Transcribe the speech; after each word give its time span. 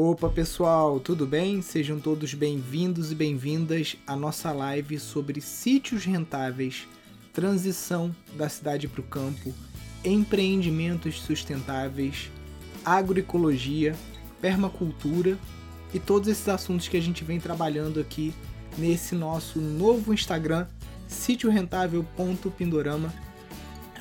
Opa 0.00 0.28
pessoal, 0.28 1.00
tudo 1.00 1.26
bem? 1.26 1.60
Sejam 1.60 1.98
todos 1.98 2.32
bem-vindos 2.32 3.10
e 3.10 3.16
bem-vindas 3.16 3.96
à 4.06 4.14
nossa 4.14 4.52
live 4.52 4.96
sobre 4.96 5.40
sítios 5.40 6.04
rentáveis, 6.04 6.86
transição 7.32 8.14
da 8.36 8.48
cidade 8.48 8.86
para 8.86 9.00
o 9.00 9.02
campo, 9.02 9.52
empreendimentos 10.04 11.20
sustentáveis, 11.20 12.30
agroecologia, 12.84 13.92
permacultura 14.40 15.36
e 15.92 15.98
todos 15.98 16.28
esses 16.28 16.48
assuntos 16.48 16.86
que 16.86 16.96
a 16.96 17.02
gente 17.02 17.24
vem 17.24 17.40
trabalhando 17.40 17.98
aqui 17.98 18.32
nesse 18.78 19.16
nosso 19.16 19.60
novo 19.60 20.14
Instagram, 20.14 20.68
sítiorentável.pindorama, 21.08 23.12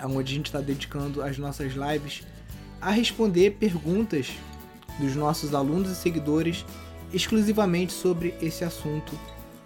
onde 0.04 0.32
a 0.32 0.36
gente 0.36 0.45
está 0.45 0.61
dedicando 0.61 1.23
as 1.23 1.39
nossas 1.39 1.73
lives 1.73 2.21
a 2.79 2.91
responder 2.91 3.57
perguntas 3.59 4.36
dos 5.00 5.16
nossos 5.16 5.54
alunos 5.54 5.91
e 5.91 5.95
seguidores 5.95 6.66
exclusivamente 7.14 7.93
sobre 7.93 8.33
esse 8.42 8.64
assunto, 8.64 9.18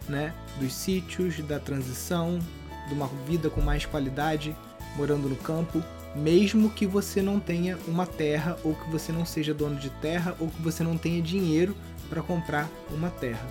né, 0.08 0.34
dos 0.60 0.74
sítios, 0.74 1.40
da 1.40 1.60
transição, 1.60 2.40
de 2.88 2.94
uma 2.94 3.08
vida 3.28 3.50
com 3.50 3.62
mais 3.62 3.86
qualidade, 3.86 4.56
morando 4.96 5.30
no 5.30 5.36
campo, 5.36 5.84
mesmo 6.16 6.70
que 6.70 6.86
você 6.86 7.22
não 7.22 7.40
tenha 7.40 7.78
uma 7.88 8.06
terra 8.06 8.58
ou 8.64 8.76
que 8.76 8.90
você 8.90 9.12
não 9.12 9.26
seja 9.26 9.54
dono 9.54 9.78
de 9.78 9.90
terra 9.90 10.36
ou 10.40 10.50
que 10.50 10.62
você 10.62 10.84
não 10.84 10.98
tenha 10.98 11.22
dinheiro 11.22 11.76
para 12.10 12.22
comprar 12.22 12.70
uma 12.90 13.10
terra. 13.10 13.48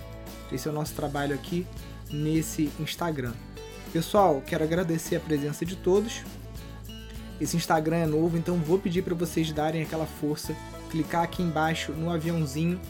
Esse 0.52 0.68
é 0.68 0.70
o 0.70 0.74
nosso 0.74 0.94
trabalho 0.94 1.34
aqui 1.34 1.66
nesse 2.10 2.70
Instagram. 2.78 3.32
Pessoal, 3.92 4.42
quero 4.46 4.62
agradecer 4.62 5.16
a 5.16 5.20
presença 5.20 5.64
de 5.64 5.76
todos. 5.76 6.22
Esse 7.40 7.56
Instagram 7.56 7.96
é 7.96 8.06
novo, 8.06 8.36
então 8.36 8.56
vou 8.56 8.78
pedir 8.78 9.02
para 9.02 9.14
vocês 9.14 9.50
darem 9.52 9.82
aquela 9.82 10.06
força, 10.06 10.54
clicar 10.90 11.22
aqui 11.22 11.42
embaixo 11.42 11.92
no 11.92 12.10
aviãozinho 12.10 12.80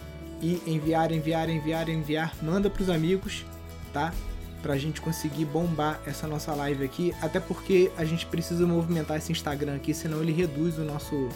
e 0.40 0.62
enviar, 0.66 1.12
enviar, 1.12 1.48
enviar, 1.48 1.88
enviar, 1.88 2.34
manda 2.42 2.70
para 2.70 2.82
os 2.82 2.90
amigos, 2.90 3.44
tá? 3.92 4.12
Para 4.62 4.74
a 4.74 4.78
gente 4.78 5.00
conseguir 5.00 5.44
bombar 5.44 6.00
essa 6.06 6.26
nossa 6.26 6.54
live 6.54 6.84
aqui, 6.84 7.14
até 7.20 7.38
porque 7.38 7.90
a 7.96 8.04
gente 8.04 8.26
precisa 8.26 8.66
movimentar 8.66 9.18
esse 9.18 9.32
Instagram 9.32 9.76
aqui, 9.76 9.92
senão 9.94 10.22
ele 10.22 10.32
reduz 10.32 10.78
o 10.78 10.84
nosso 10.84 11.28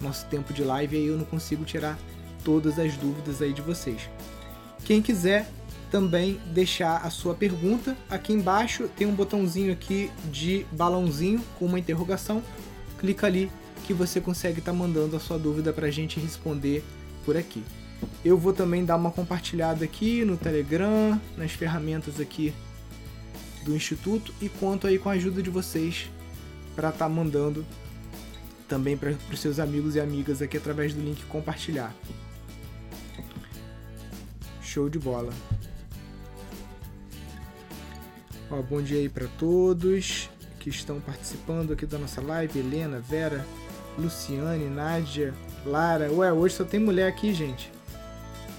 nosso 0.00 0.24
tempo 0.26 0.50
de 0.52 0.64
live 0.64 0.96
e 0.96 0.98
aí 0.98 1.06
eu 1.08 1.18
não 1.18 1.26
consigo 1.26 1.62
tirar 1.62 1.98
todas 2.42 2.78
as 2.78 2.96
dúvidas 2.96 3.42
aí 3.42 3.52
de 3.52 3.60
vocês. 3.60 4.08
Quem 4.82 5.02
quiser 5.02 5.46
também 5.90 6.40
deixar 6.46 6.98
a 6.98 7.10
sua 7.10 7.34
pergunta. 7.34 7.96
Aqui 8.08 8.32
embaixo 8.32 8.88
tem 8.96 9.06
um 9.06 9.14
botãozinho 9.14 9.72
aqui 9.72 10.10
de 10.30 10.64
balãozinho 10.72 11.42
com 11.58 11.66
uma 11.66 11.78
interrogação. 11.78 12.42
Clica 12.98 13.26
ali 13.26 13.50
que 13.90 13.94
você 13.94 14.20
consegue 14.20 14.60
estar 14.60 14.70
tá 14.70 14.78
mandando 14.78 15.16
a 15.16 15.18
sua 15.18 15.36
dúvida 15.36 15.72
para 15.72 15.88
a 15.88 15.90
gente 15.90 16.20
responder 16.20 16.84
por 17.24 17.36
aqui. 17.36 17.60
Eu 18.24 18.38
vou 18.38 18.52
também 18.52 18.84
dar 18.84 18.94
uma 18.94 19.10
compartilhada 19.10 19.84
aqui 19.84 20.24
no 20.24 20.36
Telegram, 20.36 21.20
nas 21.36 21.50
ferramentas 21.50 22.20
aqui 22.20 22.54
do 23.64 23.74
Instituto 23.74 24.32
e 24.40 24.48
conto 24.48 24.86
aí 24.86 24.96
com 24.96 25.08
a 25.08 25.14
ajuda 25.14 25.42
de 25.42 25.50
vocês 25.50 26.08
para 26.76 26.90
estar 26.90 27.06
tá 27.06 27.08
mandando 27.08 27.66
também 28.68 28.96
para 28.96 29.12
os 29.28 29.40
seus 29.40 29.58
amigos 29.58 29.96
e 29.96 30.00
amigas 30.00 30.40
aqui 30.40 30.56
através 30.56 30.94
do 30.94 31.02
link 31.02 31.24
compartilhar. 31.24 31.92
Show 34.62 34.88
de 34.88 35.00
bola. 35.00 35.32
Ó, 38.48 38.62
bom 38.62 38.80
dia 38.80 39.00
aí 39.00 39.08
para 39.08 39.26
todos 39.36 40.30
que 40.60 40.68
estão 40.68 41.00
participando 41.00 41.72
aqui 41.72 41.86
da 41.86 41.98
nossa 41.98 42.20
live. 42.20 42.56
Helena, 42.56 43.00
Vera, 43.00 43.44
Luciane, 44.00 44.68
Nádia, 44.68 45.34
Lara. 45.64 46.10
Ué, 46.12 46.32
hoje 46.32 46.54
só 46.54 46.64
tem 46.64 46.80
mulher 46.80 47.08
aqui, 47.08 47.32
gente. 47.32 47.70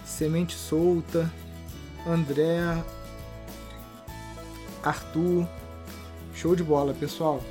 Semente 0.05 0.55
Solta, 0.55 1.31
André, 2.07 2.59
Arthur. 4.83 5.47
Show 6.33 6.55
de 6.55 6.63
bola, 6.63 6.93
pessoal. 6.93 7.41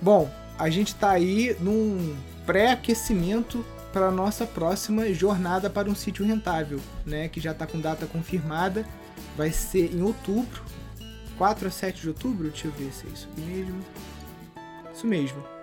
Bom, 0.00 0.30
a 0.58 0.68
gente 0.68 0.94
tá 0.94 1.10
aí 1.10 1.56
num 1.60 2.16
pré-aquecimento 2.46 3.64
para 3.92 4.10
nossa 4.10 4.44
próxima 4.44 5.12
jornada 5.14 5.70
para 5.70 5.88
um 5.88 5.94
sítio 5.94 6.26
rentável, 6.26 6.80
né, 7.06 7.28
que 7.28 7.40
já 7.40 7.52
está 7.52 7.66
com 7.66 7.80
data 7.80 8.06
confirmada, 8.06 8.84
vai 9.36 9.52
ser 9.52 9.94
em 9.94 10.02
outubro, 10.02 10.62
4 11.38 11.68
a 11.68 11.70
7 11.70 12.02
de 12.02 12.08
outubro, 12.08 12.48
deixa 12.48 12.66
eu 12.66 12.72
ver 12.72 12.92
se 12.92 13.06
é 13.06 13.10
isso 13.10 13.28
mesmo. 13.36 13.80
Isso 14.92 15.06
mesmo. 15.06 15.53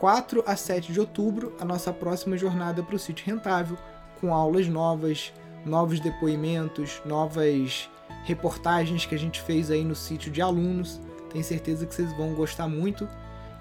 4 0.00 0.42
a 0.46 0.56
7 0.56 0.94
de 0.94 0.98
outubro, 0.98 1.54
a 1.60 1.64
nossa 1.64 1.92
próxima 1.92 2.34
jornada 2.38 2.82
para 2.82 2.96
o 2.96 2.98
sítio 2.98 3.26
rentável, 3.26 3.76
com 4.18 4.34
aulas 4.34 4.66
novas, 4.66 5.30
novos 5.64 6.00
depoimentos, 6.00 7.02
novas 7.04 7.86
reportagens 8.24 9.04
que 9.04 9.14
a 9.14 9.18
gente 9.18 9.42
fez 9.42 9.70
aí 9.70 9.84
no 9.84 9.94
sítio 9.94 10.32
de 10.32 10.40
alunos. 10.40 10.98
Tenho 11.30 11.44
certeza 11.44 11.84
que 11.84 11.94
vocês 11.94 12.10
vão 12.16 12.32
gostar 12.32 12.66
muito 12.66 13.06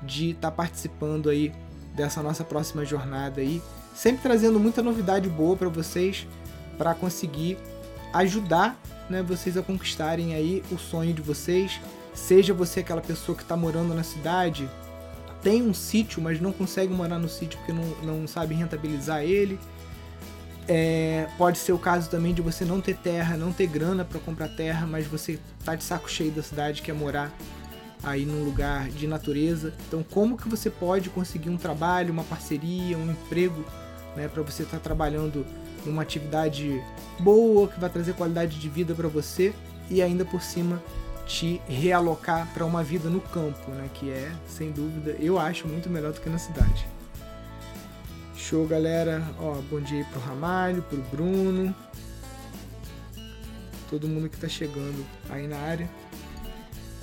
de 0.02 0.30
estar 0.30 0.50
tá 0.50 0.56
participando 0.56 1.30
aí 1.30 1.54
dessa 1.94 2.24
nossa 2.24 2.46
próxima 2.46 2.86
jornada 2.86 3.42
aí, 3.42 3.62
sempre 3.94 4.22
trazendo 4.22 4.62
muita 4.62 4.82
novidade 4.82 5.28
boa 5.28 5.58
para 5.58 5.68
vocês, 5.68 6.26
para 6.78 6.94
conseguir 6.94 7.58
ajudar 8.14 8.80
né, 9.10 9.22
vocês 9.22 9.58
a 9.58 9.62
conquistarem 9.62 10.34
aí 10.34 10.64
o 10.72 10.78
sonho 10.78 11.14
de 11.14 11.22
vocês. 11.22 11.82
Seja 12.14 12.54
você 12.54 12.80
aquela 12.80 13.02
pessoa 13.02 13.36
que 13.36 13.44
está 13.44 13.58
morando 13.58 13.94
na 13.94 14.04
cidade, 14.04 14.70
tem 15.42 15.62
um 15.62 15.74
sítio, 15.74 16.22
mas 16.22 16.40
não 16.40 16.52
consegue 16.52 16.94
morar 16.94 17.18
no 17.18 17.30
sítio 17.30 17.58
porque 17.60 17.74
não, 17.74 18.20
não 18.20 18.28
sabe 18.28 18.54
rentabilizar 18.56 19.24
ele. 19.24 19.60
É, 20.68 21.28
pode 21.38 21.58
ser 21.58 21.72
o 21.72 21.80
caso 21.80 22.10
também 22.10 22.34
de 22.34 22.42
você 22.42 22.64
não 22.64 22.80
ter 22.80 22.96
terra, 22.96 23.36
não 23.36 23.52
ter 23.52 23.66
grana 23.66 24.06
para 24.06 24.20
comprar 24.20 24.50
terra, 24.50 24.86
mas 24.86 25.08
você 25.08 25.40
tá 25.66 25.74
de 25.74 25.84
saco 25.84 26.10
cheio 26.10 26.32
da 26.32 26.44
cidade, 26.44 26.82
quer 26.82 26.94
morar 26.94 27.34
aí 28.04 28.26
num 28.26 28.44
lugar 28.44 28.90
de 28.90 29.08
natureza. 29.08 29.74
Então, 29.88 30.04
como 30.04 30.38
que 30.38 30.48
você 30.48 30.70
pode 30.70 31.10
conseguir 31.10 31.50
um 31.50 31.58
trabalho, 31.58 32.14
uma 32.14 32.24
parceria, 32.24 32.98
um 32.98 33.12
emprego, 33.12 33.66
né, 34.16 34.28
para 34.28 34.44
você 34.44 34.64
estar 34.64 34.78
tá 34.78 34.84
trabalhando 34.84 35.46
numa 35.86 36.02
atividade 36.02 36.82
boa, 37.20 37.68
que 37.68 37.80
vai 37.80 37.90
trazer 37.90 38.14
qualidade 38.14 38.60
de 38.60 38.70
vida 38.70 38.94
para 38.94 39.08
você 39.08 39.54
e 39.90 40.02
ainda 40.02 40.24
por 40.24 40.42
cima 40.42 40.82
te 41.30 41.62
realocar 41.68 42.52
para 42.56 42.66
uma 42.66 42.84
vida 42.84 43.08
no 43.08 43.22
campo, 43.22 43.70
né? 43.70 43.88
Que 43.94 44.10
é, 44.10 44.32
sem 44.48 44.72
dúvida, 44.72 45.12
eu 45.20 45.38
acho 45.38 45.68
muito 45.68 45.88
melhor 45.88 46.12
do 46.12 46.20
que 46.20 46.28
na 46.28 46.40
cidade. 46.40 46.88
Show, 48.36 48.66
galera. 48.66 49.24
Ó, 49.40 49.54
bom 49.70 49.80
dia 49.80 50.00
aí 50.00 50.04
pro 50.06 50.20
Ramalho, 50.20 50.82
pro 50.82 50.98
Bruno. 51.04 51.74
Todo 53.92 54.08
mundo 54.08 54.28
que 54.28 54.38
tá 54.38 54.48
chegando 54.48 55.06
aí 55.30 55.48
na 55.48 55.58
área. 55.58 55.88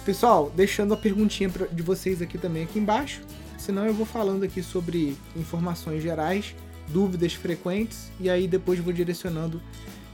Pessoal, 0.04 0.52
deixando 0.54 0.92
a 0.92 0.96
perguntinha 0.96 1.48
de 1.70 1.82
vocês 1.82 2.20
aqui 2.20 2.36
também 2.36 2.64
aqui 2.64 2.80
embaixo. 2.80 3.22
Senão 3.56 3.86
eu 3.86 3.94
vou 3.94 4.06
falando 4.06 4.42
aqui 4.42 4.60
sobre 4.60 5.16
informações 5.36 6.02
gerais 6.02 6.54
dúvidas 6.88 7.34
frequentes 7.34 8.10
e 8.18 8.28
aí 8.28 8.48
depois 8.48 8.80
vou 8.80 8.92
direcionando 8.92 9.62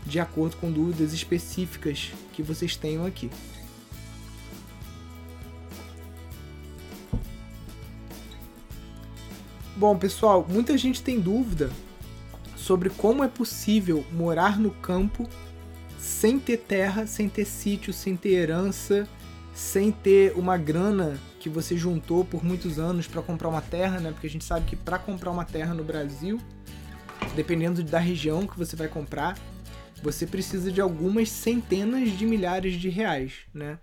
de 0.05 0.21
acordo 0.21 0.57
com 0.57 0.71
dúvidas 0.71 1.15
específicas 1.15 2.11
que 2.33 2.43
vocês 2.43 2.77
tenham 2.77 3.07
aqui. 3.07 3.31
Bom, 9.83 9.99
pessoal, 9.99 10.47
muita 10.49 10.79
gente 10.79 11.03
tem 11.03 11.19
dúvida 11.19 11.69
sobre 12.55 12.89
como 12.89 13.25
é 13.25 13.27
possível 13.27 14.07
morar 14.13 14.57
no 14.57 14.71
campo 14.71 15.29
sem 15.99 16.39
ter 16.39 16.59
terra, 16.59 17.05
sem 17.05 17.29
ter 17.29 17.45
sítio, 17.45 17.93
sem 17.93 18.17
ter 18.17 18.35
herança, 18.35 19.09
sem 19.53 19.91
ter 19.91 20.35
uma 20.39 20.57
grana 20.57 21.19
que 21.41 21.49
você 21.49 21.77
juntou 21.77 22.25
por 22.25 22.45
muitos 22.45 22.79
anos 22.79 23.09
para 23.09 23.23
comprar 23.23 23.49
uma 23.49 23.61
terra, 23.61 23.99
né? 23.99 24.13
Porque 24.13 24.29
a 24.29 24.31
gente 24.31 24.45
sabe 24.45 24.67
que 24.67 24.77
para 24.77 25.01
comprar 25.01 25.33
uma 25.33 25.45
terra 25.45 25.75
no 25.75 25.83
Brasil 25.83 26.41
dependendo 27.35 27.83
da 27.83 27.99
região 27.99 28.47
que 28.47 28.57
você 28.57 28.77
vai 28.77 28.87
comprar, 28.87 29.37
você 30.01 30.29
precisa 30.29 30.71
de 30.71 30.81
algumas 30.81 31.29
centenas 31.29 32.17
de 32.17 32.25
milhares 32.25 32.75
de 32.75 32.89
reais, 32.89 33.33
né? 33.53 33.81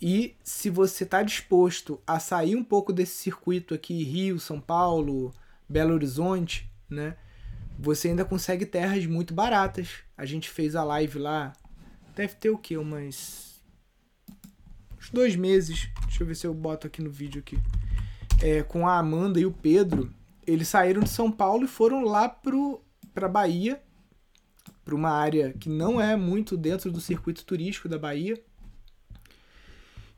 E 0.00 0.36
se 0.42 0.70
você 0.70 1.04
está 1.04 1.22
disposto 1.22 2.00
a 2.06 2.18
sair 2.18 2.56
um 2.56 2.64
pouco 2.64 2.92
desse 2.92 3.16
circuito 3.16 3.74
aqui, 3.74 4.02
Rio, 4.02 4.40
São 4.40 4.60
Paulo, 4.60 5.34
Belo 5.68 5.94
Horizonte, 5.94 6.70
né? 6.88 7.16
Você 7.78 8.08
ainda 8.08 8.24
consegue 8.24 8.64
terras 8.64 9.04
muito 9.06 9.34
baratas. 9.34 9.88
A 10.16 10.24
gente 10.24 10.48
fez 10.48 10.74
a 10.74 10.84
live 10.84 11.18
lá, 11.18 11.52
deve 12.14 12.34
ter 12.34 12.50
o 12.50 12.58
quê? 12.58 12.76
Umas. 12.76 13.60
Uns 14.98 15.10
dois 15.10 15.36
meses. 15.36 15.90
Deixa 16.06 16.22
eu 16.22 16.26
ver 16.26 16.34
se 16.34 16.46
eu 16.46 16.54
boto 16.54 16.86
aqui 16.86 17.02
no 17.02 17.10
vídeo 17.10 17.40
aqui. 17.40 17.58
É, 18.42 18.62
com 18.62 18.88
a 18.88 18.98
Amanda 18.98 19.38
e 19.38 19.44
o 19.44 19.52
Pedro 19.52 20.14
eles 20.46 20.68
saíram 20.68 21.02
de 21.02 21.10
São 21.10 21.30
Paulo 21.30 21.64
e 21.64 21.68
foram 21.68 22.02
lá 22.02 22.28
para 22.28 23.28
Bahia, 23.28 23.80
para 24.84 24.94
uma 24.94 25.10
área 25.10 25.52
que 25.52 25.68
não 25.68 26.00
é 26.00 26.16
muito 26.16 26.56
dentro 26.56 26.90
do 26.90 27.00
circuito 27.00 27.44
turístico 27.44 27.88
da 27.88 27.98
Bahia, 27.98 28.42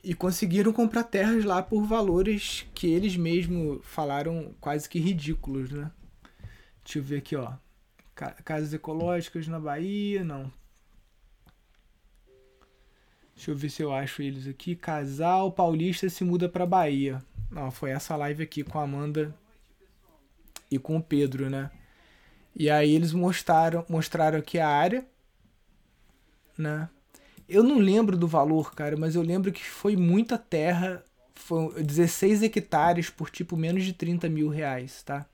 e 0.02 0.14
conseguiram 0.14 0.72
comprar 0.72 1.04
terras 1.04 1.44
lá 1.44 1.62
por 1.62 1.84
valores 1.84 2.66
que 2.74 2.88
eles 2.88 3.16
mesmos 3.16 3.80
falaram 3.84 4.54
quase 4.60 4.88
que 4.88 4.98
ridículos, 4.98 5.70
né? 5.70 5.90
Deixa 6.84 6.98
eu 6.98 7.02
ver 7.02 7.18
aqui, 7.18 7.36
ó. 7.36 7.52
Casas 8.44 8.74
ecológicas 8.74 9.46
na 9.46 9.60
Bahia, 9.60 10.24
não. 10.24 10.52
Deixa 13.34 13.50
eu 13.50 13.56
ver 13.56 13.70
se 13.70 13.82
eu 13.82 13.92
acho 13.92 14.22
eles 14.22 14.46
aqui. 14.46 14.74
Casal 14.74 15.52
paulista 15.52 16.08
se 16.08 16.24
muda 16.24 16.48
para 16.48 16.66
Bahia. 16.66 17.22
Não, 17.50 17.70
foi 17.70 17.90
essa 17.90 18.16
live 18.16 18.42
aqui 18.42 18.64
com 18.64 18.78
a 18.78 18.82
Amanda 18.82 19.34
e 20.70 20.78
com 20.78 20.96
o 20.96 21.02
Pedro, 21.02 21.48
né? 21.48 21.70
E 22.54 22.68
aí 22.68 22.92
eles 22.92 23.12
mostraram, 23.12 23.84
mostraram 23.88 24.38
aqui 24.38 24.58
a 24.58 24.68
área, 24.68 25.06
né? 26.56 26.88
Eu 27.52 27.62
não 27.62 27.78
lembro 27.78 28.16
do 28.16 28.26
valor, 28.26 28.74
cara, 28.74 28.96
mas 28.96 29.14
eu 29.14 29.22
lembro 29.22 29.52
que 29.52 29.62
foi 29.62 29.94
muita 29.94 30.38
terra. 30.38 31.04
Foi 31.34 31.82
16 31.82 32.42
hectares 32.42 33.10
por 33.10 33.28
tipo 33.30 33.56
menos 33.56 33.84
de 33.84 33.92
30 33.92 34.28
mil 34.28 34.48
reais, 34.48 35.02
tá? 35.02 35.26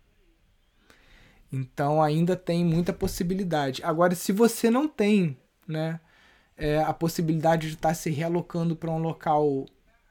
Então 1.53 2.03
ainda 2.03 2.35
tem 2.37 2.65
muita 2.65 2.93
possibilidade. 2.93 3.83
Agora, 3.85 4.15
se 4.15 4.33
você 4.33 4.69
não 4.69 4.89
tem, 4.89 5.37
né, 5.67 6.01
é, 6.57 6.83
a 6.83 6.93
possibilidade 6.93 7.69
de 7.69 7.75
estar 7.75 7.91
tá 7.91 7.95
se 7.95 8.11
realocando 8.11 8.75
para 8.75 8.91
um 8.91 8.99
local 8.99 9.65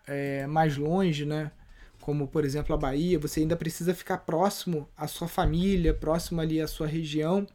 é, 0.07 0.47
mais 0.47 0.77
longe, 0.77 1.25
né, 1.25 1.51
como 1.99 2.25
por 2.27 2.45
exemplo 2.45 2.73
a 2.73 2.77
Bahia, 2.77 3.19
você 3.19 3.41
ainda 3.41 3.57
precisa 3.57 3.93
ficar 3.93 4.19
próximo 4.19 4.87
à 4.95 5.07
sua 5.07 5.27
família, 5.27 5.93
próximo 5.93 6.39
ali 6.39 6.61
à 6.61 6.67
sua 6.67 6.87
região. 6.87 7.45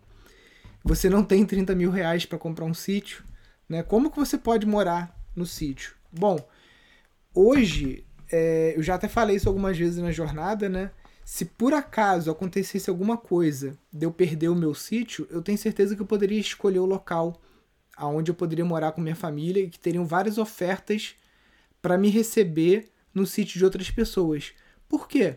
Você 0.85 1.09
não 1.09 1.25
tem 1.25 1.47
30 1.47 1.75
mil 1.75 1.91
reais 1.91 2.27
para 2.27 2.39
comprar 2.39 2.67
um 2.67 2.75
sítio, 2.75 3.25
né? 3.69 3.83
Como 3.83 4.11
que 4.11 4.19
você 4.19 4.37
pode 4.37 4.67
morar 4.67 5.17
no 5.35 5.47
sítio? 5.47 5.95
Bom, 6.13 6.39
hoje 7.35 8.05
é, 8.31 8.75
eu 8.77 8.83
já 8.83 8.95
até 8.95 9.09
falei 9.09 9.37
isso 9.37 9.49
algumas 9.49 9.77
vezes 9.77 9.99
na 9.99 10.11
jornada, 10.11 10.69
né? 10.69 10.91
Se 11.25 11.45
por 11.45 11.73
acaso 11.73 12.31
acontecesse 12.31 12.91
alguma 12.91 13.17
coisa 13.17 13.79
de 13.93 14.05
eu 14.05 14.13
perder 14.13 14.49
o 14.49 14.55
meu 14.55 14.75
sítio, 14.75 15.27
eu 15.31 15.41
tenho 15.41 15.57
certeza 15.57 15.95
que 15.95 16.03
eu 16.03 16.07
poderia 16.07 16.41
escolher 16.41 16.81
o 16.81 16.87
local 16.87 17.41
aonde 17.97 18.31
eu 18.31 18.35
poderia 18.35 18.65
morar 18.65 18.93
com 18.93 19.01
minha 19.01 19.15
família 19.15 19.63
e 19.63 19.69
que 19.69 19.79
teriam 19.79 20.05
várias 20.05 20.39
ofertas 20.39 21.15
para 21.81 21.99
me 21.99 22.09
receber 22.09 22.91
no 23.15 23.27
sítio 23.27 23.59
de 23.59 23.65
outras 23.65 23.91
pessoas. 23.91 24.53
Por 24.89 25.07
quê? 25.07 25.37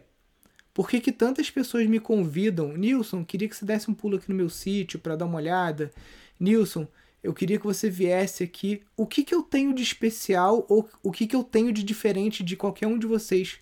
Por 0.73 0.89
que, 0.89 0.99
que 0.99 1.11
tantas 1.11 1.49
pessoas 1.49 1.87
me 1.87 1.99
convidam? 1.99 2.73
Nilson, 2.73 3.23
queria 3.23 3.47
que 3.47 3.55
você 3.55 3.65
desse 3.65 3.89
um 3.89 3.93
pulo 3.93 4.17
aqui 4.17 4.29
no 4.29 4.35
meu 4.35 4.49
sítio 4.49 4.99
para 4.99 5.15
dar 5.15 5.25
uma 5.25 5.37
olhada. 5.37 5.91
Nilson, 6.39 6.87
eu 7.25 7.33
queria 7.33 7.57
que 7.57 7.65
você 7.65 7.89
viesse 7.89 8.43
aqui. 8.43 8.83
O 8.95 9.07
que, 9.07 9.23
que 9.23 9.33
eu 9.33 9.41
tenho 9.41 9.73
de 9.73 9.81
especial 9.81 10.63
ou 10.69 10.87
o 11.01 11.11
que, 11.11 11.25
que 11.25 11.35
eu 11.35 11.43
tenho 11.43 11.71
de 11.71 11.81
diferente 11.81 12.43
de 12.43 12.55
qualquer 12.55 12.85
um 12.85 12.99
de 12.99 13.07
vocês 13.07 13.57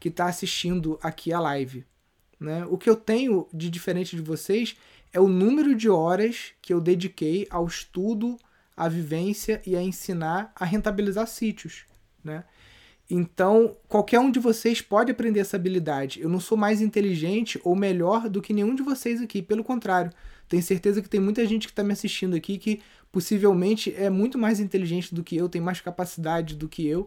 que 0.00 0.08
está 0.08 0.26
assistindo 0.26 0.98
aqui 1.00 1.32
a 1.32 1.38
live? 1.38 1.86
Né? 2.40 2.66
O 2.68 2.76
que 2.76 2.90
eu 2.90 2.96
tenho 2.96 3.46
de 3.54 3.70
diferente 3.70 4.16
de 4.16 4.22
vocês 4.22 4.74
é 5.12 5.20
o 5.20 5.28
número 5.28 5.76
de 5.76 5.88
horas 5.88 6.54
que 6.60 6.74
eu 6.74 6.80
dediquei 6.80 7.46
ao 7.50 7.64
estudo, 7.68 8.36
à 8.76 8.88
vivência 8.88 9.62
e 9.64 9.76
a 9.76 9.82
ensinar 9.82 10.52
a 10.56 10.64
rentabilizar 10.64 11.28
sítios, 11.28 11.84
né? 12.22 12.42
Então, 13.08 13.76
qualquer 13.86 14.18
um 14.18 14.30
de 14.30 14.40
vocês 14.40 14.80
pode 14.80 15.12
aprender 15.12 15.38
essa 15.38 15.56
habilidade. 15.56 16.20
Eu 16.20 16.28
não 16.28 16.40
sou 16.40 16.56
mais 16.56 16.80
inteligente 16.80 17.60
ou 17.62 17.76
melhor 17.76 18.30
do 18.30 18.40
que 18.40 18.54
nenhum 18.54 18.74
de 18.74 18.82
vocês 18.82 19.20
aqui, 19.20 19.42
pelo 19.42 19.62
contrário. 19.62 20.10
Tenho 20.48 20.62
certeza 20.62 21.00
que 21.02 21.08
tem 21.08 21.20
muita 21.20 21.44
gente 21.46 21.66
que 21.66 21.72
está 21.72 21.82
me 21.82 21.92
assistindo 21.92 22.36
aqui 22.36 22.58
que 22.58 22.82
possivelmente 23.10 23.94
é 23.94 24.10
muito 24.10 24.38
mais 24.38 24.60
inteligente 24.60 25.14
do 25.14 25.22
que 25.22 25.36
eu, 25.36 25.48
tem 25.48 25.60
mais 25.60 25.80
capacidade 25.80 26.54
do 26.56 26.68
que 26.68 26.86
eu 26.86 27.06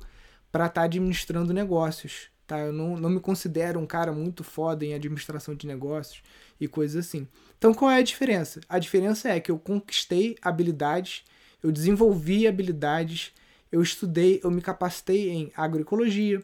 para 0.52 0.66
estar 0.66 0.82
tá 0.82 0.86
administrando 0.86 1.54
negócios. 1.54 2.30
Tá? 2.48 2.60
Eu 2.60 2.72
não, 2.72 2.96
não 2.96 3.10
me 3.10 3.20
considero 3.20 3.80
um 3.80 3.86
cara 3.86 4.14
muito 4.14 4.44
foda 4.44 4.86
em 4.86 4.94
administração 4.94 5.54
de 5.54 5.68
negócios 5.68 6.24
e 6.60 6.68
coisas 6.68 7.06
assim. 7.06 7.28
Então 7.58 7.74
qual 7.74 7.92
é 7.92 7.98
a 7.98 8.02
diferença? 8.02 8.62
A 8.70 8.80
diferença 8.80 9.30
é 9.30 9.40
que 9.40 9.52
eu 9.52 9.60
conquistei 9.60 10.38
habilidades, 10.42 11.24
eu 11.62 11.72
desenvolvi 11.72 12.48
habilidades, 12.48 13.34
eu 13.70 13.82
estudei, 13.82 14.40
eu 14.44 14.50
me 14.50 14.62
capacitei 14.62 15.30
em 15.30 15.52
agroecologia, 15.58 16.42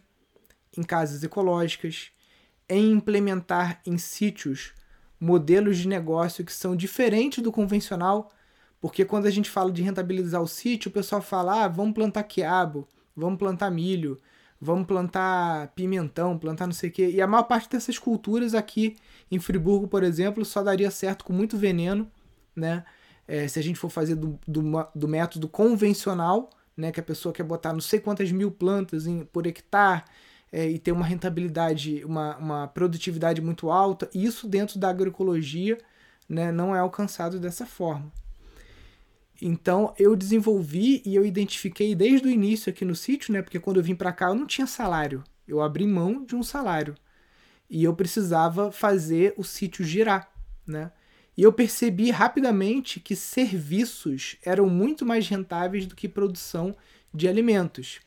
em 0.77 0.83
casas 0.83 1.23
ecológicas, 1.23 2.11
em 2.67 2.91
implementar 2.91 3.81
em 3.85 3.97
sítios 3.97 4.73
modelos 5.23 5.77
de 5.77 5.87
negócio 5.87 6.43
que 6.43 6.51
são 6.51 6.75
diferentes 6.75 7.41
do 7.41 7.51
convencional, 7.51 8.29
porque 8.81 9.05
quando 9.05 9.25
a 9.25 9.31
gente 9.31 9.49
fala 9.49 9.71
de 9.71 9.81
rentabilizar 9.81 10.41
o 10.41 10.47
sítio, 10.47 10.89
o 10.89 10.93
pessoal 10.93 11.21
fala: 11.21 11.63
ah, 11.63 11.67
vamos 11.69 11.93
plantar 11.93 12.23
quiabo, 12.23 12.85
vamos 13.15 13.39
plantar 13.39 13.71
milho, 13.71 14.19
vamos 14.59 14.85
plantar 14.85 15.69
pimentão, 15.69 16.37
plantar 16.37 16.67
não 16.67 16.73
sei 16.73 16.89
o 16.89 16.93
quê. 16.93 17.09
E 17.09 17.21
a 17.21 17.27
maior 17.27 17.43
parte 17.43 17.69
dessas 17.69 17.97
culturas 17.97 18.53
aqui 18.53 18.97
em 19.31 19.39
Friburgo, 19.39 19.87
por 19.87 20.03
exemplo, 20.03 20.43
só 20.43 20.61
daria 20.61 20.91
certo 20.91 21.23
com 21.23 21.31
muito 21.31 21.57
veneno, 21.57 22.11
né? 22.53 22.83
É, 23.25 23.47
se 23.47 23.57
a 23.57 23.63
gente 23.63 23.79
for 23.79 23.89
fazer 23.89 24.15
do, 24.15 24.37
do, 24.45 24.61
do, 24.93 25.07
método 25.07 25.47
convencional, 25.47 26.49
né, 26.75 26.91
que 26.91 26.99
a 26.99 27.03
pessoa 27.03 27.31
quer 27.31 27.43
botar 27.43 27.71
não 27.71 27.79
sei 27.79 28.01
quantas 28.01 28.29
mil 28.33 28.51
plantas 28.51 29.07
em, 29.07 29.23
por 29.23 29.47
hectare 29.47 30.03
é, 30.53 30.69
e 30.69 30.77
ter 30.77 30.91
uma 30.91 31.03
rentabilidade, 31.03 32.05
uma, 32.05 32.37
uma 32.37 32.67
produtividade 32.67 33.41
muito 33.41 33.71
alta, 33.71 34.07
isso 34.13 34.47
dentro 34.47 34.77
da 34.77 34.87
agroecologia 34.87 35.79
né, 36.29 36.51
não 36.51 36.75
é 36.75 36.79
alcançado 36.79 37.39
dessa 37.39 37.65
forma. 37.65 38.11
Então 39.41 39.95
eu 39.97 40.15
desenvolvi 40.15 41.01
e 41.03 41.15
eu 41.15 41.25
identifiquei 41.25 41.95
desde 41.95 42.27
o 42.27 42.31
início 42.31 42.69
aqui 42.69 42.85
no 42.85 42.95
sítio, 42.95 43.33
né? 43.33 43.41
Porque 43.41 43.59
quando 43.59 43.77
eu 43.77 43.83
vim 43.83 43.95
para 43.95 44.13
cá 44.13 44.27
eu 44.27 44.35
não 44.35 44.45
tinha 44.45 44.67
salário. 44.67 45.23
Eu 45.47 45.59
abri 45.59 45.87
mão 45.87 46.23
de 46.23 46.35
um 46.35 46.43
salário. 46.43 46.93
E 47.67 47.83
eu 47.83 47.95
precisava 47.95 48.71
fazer 48.71 49.33
o 49.35 49.43
sítio 49.43 49.83
girar, 49.83 50.31
né? 50.67 50.91
E 51.35 51.41
eu 51.41 51.51
percebi 51.51 52.11
rapidamente 52.11 52.99
que 52.99 53.15
serviços 53.15 54.37
eram 54.45 54.69
muito 54.69 55.03
mais 55.03 55.27
rentáveis 55.27 55.87
do 55.87 55.95
que 55.95 56.07
produção 56.07 56.75
de 57.11 57.27
alimentos. 57.27 58.01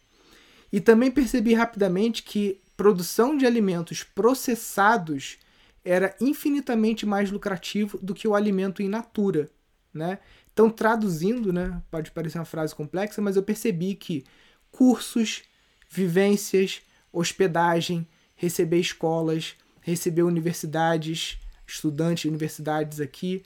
E 0.76 0.80
também 0.80 1.10
percebi 1.10 1.54
rapidamente 1.54 2.22
que 2.22 2.60
produção 2.76 3.34
de 3.34 3.46
alimentos 3.46 4.02
processados 4.02 5.38
era 5.82 6.14
infinitamente 6.20 7.06
mais 7.06 7.30
lucrativo 7.30 7.96
do 8.02 8.14
que 8.14 8.28
o 8.28 8.34
alimento 8.34 8.82
in 8.82 8.88
natura, 8.88 9.48
né? 9.94 10.18
Então, 10.52 10.68
traduzindo, 10.68 11.50
né, 11.50 11.80
pode 11.90 12.10
parecer 12.10 12.36
uma 12.36 12.44
frase 12.44 12.74
complexa, 12.74 13.22
mas 13.22 13.36
eu 13.36 13.42
percebi 13.42 13.94
que 13.94 14.22
cursos, 14.70 15.44
vivências, 15.88 16.82
hospedagem, 17.10 18.06
receber 18.34 18.78
escolas, 18.78 19.54
receber 19.80 20.24
universidades, 20.24 21.38
estudantes 21.66 22.20
de 22.20 22.28
universidades 22.28 23.00
aqui, 23.00 23.42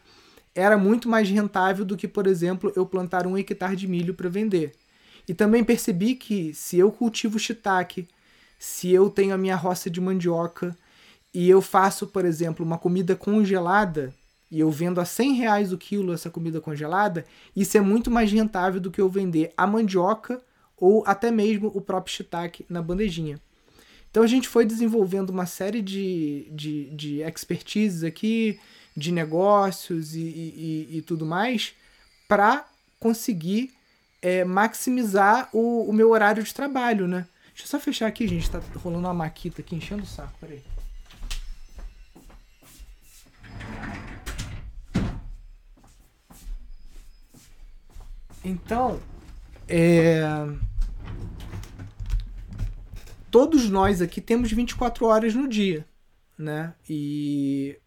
era 0.52 0.76
muito 0.76 1.08
mais 1.08 1.30
rentável 1.30 1.84
do 1.84 1.96
que, 1.96 2.08
por 2.08 2.26
exemplo, 2.26 2.72
eu 2.74 2.84
plantar 2.84 3.24
um 3.24 3.38
hectare 3.38 3.76
de 3.76 3.86
milho 3.86 4.14
para 4.14 4.28
vender. 4.28 4.72
E 5.30 5.34
também 5.34 5.62
percebi 5.62 6.16
que 6.16 6.52
se 6.52 6.76
eu 6.76 6.90
cultivo 6.90 7.38
shiitake, 7.38 8.08
se 8.58 8.90
eu 8.90 9.08
tenho 9.08 9.32
a 9.32 9.38
minha 9.38 9.54
roça 9.54 9.88
de 9.88 10.00
mandioca 10.00 10.76
e 11.32 11.48
eu 11.48 11.62
faço, 11.62 12.08
por 12.08 12.24
exemplo, 12.24 12.66
uma 12.66 12.76
comida 12.76 13.14
congelada, 13.14 14.12
e 14.50 14.58
eu 14.58 14.68
vendo 14.72 15.00
a 15.00 15.04
100 15.04 15.34
reais 15.34 15.72
o 15.72 15.78
quilo 15.78 16.12
essa 16.12 16.28
comida 16.28 16.60
congelada, 16.60 17.24
isso 17.54 17.78
é 17.78 17.80
muito 17.80 18.10
mais 18.10 18.32
rentável 18.32 18.80
do 18.80 18.90
que 18.90 19.00
eu 19.00 19.08
vender 19.08 19.52
a 19.56 19.68
mandioca 19.68 20.42
ou 20.76 21.04
até 21.06 21.30
mesmo 21.30 21.70
o 21.72 21.80
próprio 21.80 22.12
shiitake 22.12 22.66
na 22.68 22.82
bandejinha. 22.82 23.40
Então 24.10 24.24
a 24.24 24.26
gente 24.26 24.48
foi 24.48 24.66
desenvolvendo 24.66 25.30
uma 25.30 25.46
série 25.46 25.80
de, 25.80 26.48
de, 26.50 26.90
de 26.90 27.22
expertises 27.22 28.02
aqui, 28.02 28.58
de 28.96 29.12
negócios 29.12 30.12
e, 30.16 30.18
e, 30.18 30.88
e 30.96 31.02
tudo 31.02 31.24
mais, 31.24 31.72
para 32.26 32.68
conseguir 32.98 33.70
é, 34.22 34.44
maximizar 34.44 35.48
o, 35.52 35.88
o 35.88 35.92
meu 35.92 36.10
horário 36.10 36.42
de 36.42 36.52
trabalho, 36.52 37.06
né? 37.06 37.26
Deixa 37.48 37.64
eu 37.64 37.66
só 37.66 37.80
fechar 37.80 38.06
aqui, 38.06 38.26
gente. 38.26 38.50
Tá 38.50 38.60
rolando 38.76 39.06
uma 39.06 39.14
maquita 39.14 39.60
aqui 39.60 39.74
enchendo 39.74 40.02
o 40.02 40.06
saco. 40.06 40.32
Peraí. 40.40 40.62
Então, 48.42 48.98
é... 49.68 50.22
todos 53.30 53.68
nós 53.68 54.00
aqui 54.00 54.20
temos 54.20 54.50
24 54.50 55.04
horas 55.04 55.34
no 55.34 55.46
dia, 55.46 55.86
né? 56.38 56.72
E 56.88 57.78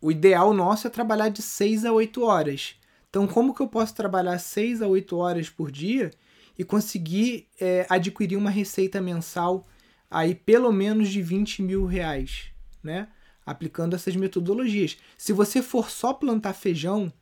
o 0.00 0.10
ideal 0.10 0.54
nosso 0.54 0.86
é 0.86 0.90
trabalhar 0.90 1.28
de 1.28 1.42
6 1.42 1.84
a 1.84 1.92
8 1.92 2.22
horas. 2.22 2.76
Então, 3.12 3.26
como 3.26 3.52
que 3.52 3.60
eu 3.60 3.68
posso 3.68 3.94
trabalhar 3.94 4.38
6 4.38 4.80
a 4.80 4.86
8 4.88 5.14
horas 5.18 5.50
por 5.50 5.70
dia 5.70 6.10
e 6.58 6.64
conseguir 6.64 7.46
é, 7.60 7.86
adquirir 7.90 8.38
uma 8.38 8.48
receita 8.48 9.02
mensal 9.02 9.66
aí 10.10 10.34
pelo 10.34 10.72
menos 10.72 11.10
de 11.10 11.20
20 11.20 11.60
mil 11.60 11.84
reais, 11.84 12.46
né? 12.82 13.08
Aplicando 13.44 13.94
essas 13.94 14.16
metodologias. 14.16 14.96
Se 15.18 15.30
você 15.30 15.60
for 15.60 15.90
só 15.90 16.14
plantar 16.14 16.54
feijão, 16.54 17.12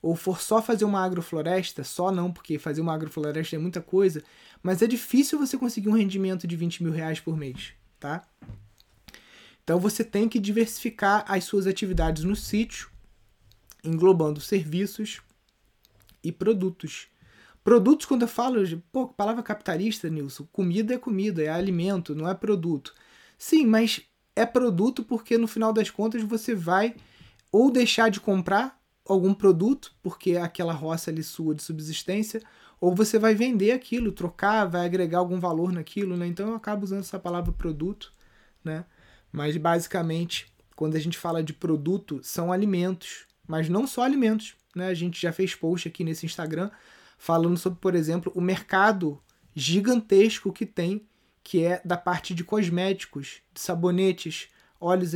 ou 0.00 0.16
for 0.16 0.40
só 0.40 0.62
fazer 0.62 0.86
uma 0.86 1.04
agrofloresta, 1.04 1.84
só 1.84 2.10
não, 2.10 2.32
porque 2.32 2.58
fazer 2.58 2.80
uma 2.80 2.94
agrofloresta 2.94 3.54
é 3.54 3.58
muita 3.58 3.82
coisa, 3.82 4.24
mas 4.62 4.80
é 4.80 4.86
difícil 4.86 5.38
você 5.38 5.58
conseguir 5.58 5.90
um 5.90 5.96
rendimento 5.96 6.46
de 6.46 6.56
20 6.56 6.82
mil 6.82 6.92
reais 6.92 7.20
por 7.20 7.36
mês, 7.36 7.74
tá? 8.00 8.22
Então 9.62 9.78
você 9.78 10.02
tem 10.02 10.26
que 10.26 10.40
diversificar 10.40 11.22
as 11.28 11.44
suas 11.44 11.66
atividades 11.66 12.24
no 12.24 12.34
sítio 12.34 12.95
englobando 13.86 14.40
serviços 14.40 15.20
e 16.22 16.32
produtos. 16.32 17.08
Produtos, 17.62 18.06
quando 18.06 18.22
eu 18.22 18.28
falo, 18.28 18.60
pô, 18.92 19.08
palavra 19.08 19.42
capitalista, 19.42 20.08
Nilson, 20.08 20.46
comida 20.52 20.94
é 20.94 20.98
comida, 20.98 21.42
é 21.42 21.48
alimento, 21.48 22.14
não 22.14 22.28
é 22.28 22.34
produto. 22.34 22.94
Sim, 23.36 23.66
mas 23.66 24.02
é 24.36 24.46
produto 24.46 25.02
porque 25.02 25.36
no 25.36 25.48
final 25.48 25.72
das 25.72 25.90
contas 25.90 26.22
você 26.22 26.54
vai 26.54 26.94
ou 27.50 27.70
deixar 27.70 28.10
de 28.10 28.20
comprar 28.20 28.78
algum 29.04 29.32
produto, 29.32 29.94
porque 30.02 30.36
aquela 30.36 30.72
roça 30.72 31.10
ali 31.10 31.22
sua 31.22 31.54
de 31.54 31.62
subsistência, 31.62 32.42
ou 32.80 32.94
você 32.94 33.18
vai 33.18 33.34
vender 33.34 33.72
aquilo, 33.72 34.12
trocar, 34.12 34.66
vai 34.66 34.84
agregar 34.84 35.18
algum 35.18 35.40
valor 35.40 35.72
naquilo, 35.72 36.16
né? 36.16 36.26
Então 36.26 36.48
eu 36.50 36.54
acabo 36.54 36.84
usando 36.84 37.00
essa 37.00 37.18
palavra 37.18 37.52
produto, 37.52 38.12
né? 38.62 38.84
Mas 39.32 39.56
basicamente, 39.56 40.52
quando 40.74 40.96
a 40.96 40.98
gente 41.00 41.16
fala 41.16 41.42
de 41.42 41.52
produto, 41.52 42.20
são 42.22 42.52
alimentos, 42.52 43.26
mas 43.46 43.68
não 43.68 43.86
só 43.86 44.02
alimentos, 44.02 44.54
né? 44.74 44.88
A 44.88 44.94
gente 44.94 45.20
já 45.20 45.32
fez 45.32 45.54
post 45.54 45.88
aqui 45.88 46.04
nesse 46.04 46.26
Instagram 46.26 46.70
falando 47.18 47.56
sobre, 47.56 47.78
por 47.80 47.94
exemplo, 47.94 48.32
o 48.34 48.40
mercado 48.40 49.20
gigantesco 49.54 50.52
que 50.52 50.66
tem, 50.66 51.06
que 51.42 51.64
é 51.64 51.80
da 51.84 51.96
parte 51.96 52.34
de 52.34 52.44
cosméticos, 52.44 53.40
de 53.54 53.60
sabonetes, 53.60 54.48
óleos 54.80 55.12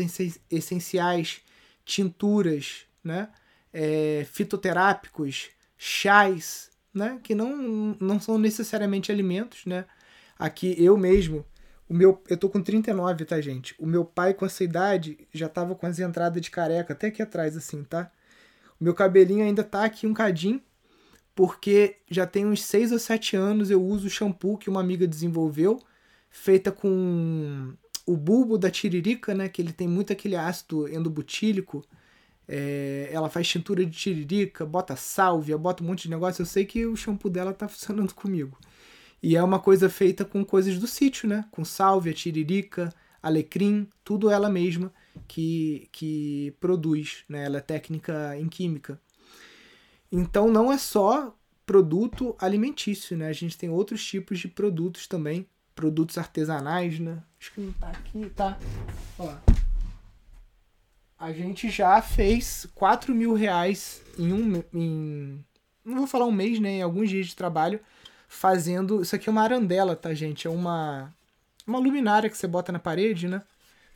essenciais, 0.51 1.43
tinturas, 1.85 2.87
né? 3.05 3.29
É, 3.73 4.27
fitoterápicos, 4.31 5.51
chás, 5.77 6.71
né? 6.95 7.21
Que 7.23 7.35
não, 7.35 7.97
não 8.01 8.21
são 8.21 8.39
necessariamente 8.39 9.13
alimentos, 9.13 9.67
né? 9.67 9.85
Aqui 10.39 10.75
eu 10.83 10.97
mesmo, 10.97 11.45
o 11.89 11.93
meu, 11.93 12.23
eu 12.29 12.37
tô 12.37 12.49
com 12.49 12.63
39, 12.63 13.25
tá, 13.25 13.41
gente? 13.41 13.75
O 13.79 13.87
meu 13.87 14.05
pai 14.05 14.33
com 14.33 14.47
essa 14.47 14.65
idade 14.65 15.29
já 15.33 15.49
tava 15.49 15.75
com 15.75 15.87
as 15.87 15.99
entradas 15.99 16.41
de 16.41 16.51
careca 16.51 16.93
até 16.93 17.09
aqui 17.09 17.21
atrás 17.21 17.57
assim, 17.57 17.85
tá? 17.85 18.11
Meu 18.81 18.95
cabelinho 18.95 19.45
ainda 19.45 19.63
tá 19.63 19.85
aqui 19.85 20.07
um 20.07 20.15
cadinho, 20.15 20.63
porque 21.35 21.99
já 22.11 22.27
tem 22.27 22.47
uns 22.47 22.63
6 22.65 22.93
ou 22.93 22.99
7 22.99 23.37
anos 23.37 23.71
eu 23.71 23.83
uso 23.83 24.09
shampoo 24.11 24.59
que 24.59 24.71
uma 24.71 24.81
amiga 24.81 25.07
desenvolveu, 25.07 25.81
feita 26.31 26.73
com 26.73 27.75
o 28.07 28.17
bulbo 28.17 28.59
da 28.59 28.71
tiririca, 28.71 29.35
né? 29.35 29.49
Que 29.49 29.63
ele 29.63 29.73
tem 29.73 29.87
muito 29.89 30.13
aquele 30.13 30.37
ácido 30.37 30.89
endobutílico. 30.89 31.85
É, 32.49 33.09
ela 33.13 33.31
faz 33.31 33.47
tintura 33.49 33.85
de 33.85 33.93
tiririca, 33.97 34.67
bota 34.67 34.97
sálvia, 34.97 35.57
bota 35.59 35.85
um 35.85 35.87
monte 35.87 36.05
de 36.05 36.11
negócio. 36.11 36.43
Eu 36.43 36.47
sei 36.47 36.65
que 36.65 36.87
o 36.87 36.97
shampoo 36.97 37.31
dela 37.31 37.53
tá 37.53 37.69
funcionando 37.69 38.15
comigo. 38.15 38.59
E 39.23 39.37
é 39.37 39.43
uma 39.43 39.61
coisa 39.61 39.91
feita 39.91 40.25
com 40.25 40.45
coisas 40.45 40.79
do 40.79 40.87
sítio, 40.87 41.29
né? 41.29 41.45
Com 41.51 41.65
sálvia, 41.65 42.13
tiririca, 42.13 42.93
alecrim, 43.23 43.89
tudo 44.03 44.31
ela 44.31 44.49
mesma 44.49 44.93
que, 45.29 45.89
que 45.93 46.55
produz, 46.61 47.25
né? 47.29 47.45
Ela 47.45 47.59
é 47.59 47.61
técnica 47.61 48.37
em 48.39 48.49
química. 48.49 49.01
Então 50.11 50.51
não 50.51 50.73
é 50.73 50.79
só 50.79 51.35
produto 51.65 52.35
alimentício, 52.39 53.17
né? 53.17 53.29
A 53.29 53.33
gente 53.33 53.57
tem 53.57 53.71
outros 53.71 54.05
tipos 54.05 54.41
de 54.41 54.49
produtos 54.49 55.07
também, 55.07 55.47
produtos 55.75 56.19
artesanais, 56.19 56.99
né? 56.99 57.23
Acho 57.41 57.53
que 57.53 57.61
não 57.61 57.73
tá 57.73 57.89
aqui, 57.89 58.31
tá? 58.31 58.59
Ó. 59.19 59.33
A 61.17 61.33
gente 61.33 61.71
já 61.71 62.01
fez 62.03 62.67
4 62.75 63.15
mil 63.15 63.35
reais 63.35 64.03
em 64.19 64.33
um. 64.33 64.65
Em, 64.75 65.45
não 65.85 65.99
vou 65.99 66.07
falar 66.07 66.27
um 66.27 66.33
mês, 66.33 66.59
né? 66.59 66.79
Em 66.79 66.83
alguns 66.83 67.09
dias 67.09 67.27
de 67.27 67.37
trabalho, 67.37 67.79
fazendo. 68.27 69.03
Isso 69.03 69.15
aqui 69.15 69.29
é 69.29 69.33
uma 69.33 69.43
arandela, 69.43 69.95
tá, 69.95 70.13
gente? 70.13 70.47
É 70.47 70.51
uma. 70.51 71.15
Uma 71.67 71.79
luminária 71.79 72.29
que 72.29 72.37
você 72.37 72.49
bota 72.49 72.73
na 72.73 72.79
parede, 72.79 73.29
né? 73.29 73.43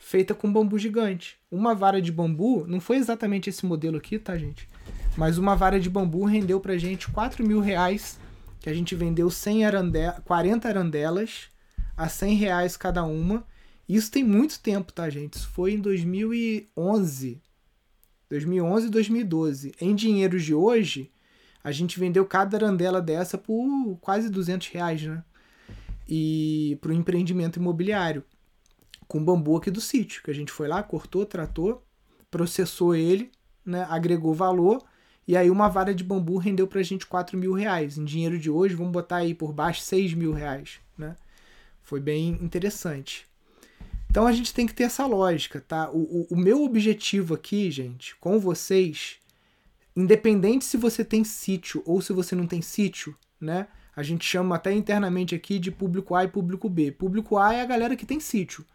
Feita 0.07 0.35
com 0.35 0.53
bambu 0.53 0.77
gigante. 0.77 1.35
Uma 1.49 1.73
vara 1.73 1.99
de 1.99 2.11
bambu, 2.11 2.63
não 2.67 2.79
foi 2.79 2.97
exatamente 2.97 3.49
esse 3.49 3.65
modelo 3.65 3.97
aqui, 3.97 4.19
tá, 4.19 4.37
gente? 4.37 4.69
Mas 5.17 5.39
uma 5.39 5.55
vara 5.55 5.79
de 5.79 5.89
bambu 5.89 6.25
rendeu 6.25 6.59
pra 6.59 6.77
gente 6.77 7.09
4 7.09 7.43
mil 7.43 7.59
reais, 7.59 8.19
que 8.59 8.69
a 8.69 8.73
gente 8.73 8.93
vendeu 8.93 9.31
100 9.31 9.65
arande 9.65 9.97
40 10.23 10.67
arandelas 10.67 11.49
a 11.97 12.07
100 12.07 12.35
reais 12.35 12.77
cada 12.77 13.03
uma. 13.03 13.47
Isso 13.89 14.11
tem 14.11 14.23
muito 14.23 14.59
tempo, 14.59 14.93
tá, 14.93 15.09
gente? 15.09 15.37
Isso 15.39 15.47
foi 15.47 15.73
em 15.73 15.79
2011. 15.79 17.41
2011 18.29 18.85
e 18.85 18.89
2012. 18.91 19.73
Em 19.81 19.95
dinheiros 19.95 20.43
de 20.43 20.53
hoje, 20.53 21.11
a 21.63 21.71
gente 21.71 21.99
vendeu 21.99 22.27
cada 22.27 22.57
arandela 22.57 23.01
dessa 23.01 23.39
por 23.39 23.97
quase 23.99 24.29
200 24.29 24.67
reais, 24.67 25.01
né? 25.01 25.23
E 26.07 26.77
para 26.79 26.93
empreendimento 26.93 27.57
imobiliário. 27.57 28.23
Com 29.07 29.23
bambu 29.23 29.57
aqui 29.57 29.69
do 29.69 29.81
sítio, 29.81 30.23
que 30.23 30.31
a 30.31 30.33
gente 30.33 30.51
foi 30.51 30.67
lá, 30.67 30.81
cortou, 30.81 31.25
tratou, 31.25 31.85
processou 32.29 32.95
ele, 32.95 33.31
né? 33.65 33.85
agregou 33.89 34.33
valor 34.33 34.83
e 35.27 35.35
aí 35.35 35.49
uma 35.49 35.67
vara 35.67 35.93
de 35.93 36.03
bambu 36.03 36.37
rendeu 36.37 36.67
pra 36.67 36.83
gente 36.83 37.05
4 37.05 37.37
mil 37.37 37.53
reais. 37.53 37.97
Em 37.97 38.05
dinheiro 38.05 38.37
de 38.37 38.49
hoje, 38.49 38.75
vamos 38.75 38.91
botar 38.91 39.17
aí 39.17 39.33
por 39.33 39.51
baixo 39.51 39.81
6 39.81 40.13
mil 40.13 40.31
reais, 40.31 40.79
né? 40.97 41.15
Foi 41.81 41.99
bem 41.99 42.29
interessante. 42.41 43.27
Então 44.09 44.27
a 44.27 44.31
gente 44.31 44.53
tem 44.53 44.67
que 44.67 44.73
ter 44.73 44.83
essa 44.83 45.05
lógica, 45.05 45.59
tá? 45.59 45.89
O, 45.89 45.97
o, 45.97 46.27
o 46.31 46.37
meu 46.37 46.63
objetivo 46.63 47.33
aqui, 47.33 47.71
gente, 47.71 48.15
com 48.17 48.39
vocês, 48.39 49.17
independente 49.95 50.63
se 50.63 50.77
você 50.77 51.03
tem 51.03 51.23
sítio 51.23 51.81
ou 51.85 52.01
se 52.01 52.13
você 52.13 52.35
não 52.35 52.45
tem 52.45 52.61
sítio, 52.61 53.15
né? 53.41 53.67
A 53.95 54.03
gente 54.03 54.25
chama 54.25 54.55
até 54.55 54.73
internamente 54.73 55.33
aqui 55.33 55.57
de 55.57 55.71
público 55.71 56.13
A 56.15 56.23
e 56.23 56.27
público 56.27 56.69
B. 56.69 56.91
Público 56.91 57.37
A 57.37 57.53
é 57.53 57.61
a 57.61 57.65
galera 57.65 57.95
que 57.95 58.05
tem 58.05 58.19
sítio. 58.19 58.65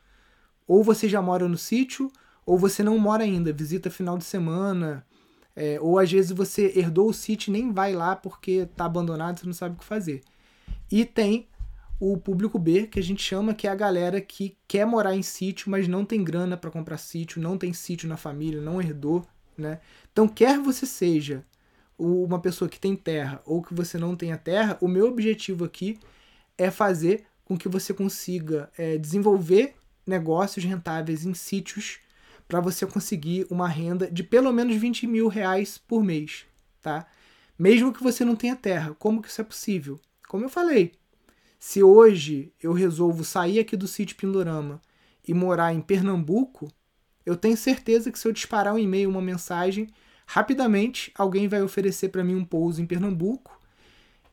Ou 0.70 0.84
você 0.84 1.08
já 1.08 1.20
mora 1.20 1.48
no 1.48 1.58
sítio, 1.58 2.12
ou 2.46 2.56
você 2.56 2.80
não 2.80 2.96
mora 2.96 3.24
ainda, 3.24 3.52
visita 3.52 3.90
final 3.90 4.16
de 4.16 4.22
semana, 4.22 5.04
é, 5.56 5.80
ou 5.80 5.98
às 5.98 6.12
vezes 6.12 6.30
você 6.30 6.72
herdou 6.76 7.08
o 7.08 7.12
sítio 7.12 7.50
e 7.50 7.52
nem 7.52 7.72
vai 7.72 7.92
lá 7.92 8.14
porque 8.14 8.68
está 8.70 8.84
abandonado, 8.84 9.40
você 9.40 9.46
não 9.46 9.52
sabe 9.52 9.74
o 9.74 9.78
que 9.78 9.84
fazer. 9.84 10.22
E 10.88 11.04
tem 11.04 11.48
o 11.98 12.16
público 12.16 12.56
B, 12.56 12.86
que 12.86 13.00
a 13.00 13.02
gente 13.02 13.20
chama 13.20 13.52
que 13.52 13.66
é 13.66 13.70
a 13.70 13.74
galera 13.74 14.20
que 14.20 14.56
quer 14.68 14.86
morar 14.86 15.16
em 15.16 15.22
sítio, 15.22 15.68
mas 15.68 15.88
não 15.88 16.04
tem 16.04 16.22
grana 16.22 16.56
para 16.56 16.70
comprar 16.70 16.98
sítio, 16.98 17.42
não 17.42 17.58
tem 17.58 17.72
sítio 17.72 18.08
na 18.08 18.16
família, 18.16 18.60
não 18.60 18.80
herdou, 18.80 19.26
né? 19.58 19.80
Então, 20.12 20.28
quer 20.28 20.56
você 20.60 20.86
seja 20.86 21.44
uma 21.98 22.38
pessoa 22.38 22.68
que 22.68 22.78
tem 22.78 22.94
terra 22.94 23.42
ou 23.44 23.60
que 23.60 23.74
você 23.74 23.98
não 23.98 24.14
tenha 24.14 24.38
terra, 24.38 24.78
o 24.80 24.86
meu 24.86 25.08
objetivo 25.08 25.64
aqui 25.64 25.98
é 26.56 26.70
fazer 26.70 27.24
com 27.44 27.58
que 27.58 27.68
você 27.68 27.92
consiga 27.92 28.70
é, 28.78 28.96
desenvolver 28.96 29.74
negócios 30.10 30.64
rentáveis 30.64 31.24
em 31.24 31.32
sítios 31.32 32.00
para 32.48 32.60
você 32.60 32.84
conseguir 32.84 33.46
uma 33.48 33.68
renda 33.68 34.10
de 34.10 34.24
pelo 34.24 34.52
menos 34.52 34.76
20 34.76 35.06
mil 35.06 35.28
reais 35.28 35.78
por 35.78 36.02
mês, 36.02 36.44
tá? 36.82 37.06
Mesmo 37.56 37.92
que 37.92 38.02
você 38.02 38.24
não 38.24 38.34
tenha 38.34 38.56
terra, 38.56 38.94
como 38.98 39.22
que 39.22 39.28
isso 39.28 39.40
é 39.40 39.44
possível? 39.44 40.00
Como 40.28 40.44
eu 40.44 40.48
falei, 40.48 40.92
se 41.58 41.82
hoje 41.82 42.52
eu 42.60 42.72
resolvo 42.72 43.22
sair 43.22 43.60
aqui 43.60 43.76
do 43.76 43.86
sítio 43.86 44.16
Pindorama 44.16 44.80
e 45.26 45.32
morar 45.32 45.72
em 45.72 45.80
Pernambuco, 45.80 46.72
eu 47.24 47.36
tenho 47.36 47.56
certeza 47.56 48.10
que 48.10 48.18
se 48.18 48.26
eu 48.26 48.32
disparar 48.32 48.74
um 48.74 48.78
e-mail, 48.78 49.08
uma 49.08 49.22
mensagem, 49.22 49.88
rapidamente 50.26 51.12
alguém 51.14 51.46
vai 51.46 51.62
oferecer 51.62 52.08
para 52.08 52.24
mim 52.24 52.34
um 52.34 52.44
pouso 52.44 52.82
em 52.82 52.86
Pernambuco 52.86 53.60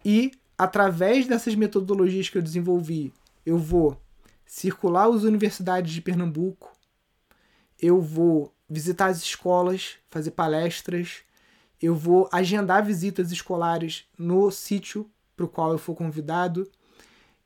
e 0.04 0.32
através 0.58 1.28
dessas 1.28 1.54
metodologias 1.54 2.30
que 2.30 2.38
eu 2.38 2.42
desenvolvi, 2.42 3.14
eu 3.46 3.58
vou 3.60 4.02
circular 4.48 5.08
as 5.08 5.24
universidades 5.24 5.94
de 5.94 6.02
Pernambuco, 6.02 6.72
eu 7.80 8.02
vou 8.02 8.56
visitar 8.68 9.08
as 9.08 9.22
escolas, 9.22 9.98
fazer 10.10 10.32
palestras, 10.32 11.20
eu 11.82 11.94
vou 11.94 12.28
agendar 12.32 12.84
visitas 12.84 13.32
escolares 13.32 14.06
no 14.18 14.50
sítio 14.50 15.10
para 15.36 15.46
o 15.46 15.50
qual 15.50 15.72
eu 15.72 15.78
for 15.78 15.94
convidado, 15.96 16.70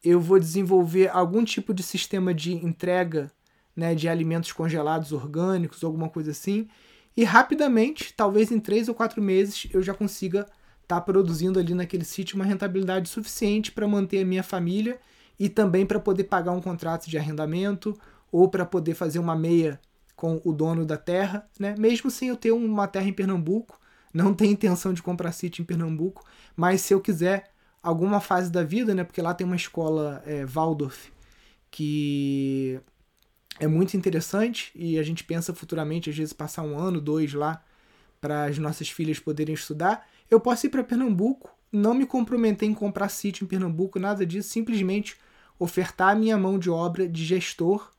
eu 0.04 0.20
vou 0.22 0.40
desenvolver 0.40 1.10
algum 1.10 1.44
tipo 1.44 1.74
de 1.74 1.84
sistema 1.84 2.34
de 2.34 2.54
entrega 2.54 3.32
né, 3.76 3.94
de 3.94 4.08
alimentos 4.08 4.52
congelados 4.52 5.12
orgânicos, 5.12 5.84
alguma 5.84 6.10
coisa 6.10 6.32
assim, 6.32 6.68
e 7.16 7.24
rapidamente, 7.24 8.14
talvez 8.14 8.52
em 8.52 8.60
três 8.60 8.88
ou 8.88 8.96
quatro 8.96 9.22
meses, 9.22 9.68
eu 9.74 9.82
já 9.82 9.94
consiga 9.94 10.42
estar 10.82 10.96
tá 10.96 11.02
produzindo 11.02 11.60
ali 11.60 11.74
naquele 11.74 12.06
sítio 12.06 12.36
uma 12.36 12.46
rentabilidade 12.46 13.10
suficiente 13.10 13.72
para 13.72 13.88
manter 13.88 14.22
a 14.22 14.26
minha 14.26 14.44
família 14.44 15.00
e 15.42 15.50
também 15.50 15.88
para 15.88 16.00
poder 16.00 16.26
pagar 16.26 16.52
um 16.52 16.62
contrato 16.62 17.10
de 17.10 17.18
arrendamento 17.18 18.00
ou 18.32 18.48
para 18.48 18.64
poder 18.64 18.94
fazer 18.94 19.18
uma 19.18 19.36
meia 19.36 19.82
com 20.16 20.40
o 20.46 20.54
dono 20.54 20.86
da 20.86 20.98
terra, 20.98 21.50
né? 21.60 21.74
Mesmo 21.80 22.12
sem 22.12 22.30
eu 22.30 22.36
ter 22.36 22.52
uma 22.52 22.88
terra 22.88 23.08
em 23.08 23.12
Pernambuco, 23.12 23.80
não 24.14 24.36
tenho 24.36 24.52
intenção 24.52 24.94
de 24.94 25.02
comprar 25.02 25.32
sítio 25.32 25.64
em 25.64 25.66
Pernambuco, 25.66 26.24
mas 26.56 26.82
se 26.82 26.94
eu 26.94 27.02
quiser 27.02 27.50
alguma 27.82 28.22
fase 28.22 28.52
da 28.52 28.62
vida, 28.62 28.94
né? 28.94 29.04
Porque 29.04 29.20
lá 29.20 29.34
tem 29.34 29.48
uma 29.48 29.56
escola 29.56 30.22
é, 30.28 30.46
Waldorf 30.46 31.12
que 31.72 32.80
é 33.60 33.66
muito 33.66 33.98
interessante 33.98 34.72
e 34.76 35.00
a 35.00 35.04
gente 35.04 35.24
pensa 35.24 35.56
futuramente, 35.56 36.12
às 36.12 36.16
vezes, 36.16 36.34
passar 36.34 36.62
um 36.62 36.78
ano, 36.78 37.02
dois 37.02 37.34
lá 37.34 37.64
para 38.20 38.44
as 38.46 38.60
nossas 38.60 38.92
filhas 38.92 39.18
poderem 39.18 39.56
estudar. 39.56 40.08
Eu 40.30 40.40
posso 40.40 40.68
ir 40.68 40.70
para 40.70 40.84
Pernambuco, 40.84 41.50
não 41.72 41.96
me 41.96 42.06
comprometer 42.06 42.70
em 42.70 42.76
comprar 42.76 43.10
sítio 43.10 43.44
em 43.44 43.48
Pernambuco, 43.48 43.98
nada 43.98 44.24
disso, 44.24 44.50
simplesmente 44.50 45.18
ofertar 45.64 46.10
a 46.10 46.16
minha 46.16 46.36
mão 46.40 46.58
de 46.58 46.72
obra 46.72 47.08
de 47.08 47.24
gestor 47.24 47.92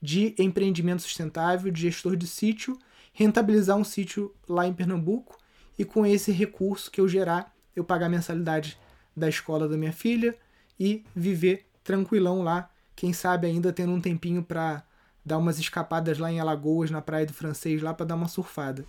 de 0.00 0.36
empreendimento 0.38 1.02
sustentável, 1.02 1.72
de 1.72 1.80
gestor 1.80 2.14
de 2.14 2.28
sítio, 2.28 2.78
rentabilizar 3.12 3.76
um 3.76 3.82
sítio 3.82 4.32
lá 4.48 4.68
em 4.68 4.72
Pernambuco 4.72 5.36
e 5.76 5.84
com 5.84 6.06
esse 6.06 6.30
recurso 6.30 6.88
que 6.88 7.00
eu 7.00 7.08
gerar, 7.08 7.52
eu 7.74 7.82
pagar 7.82 8.06
a 8.06 8.08
mensalidade 8.08 8.78
da 9.16 9.28
escola 9.28 9.68
da 9.68 9.76
minha 9.76 9.92
filha 9.92 10.32
e 10.78 11.04
viver 11.12 11.66
tranquilão 11.82 12.40
lá, 12.40 12.70
quem 12.94 13.12
sabe 13.12 13.48
ainda 13.48 13.72
tendo 13.72 13.90
um 13.90 14.00
tempinho 14.00 14.44
para 14.44 14.84
dar 15.24 15.38
umas 15.38 15.58
escapadas 15.58 16.18
lá 16.18 16.30
em 16.30 16.38
Alagoas, 16.38 16.88
na 16.88 17.02
Praia 17.02 17.26
do 17.26 17.34
Francês, 17.34 17.82
lá 17.82 17.92
para 17.92 18.06
dar 18.06 18.14
uma 18.14 18.28
surfada. 18.28 18.84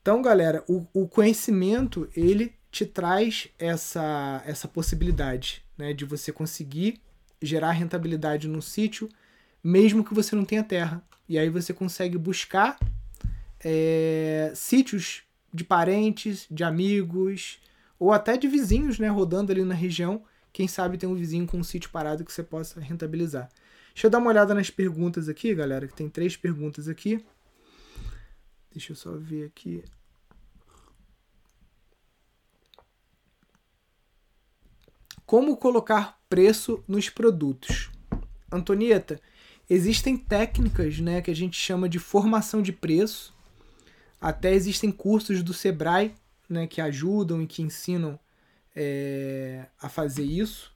Então, 0.00 0.22
galera, 0.22 0.64
o, 0.68 0.86
o, 0.92 1.08
conhecimento 1.08 2.08
ele 2.14 2.54
te 2.70 2.86
traz 2.86 3.48
essa, 3.58 4.40
essa 4.46 4.68
possibilidade 4.68 5.64
né, 5.80 5.94
de 5.94 6.04
você 6.04 6.30
conseguir 6.30 7.00
gerar 7.42 7.72
rentabilidade 7.72 8.46
no 8.46 8.60
sítio, 8.60 9.08
mesmo 9.64 10.04
que 10.04 10.14
você 10.14 10.36
não 10.36 10.44
tenha 10.44 10.62
terra. 10.62 11.02
E 11.26 11.38
aí 11.38 11.48
você 11.48 11.72
consegue 11.72 12.18
buscar 12.18 12.78
é, 13.64 14.52
sítios 14.54 15.22
de 15.52 15.64
parentes, 15.64 16.46
de 16.50 16.62
amigos, 16.62 17.58
ou 17.98 18.12
até 18.12 18.36
de 18.36 18.46
vizinhos, 18.46 18.98
né, 18.98 19.08
rodando 19.08 19.50
ali 19.50 19.64
na 19.64 19.74
região. 19.74 20.22
Quem 20.52 20.68
sabe 20.68 20.98
tem 20.98 21.08
um 21.08 21.14
vizinho 21.14 21.46
com 21.46 21.58
um 21.58 21.64
sítio 21.64 21.90
parado 21.90 22.24
que 22.24 22.32
você 22.32 22.42
possa 22.42 22.80
rentabilizar. 22.80 23.48
Deixa 23.94 24.06
eu 24.06 24.10
dar 24.10 24.18
uma 24.18 24.30
olhada 24.30 24.54
nas 24.54 24.70
perguntas 24.70 25.28
aqui, 25.28 25.54
galera, 25.54 25.88
que 25.88 25.94
tem 25.94 26.08
três 26.08 26.36
perguntas 26.36 26.88
aqui. 26.88 27.24
Deixa 28.70 28.92
eu 28.92 28.96
só 28.96 29.16
ver 29.16 29.46
aqui. 29.46 29.82
Como 35.30 35.56
colocar 35.56 36.18
preço 36.28 36.82
nos 36.88 37.08
produtos? 37.08 37.88
Antonieta, 38.50 39.20
existem 39.70 40.16
técnicas 40.16 40.98
né, 40.98 41.22
que 41.22 41.30
a 41.30 41.36
gente 41.36 41.56
chama 41.56 41.88
de 41.88 42.00
formação 42.00 42.60
de 42.60 42.72
preço. 42.72 43.32
Até 44.20 44.52
existem 44.52 44.90
cursos 44.90 45.40
do 45.44 45.54
Sebrae 45.54 46.16
né, 46.48 46.66
que 46.66 46.80
ajudam 46.80 47.40
e 47.40 47.46
que 47.46 47.62
ensinam 47.62 48.18
é, 48.74 49.66
a 49.80 49.88
fazer 49.88 50.24
isso. 50.24 50.74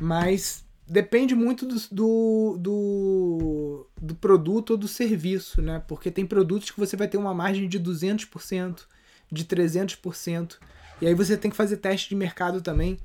Mas 0.00 0.64
depende 0.88 1.34
muito 1.34 1.66
do, 1.66 1.76
do, 1.92 2.56
do, 2.58 3.86
do, 4.00 4.14
produto 4.14 4.70
ou 4.70 4.76
do 4.78 4.88
serviço, 4.88 5.60
né? 5.60 5.84
Porque 5.86 6.10
tem 6.10 6.24
produtos 6.24 6.70
que 6.70 6.80
você 6.80 6.96
vai 6.96 7.06
ter 7.06 7.18
uma 7.18 7.34
margem 7.34 7.68
de 7.68 7.78
200%, 7.78 8.80
de 9.30 9.44
300%. 9.44 10.56
E 11.02 11.06
aí 11.06 11.12
você 11.12 11.36
tem 11.36 11.50
que 11.50 11.56
fazer 11.58 11.76
teste 11.76 12.08
de 12.08 12.14
mercado 12.14 12.62
também. 12.62 12.98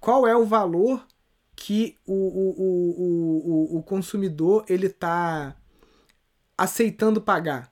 Qual 0.00 0.26
é 0.26 0.34
o 0.34 0.46
valor 0.46 1.06
que 1.54 1.98
o, 2.06 2.14
o, 2.14 2.50
o, 2.58 3.74
o, 3.74 3.78
o 3.78 3.82
consumidor 3.82 4.64
ele 4.66 4.86
está 4.86 5.54
aceitando 6.56 7.20
pagar 7.20 7.70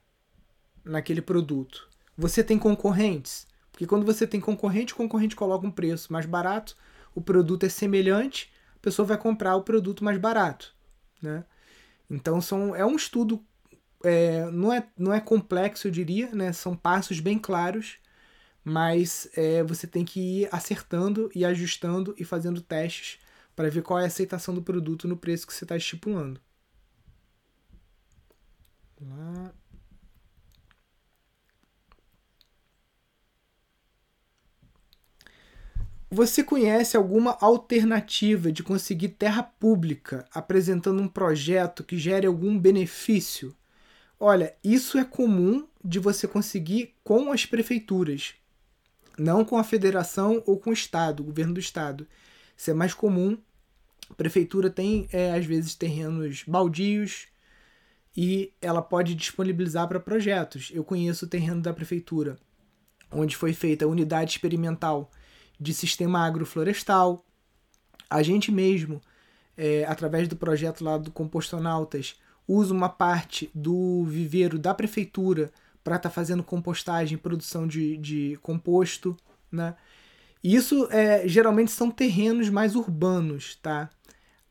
naquele 0.85 1.23
produto? 1.23 1.89
Você 2.17 2.45
tem 2.45 2.59
concorrentes? 2.59 3.47
Porque 3.73 3.87
quando 3.87 4.05
você 4.05 4.27
tem 4.27 4.41
concorrente, 4.41 4.93
o 4.93 4.97
concorrente 4.97 5.35
coloca 5.35 5.67
um 5.67 5.71
preço 5.71 6.13
mais 6.13 6.27
barato, 6.27 6.77
o 7.15 7.21
produto 7.21 7.65
é 7.65 7.69
semelhante, 7.69 8.53
a 8.77 8.81
pessoa 8.81 9.07
vai 9.07 9.17
comprar 9.17 9.57
o 9.57 9.63
produto 9.63 10.05
mais 10.05 10.19
barato. 10.19 10.75
Né? 11.23 11.45
Então 12.11 12.41
são, 12.41 12.77
é 12.77 12.85
um 12.85 12.97
estudo, 12.97 13.43
é, 14.05 14.51
não, 14.51 14.73
é, 14.73 14.87
não 14.99 15.15
é 15.15 15.21
complexo, 15.21 15.87
eu 15.87 15.93
diria, 15.93 16.31
né? 16.35 16.53
são 16.53 16.77
passos 16.77 17.21
bem 17.21 17.39
claros, 17.39 17.99
mas 18.69 19.29
é, 19.37 19.63
você 19.63 19.87
tem 19.87 20.05
que 20.05 20.21
ir 20.43 20.49
acertando 20.53 21.31
e 21.35 21.45
ajustando 21.45 22.15
e 22.19 22.25
fazendo 22.25 22.61
testes 22.61 23.19
para 23.57 23.71
ver 23.71 23.83
qual 23.83 23.99
é 23.99 24.05
a 24.05 24.07
aceitação 24.07 24.55
do 24.55 24.63
produto 24.63 25.09
no 25.09 25.17
preço 25.17 25.47
que 25.47 25.55
você 25.55 25.65
está 25.65 25.77
estipulando. 25.77 26.41
Lá. 29.01 29.53
Você 36.11 36.43
conhece 36.43 36.97
alguma 36.97 37.37
alternativa 37.41 38.51
de 38.51 38.63
conseguir 38.63 39.11
terra 39.11 39.43
pública 39.43 40.27
apresentando 40.33 41.03
um 41.03 41.09
projeto 41.09 41.85
que 41.85 41.99
gere 41.99 42.27
algum 42.27 42.59
benefício? 42.59 43.55
Olha, 44.19 44.55
isso 44.65 44.99
é 44.99 45.05
comum 45.05 45.67
de 45.85 45.99
você 45.99 46.27
conseguir 46.27 46.95
com 47.05 47.31
as 47.31 47.45
prefeituras, 47.47 48.35
não 49.19 49.45
com 49.45 49.59
a 49.59 49.65
federação 49.65 50.43
ou 50.47 50.59
com 50.59 50.71
o 50.71 50.73
estado, 50.73 51.21
o 51.21 51.25
governo 51.25 51.55
do 51.55 51.61
estado. 51.61 52.07
Isso 52.57 52.71
é 52.71 52.75
mais 52.75 52.95
comum. 52.95 53.37
A 54.09 54.15
prefeitura 54.15 54.71
tem, 54.71 55.09
é, 55.13 55.33
às 55.33 55.45
vezes, 55.45 55.75
terrenos 55.75 56.45
baldios 56.47 57.27
e 58.17 58.53
ela 58.61 58.83
pode 58.83 59.15
disponibilizar 59.15 59.87
para 59.87 60.01
projetos. 60.01 60.71
Eu 60.73 60.83
conheço 60.83 61.27
o 61.27 61.29
terreno 61.29 61.61
da 61.61 61.73
prefeitura, 61.73 62.39
onde 63.13 63.37
foi 63.37 63.53
feita 63.53 63.85
a 63.85 63.89
unidade 63.89 64.33
experimental 64.33 65.11
de 65.61 65.75
sistema 65.75 66.27
agroflorestal. 66.27 67.25
A 68.09 68.23
gente 68.23 68.51
mesmo, 68.51 69.01
é, 69.57 69.85
através 69.85 70.27
do 70.27 70.37
projeto 70.37 70.83
lá 70.83 70.97
do 70.97 71.11
Compostonautas, 71.11 72.17
usa 72.47 72.73
uma 72.73 72.89
parte 72.89 73.51
do 73.55 74.05
viveiro 74.05 74.59
da 74.59 74.73
prefeitura 74.73 75.53
para 75.89 75.97
estar 75.97 76.11
tá 76.11 76.15
fazendo 76.15 76.43
compostagem, 76.43 77.17
produção 77.17 77.67
de, 77.67 77.97
de 77.97 78.39
composto, 78.43 79.17
né? 79.51 79.75
Isso 80.45 80.87
é, 80.91 81.27
geralmente 81.27 81.71
são 81.71 81.91
terrenos 81.91 82.51
mais 82.51 82.77
urbanos, 82.77 83.57
tá? 83.57 83.89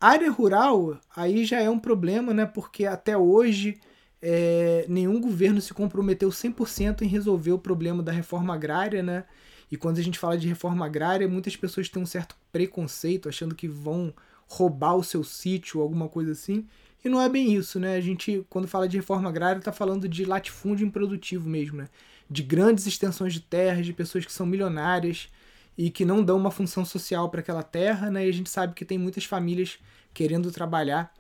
Área 0.01 0.31
rural, 0.31 0.99
aí 1.15 1.45
já 1.45 1.61
é 1.61 1.69
um 1.69 1.77
problema, 1.77 2.33
né? 2.33 2.47
Porque 2.47 2.87
até 2.87 3.15
hoje 3.15 3.79
é, 4.19 4.87
nenhum 4.89 5.21
governo 5.21 5.61
se 5.61 5.75
comprometeu 5.75 6.29
100% 6.29 7.03
em 7.03 7.07
resolver 7.07 7.51
o 7.51 7.59
problema 7.59 8.01
da 8.01 8.11
reforma 8.11 8.55
agrária, 8.55 9.03
né? 9.03 9.25
E 9.71 9.77
quando 9.77 9.99
a 9.99 10.01
gente 10.01 10.17
fala 10.17 10.39
de 10.39 10.47
reforma 10.47 10.87
agrária, 10.87 11.27
muitas 11.27 11.55
pessoas 11.55 11.87
têm 11.87 12.01
um 12.01 12.05
certo 12.07 12.35
preconceito, 12.51 13.29
achando 13.29 13.53
que 13.53 13.67
vão 13.67 14.11
roubar 14.47 14.95
o 14.95 15.03
seu 15.03 15.23
sítio 15.23 15.81
alguma 15.81 16.09
coisa 16.09 16.31
assim. 16.31 16.65
E 17.03 17.09
não 17.09 17.21
é 17.21 17.29
bem 17.29 17.53
isso, 17.53 17.79
né? 17.79 17.95
A 17.95 18.01
gente, 18.01 18.45
quando 18.49 18.67
fala 18.67 18.87
de 18.87 18.97
reforma 18.97 19.29
agrária, 19.29 19.59
está 19.59 19.71
falando 19.71 20.07
de 20.07 20.25
latifúndio 20.25 20.85
improdutivo 20.85 21.47
mesmo, 21.47 21.77
né? 21.77 21.89
De 22.29 22.43
grandes 22.43 22.85
extensões 22.85 23.33
de 23.33 23.41
terras, 23.41 23.85
de 23.85 23.93
pessoas 23.93 24.25
que 24.25 24.33
são 24.33 24.45
milionárias 24.45 25.29
e 25.77 25.89
que 25.89 26.03
não 26.03 26.23
dão 26.23 26.37
uma 26.37 26.51
função 26.51 26.83
social 26.83 27.29
para 27.29 27.39
aquela 27.39 27.63
terra, 27.63 28.09
né? 28.09 28.25
E 28.25 28.29
a 28.29 28.33
gente 28.33 28.49
sabe 28.49 28.73
que 28.73 28.83
tem 28.83 28.97
muitas 28.97 29.25
famílias 29.25 29.79
querendo 30.13 30.51
trabalhar 30.51 31.13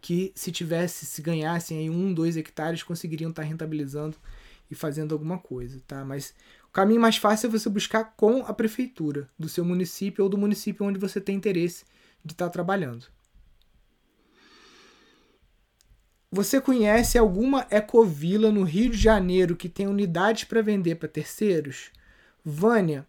que 0.00 0.32
se 0.34 0.50
tivesse, 0.50 1.06
se 1.06 1.22
ganhassem 1.22 1.78
aí 1.78 1.90
um, 1.90 2.12
dois 2.12 2.36
hectares, 2.36 2.82
conseguiriam 2.82 3.30
estar 3.30 3.42
tá 3.42 3.48
rentabilizando 3.48 4.16
e 4.70 4.74
fazendo 4.74 5.12
alguma 5.12 5.38
coisa, 5.38 5.80
tá? 5.86 6.04
Mas 6.04 6.34
o 6.68 6.72
caminho 6.72 7.00
mais 7.00 7.16
fácil 7.16 7.48
é 7.48 7.50
você 7.50 7.68
buscar 7.68 8.04
com 8.16 8.44
a 8.46 8.54
prefeitura 8.54 9.28
do 9.38 9.48
seu 9.48 9.64
município 9.64 10.24
ou 10.24 10.30
do 10.30 10.38
município 10.38 10.86
onde 10.86 10.98
você 10.98 11.20
tem 11.20 11.36
interesse 11.36 11.84
de 12.24 12.32
estar 12.32 12.48
trabalhando. 12.48 13.06
Você 16.32 16.60
conhece 16.60 17.18
alguma 17.18 17.66
ecovila 17.70 18.52
no 18.52 18.62
Rio 18.62 18.90
de 18.90 18.96
Janeiro 18.96 19.56
que 19.56 19.68
tem 19.68 19.88
unidades 19.88 20.44
para 20.44 20.62
vender 20.62 20.94
para 20.94 21.08
terceiros? 21.08 21.90
Vânia, 22.44 23.04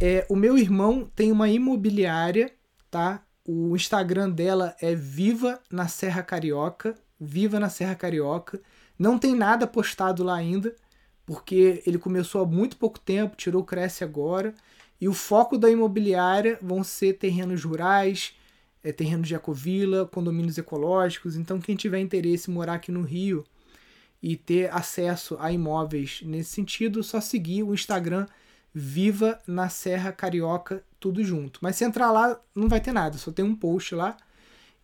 é, 0.00 0.24
o 0.28 0.36
meu 0.36 0.56
irmão 0.56 1.10
tem 1.16 1.32
uma 1.32 1.48
imobiliária, 1.48 2.52
tá? 2.88 3.24
O 3.44 3.74
Instagram 3.74 4.30
dela 4.30 4.76
é 4.80 4.94
Viva 4.94 5.60
na 5.68 5.88
Serra 5.88 6.22
Carioca. 6.22 6.94
Viva 7.18 7.58
na 7.58 7.68
Serra 7.68 7.96
Carioca. 7.96 8.60
Não 8.96 9.18
tem 9.18 9.34
nada 9.34 9.66
postado 9.66 10.22
lá 10.22 10.36
ainda, 10.36 10.76
porque 11.26 11.82
ele 11.84 11.98
começou 11.98 12.42
há 12.42 12.46
muito 12.46 12.76
pouco 12.76 13.00
tempo, 13.00 13.36
tirou 13.36 13.62
o 13.62 13.66
Cresce 13.66 14.04
agora, 14.04 14.54
e 15.00 15.08
o 15.08 15.12
foco 15.12 15.58
da 15.58 15.68
imobiliária 15.68 16.56
vão 16.62 16.84
ser 16.84 17.14
terrenos 17.14 17.64
rurais, 17.64 18.36
é, 18.84 18.92
terrenos 18.92 19.26
de 19.26 19.34
ecovila, 19.34 20.06
condomínios 20.06 20.58
ecológicos. 20.58 21.34
Então, 21.34 21.58
quem 21.58 21.74
tiver 21.74 21.98
interesse 21.98 22.50
em 22.50 22.54
morar 22.54 22.74
aqui 22.74 22.92
no 22.92 23.02
Rio 23.02 23.44
e 24.22 24.36
ter 24.36 24.72
acesso 24.72 25.36
a 25.40 25.50
imóveis 25.50 26.20
nesse 26.22 26.50
sentido, 26.50 27.02
só 27.02 27.20
seguir 27.20 27.62
o 27.62 27.74
Instagram 27.74 28.26
Viva 28.76 29.38
na 29.46 29.68
Serra 29.68 30.12
Carioca, 30.12 30.84
tudo 30.98 31.22
junto. 31.22 31.60
Mas 31.62 31.76
se 31.76 31.84
entrar 31.84 32.10
lá, 32.10 32.40
não 32.54 32.68
vai 32.68 32.80
ter 32.80 32.92
nada, 32.92 33.16
só 33.16 33.30
tem 33.30 33.44
um 33.44 33.54
post 33.54 33.94
lá 33.94 34.16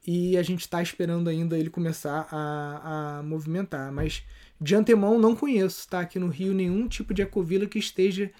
e 0.06 0.36
a 0.36 0.42
gente 0.42 0.60
está 0.60 0.80
esperando 0.80 1.28
ainda 1.28 1.58
ele 1.58 1.68
começar 1.70 2.28
a, 2.30 3.18
a 3.18 3.22
movimentar. 3.22 3.92
Mas 3.92 4.22
de 4.60 4.74
antemão, 4.74 5.18
não 5.18 5.34
conheço, 5.34 5.88
tá? 5.88 6.00
Aqui 6.00 6.18
no 6.18 6.28
Rio, 6.28 6.54
nenhum 6.54 6.86
tipo 6.86 7.12
de 7.12 7.22
ecovila 7.22 7.66
que 7.66 7.78
esteja 7.78 8.30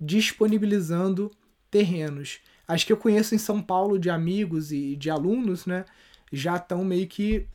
disponibilizando 0.00 1.30
terrenos. 1.70 2.40
As 2.70 2.84
que 2.84 2.92
eu 2.92 2.96
conheço 2.96 3.34
em 3.34 3.38
São 3.38 3.60
Paulo 3.60 3.98
de 3.98 4.08
amigos 4.08 4.70
e 4.70 4.94
de 4.94 5.10
alunos, 5.10 5.66
né? 5.66 5.84
Já 6.32 6.54
estão 6.54 6.84
meio 6.84 7.08
que 7.08 7.48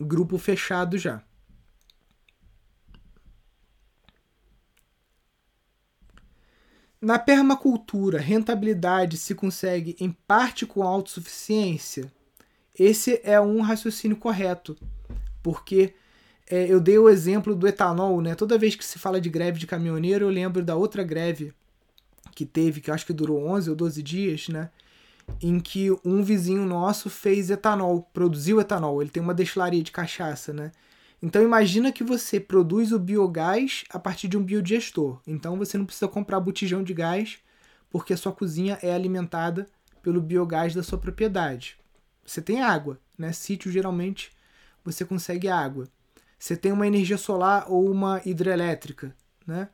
grupo 0.00 0.36
fechado 0.38 0.98
já. 0.98 1.22
Na 7.00 7.16
permacultura, 7.16 8.18
rentabilidade 8.18 9.16
se 9.18 9.36
consegue 9.36 9.94
em 10.00 10.10
parte 10.10 10.66
com 10.66 10.82
autossuficiência? 10.82 12.12
Esse 12.76 13.20
é 13.22 13.40
um 13.40 13.60
raciocínio 13.60 14.16
correto, 14.16 14.76
porque 15.44 15.94
é, 16.50 16.66
eu 16.66 16.80
dei 16.80 16.98
o 16.98 17.08
exemplo 17.08 17.54
do 17.54 17.68
etanol, 17.68 18.20
né? 18.20 18.34
Toda 18.34 18.58
vez 18.58 18.74
que 18.74 18.84
se 18.84 18.98
fala 18.98 19.20
de 19.20 19.30
greve 19.30 19.60
de 19.60 19.66
caminhoneiro, 19.68 20.24
eu 20.24 20.28
lembro 20.28 20.60
da 20.64 20.74
outra 20.74 21.04
greve 21.04 21.54
que 22.34 22.44
teve, 22.46 22.80
que 22.80 22.90
acho 22.90 23.06
que 23.06 23.12
durou 23.12 23.46
11 23.48 23.70
ou 23.70 23.76
12 23.76 24.02
dias, 24.02 24.48
né? 24.48 24.70
Em 25.40 25.60
que 25.60 25.90
um 26.04 26.22
vizinho 26.22 26.66
nosso 26.66 27.08
fez 27.08 27.50
etanol, 27.50 28.08
produziu 28.12 28.60
etanol. 28.60 29.00
Ele 29.00 29.10
tem 29.10 29.22
uma 29.22 29.34
destilaria 29.34 29.82
de 29.82 29.92
cachaça, 29.92 30.52
né? 30.52 30.72
Então 31.22 31.42
imagina 31.42 31.92
que 31.92 32.02
você 32.02 32.40
produz 32.40 32.92
o 32.92 32.98
biogás 32.98 33.84
a 33.90 33.98
partir 33.98 34.26
de 34.26 34.38
um 34.38 34.42
biodigestor. 34.42 35.20
Então 35.26 35.56
você 35.58 35.76
não 35.76 35.84
precisa 35.84 36.08
comprar 36.08 36.40
botijão 36.40 36.82
de 36.82 36.94
gás, 36.94 37.38
porque 37.90 38.12
a 38.12 38.16
sua 38.16 38.32
cozinha 38.32 38.78
é 38.82 38.92
alimentada 38.92 39.68
pelo 40.02 40.20
biogás 40.20 40.74
da 40.74 40.82
sua 40.82 40.98
propriedade. 40.98 41.78
Você 42.24 42.40
tem 42.40 42.62
água, 42.62 42.98
né? 43.18 43.32
Sítio 43.32 43.70
geralmente 43.70 44.32
você 44.84 45.04
consegue 45.04 45.48
água. 45.48 45.88
Você 46.38 46.56
tem 46.56 46.72
uma 46.72 46.86
energia 46.86 47.18
solar 47.18 47.70
ou 47.70 47.90
uma 47.90 48.22
hidrelétrica, 48.24 49.14
né? 49.46 49.68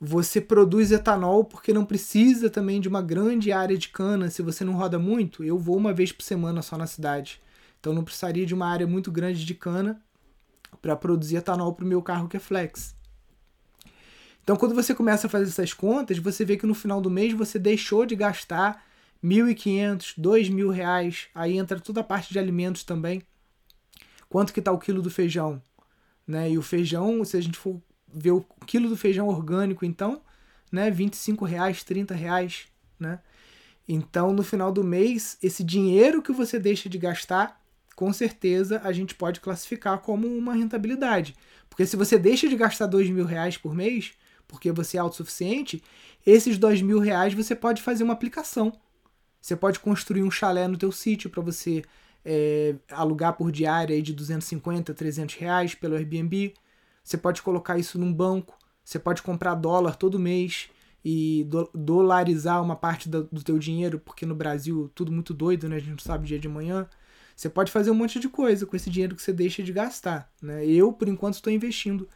Você 0.00 0.40
produz 0.40 0.92
etanol 0.92 1.44
porque 1.44 1.72
não 1.72 1.84
precisa 1.84 2.50
também 2.50 2.80
de 2.80 2.88
uma 2.88 3.00
grande 3.00 3.52
área 3.52 3.78
de 3.78 3.88
cana. 3.88 4.30
Se 4.30 4.42
você 4.42 4.64
não 4.64 4.74
roda 4.74 4.98
muito, 4.98 5.42
eu 5.44 5.58
vou 5.58 5.76
uma 5.76 5.92
vez 5.92 6.12
por 6.12 6.22
semana 6.22 6.62
só 6.62 6.76
na 6.76 6.86
cidade. 6.86 7.40
Então 7.80 7.92
não 7.92 8.04
precisaria 8.04 8.44
de 8.44 8.54
uma 8.54 8.66
área 8.66 8.86
muito 8.86 9.10
grande 9.12 9.44
de 9.44 9.54
cana 9.54 10.00
para 10.82 10.96
produzir 10.96 11.36
etanol 11.36 11.72
para 11.72 11.84
o 11.84 11.88
meu 11.88 12.02
carro 12.02 12.28
que 12.28 12.36
é 12.36 12.40
flex. 12.40 12.94
Então, 14.42 14.56
quando 14.56 14.74
você 14.74 14.94
começa 14.94 15.26
a 15.26 15.30
fazer 15.30 15.46
essas 15.46 15.72
contas, 15.72 16.18
você 16.18 16.44
vê 16.44 16.58
que 16.58 16.66
no 16.66 16.74
final 16.74 17.00
do 17.00 17.08
mês 17.10 17.32
você 17.32 17.58
deixou 17.58 18.04
de 18.04 18.14
gastar 18.14 18.84
1.500, 19.24 20.20
2.000 20.20 20.70
reais. 20.70 21.28
Aí 21.34 21.56
entra 21.56 21.80
toda 21.80 22.02
a 22.02 22.04
parte 22.04 22.30
de 22.30 22.38
alimentos 22.38 22.84
também. 22.84 23.22
Quanto 24.28 24.52
que 24.52 24.58
está 24.58 24.70
o 24.70 24.78
quilo 24.78 25.00
do 25.00 25.10
feijão? 25.10 25.62
Né? 26.26 26.50
E 26.50 26.58
o 26.58 26.62
feijão, 26.62 27.24
se 27.24 27.38
a 27.38 27.40
gente 27.40 27.56
for 27.56 27.80
ver 28.14 28.32
o 28.32 28.44
quilo 28.66 28.88
do 28.88 28.96
feijão 28.96 29.28
orgânico, 29.28 29.84
então, 29.84 30.20
né, 30.70 30.90
25 30.90 31.44
reais, 31.44 31.82
30 31.82 32.14
reais, 32.14 32.66
né? 32.98 33.18
Então, 33.86 34.32
no 34.32 34.42
final 34.42 34.72
do 34.72 34.82
mês, 34.82 35.36
esse 35.42 35.62
dinheiro 35.62 36.22
que 36.22 36.32
você 36.32 36.58
deixa 36.58 36.88
de 36.88 36.96
gastar, 36.96 37.60
com 37.94 38.12
certeza 38.12 38.80
a 38.82 38.92
gente 38.92 39.14
pode 39.14 39.40
classificar 39.40 39.98
como 39.98 40.26
uma 40.26 40.54
rentabilidade. 40.54 41.36
Porque 41.68 41.84
se 41.86 41.96
você 41.96 42.18
deixa 42.18 42.48
de 42.48 42.56
gastar 42.56 42.86
dois 42.86 43.10
mil 43.10 43.24
reais 43.24 43.56
por 43.56 43.74
mês, 43.74 44.12
porque 44.48 44.72
você 44.72 44.96
é 44.96 45.00
autossuficiente, 45.00 45.82
esses 46.26 46.56
dois 46.56 46.80
mil 46.80 46.98
reais 46.98 47.34
você 47.34 47.54
pode 47.54 47.82
fazer 47.82 48.04
uma 48.04 48.12
aplicação. 48.12 48.72
Você 49.40 49.54
pode 49.54 49.78
construir 49.78 50.22
um 50.22 50.30
chalé 50.30 50.66
no 50.66 50.78
teu 50.78 50.90
sítio 50.90 51.28
para 51.28 51.42
você 51.42 51.82
é, 52.24 52.74
alugar 52.90 53.34
por 53.34 53.52
diária 53.52 54.00
de 54.00 54.12
250, 54.12 54.94
300 54.94 55.34
reais 55.34 55.74
pelo 55.74 55.94
Airbnb. 55.94 56.54
Você 57.04 57.18
pode 57.18 57.42
colocar 57.42 57.78
isso 57.78 57.98
num 57.98 58.12
banco. 58.12 58.58
Você 58.82 58.98
pode 58.98 59.22
comprar 59.22 59.54
dólar 59.54 59.96
todo 59.96 60.18
mês 60.18 60.70
e 61.04 61.44
do, 61.44 61.70
dolarizar 61.74 62.62
uma 62.62 62.74
parte 62.74 63.08
do, 63.08 63.28
do 63.30 63.42
teu 63.42 63.58
dinheiro, 63.58 63.98
porque 63.98 64.24
no 64.24 64.34
Brasil 64.34 64.90
tudo 64.94 65.12
muito 65.12 65.34
doido, 65.34 65.68
né? 65.68 65.76
A 65.76 65.78
gente 65.78 65.90
não 65.90 65.98
sabe 65.98 66.26
dia 66.26 66.38
de 66.38 66.48
manhã. 66.48 66.88
Você 67.36 67.48
pode 67.50 67.70
fazer 67.70 67.90
um 67.90 67.94
monte 67.94 68.18
de 68.18 68.28
coisa 68.28 68.64
com 68.64 68.74
esse 68.74 68.88
dinheiro 68.88 69.14
que 69.14 69.22
você 69.22 69.32
deixa 69.32 69.62
de 69.62 69.72
gastar. 69.72 70.32
Né? 70.40 70.66
Eu, 70.66 70.92
por 70.92 71.08
enquanto, 71.08 71.34
estou 71.34 71.52
investindo 71.52 72.08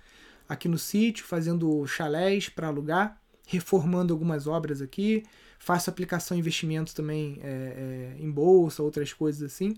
aqui 0.49 0.69
no 0.69 0.79
sítio, 0.79 1.27
fazendo 1.27 1.87
chalés 1.87 2.49
para 2.49 2.69
alugar, 2.69 3.21
reformando 3.47 4.13
algumas 4.13 4.47
obras 4.47 4.81
aqui, 4.81 5.25
faço 5.59 5.91
aplicação 5.91 6.37
em 6.37 6.41
investimentos 6.41 6.95
também 6.95 7.39
é, 7.43 7.49
é, 7.49 8.23
em 8.23 8.31
bolsa, 8.31 8.83
outras 8.83 9.13
coisas 9.13 9.43
assim. 9.43 9.77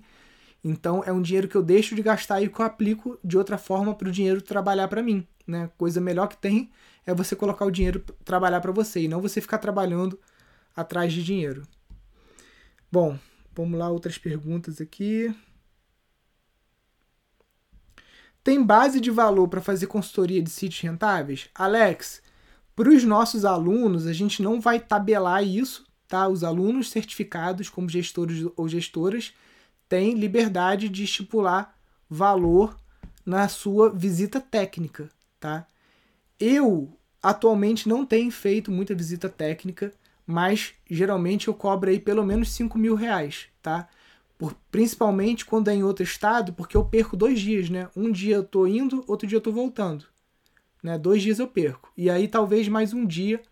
Então 0.62 1.02
é 1.04 1.12
um 1.12 1.22
dinheiro 1.22 1.48
que 1.48 1.56
eu 1.56 1.62
deixo 1.62 1.94
de 1.94 2.02
gastar 2.02 2.40
e 2.42 2.48
que 2.48 2.60
eu 2.60 2.66
aplico 2.66 3.18
de 3.24 3.38
outra 3.38 3.56
forma 3.56 3.94
para 3.94 4.08
o 4.08 4.12
dinheiro 4.12 4.42
trabalhar 4.42 4.88
para 4.88 5.02
mim. 5.02 5.26
Né? 5.46 5.70
Coisa 5.76 6.00
melhor 6.00 6.28
que 6.28 6.36
tem 6.36 6.70
é 7.06 7.14
você 7.14 7.34
colocar 7.34 7.64
o 7.64 7.70
dinheiro 7.70 8.04
trabalhar 8.24 8.60
para 8.60 8.72
você 8.72 9.02
e 9.02 9.08
não 9.08 9.20
você 9.20 9.40
ficar 9.40 9.58
trabalhando 9.58 10.18
atrás 10.76 11.12
de 11.12 11.24
dinheiro. 11.24 11.62
Bom, 12.92 13.18
vamos 13.54 13.78
lá, 13.78 13.88
outras 13.88 14.18
perguntas 14.18 14.80
aqui. 14.80 15.34
Tem 18.42 18.62
base 18.62 19.00
de 19.00 19.10
valor 19.10 19.48
para 19.48 19.60
fazer 19.60 19.86
consultoria 19.86 20.42
de 20.42 20.50
sítios 20.50 20.80
rentáveis? 20.80 21.48
Alex, 21.54 22.22
para 22.74 22.88
os 22.88 23.04
nossos 23.04 23.44
alunos, 23.44 24.06
a 24.06 24.12
gente 24.12 24.42
não 24.42 24.60
vai 24.60 24.80
tabelar 24.80 25.44
isso, 25.44 25.86
tá? 26.08 26.26
Os 26.26 26.42
alunos 26.42 26.90
certificados 26.90 27.68
como 27.68 27.88
gestores 27.88 28.46
ou 28.56 28.68
gestoras 28.68 29.34
tem 29.90 30.14
liberdade 30.14 30.88
de 30.88 31.02
estipular 31.02 31.76
valor 32.08 32.76
na 33.26 33.48
sua 33.48 33.90
visita 33.90 34.40
técnica, 34.40 35.10
tá? 35.40 35.66
Eu 36.38 36.96
atualmente 37.20 37.88
não 37.88 38.06
tenho 38.06 38.30
feito 38.30 38.70
muita 38.70 38.94
visita 38.94 39.28
técnica, 39.28 39.92
mas 40.24 40.74
geralmente 40.88 41.48
eu 41.48 41.54
cobro 41.54 41.90
aí 41.90 41.98
pelo 41.98 42.24
menos 42.24 42.52
5 42.52 42.78
mil 42.78 42.94
reais, 42.94 43.48
tá? 43.60 43.88
Por, 44.38 44.54
principalmente 44.70 45.44
quando 45.44 45.66
é 45.66 45.74
em 45.74 45.82
outro 45.82 46.04
estado, 46.04 46.52
porque 46.52 46.76
eu 46.76 46.84
perco 46.84 47.16
dois 47.16 47.40
dias, 47.40 47.68
né? 47.68 47.90
Um 47.96 48.12
dia 48.12 48.36
eu 48.36 48.44
tô 48.44 48.68
indo, 48.68 49.04
outro 49.08 49.26
dia 49.26 49.38
eu 49.38 49.42
tô 49.42 49.50
voltando. 49.50 50.04
Né? 50.80 50.96
Dois 50.96 51.20
dias 51.20 51.40
eu 51.40 51.48
perco. 51.48 51.92
E 51.96 52.08
aí 52.08 52.28
talvez 52.28 52.68
mais 52.68 52.94
um 52.94 53.04
dia 53.04 53.42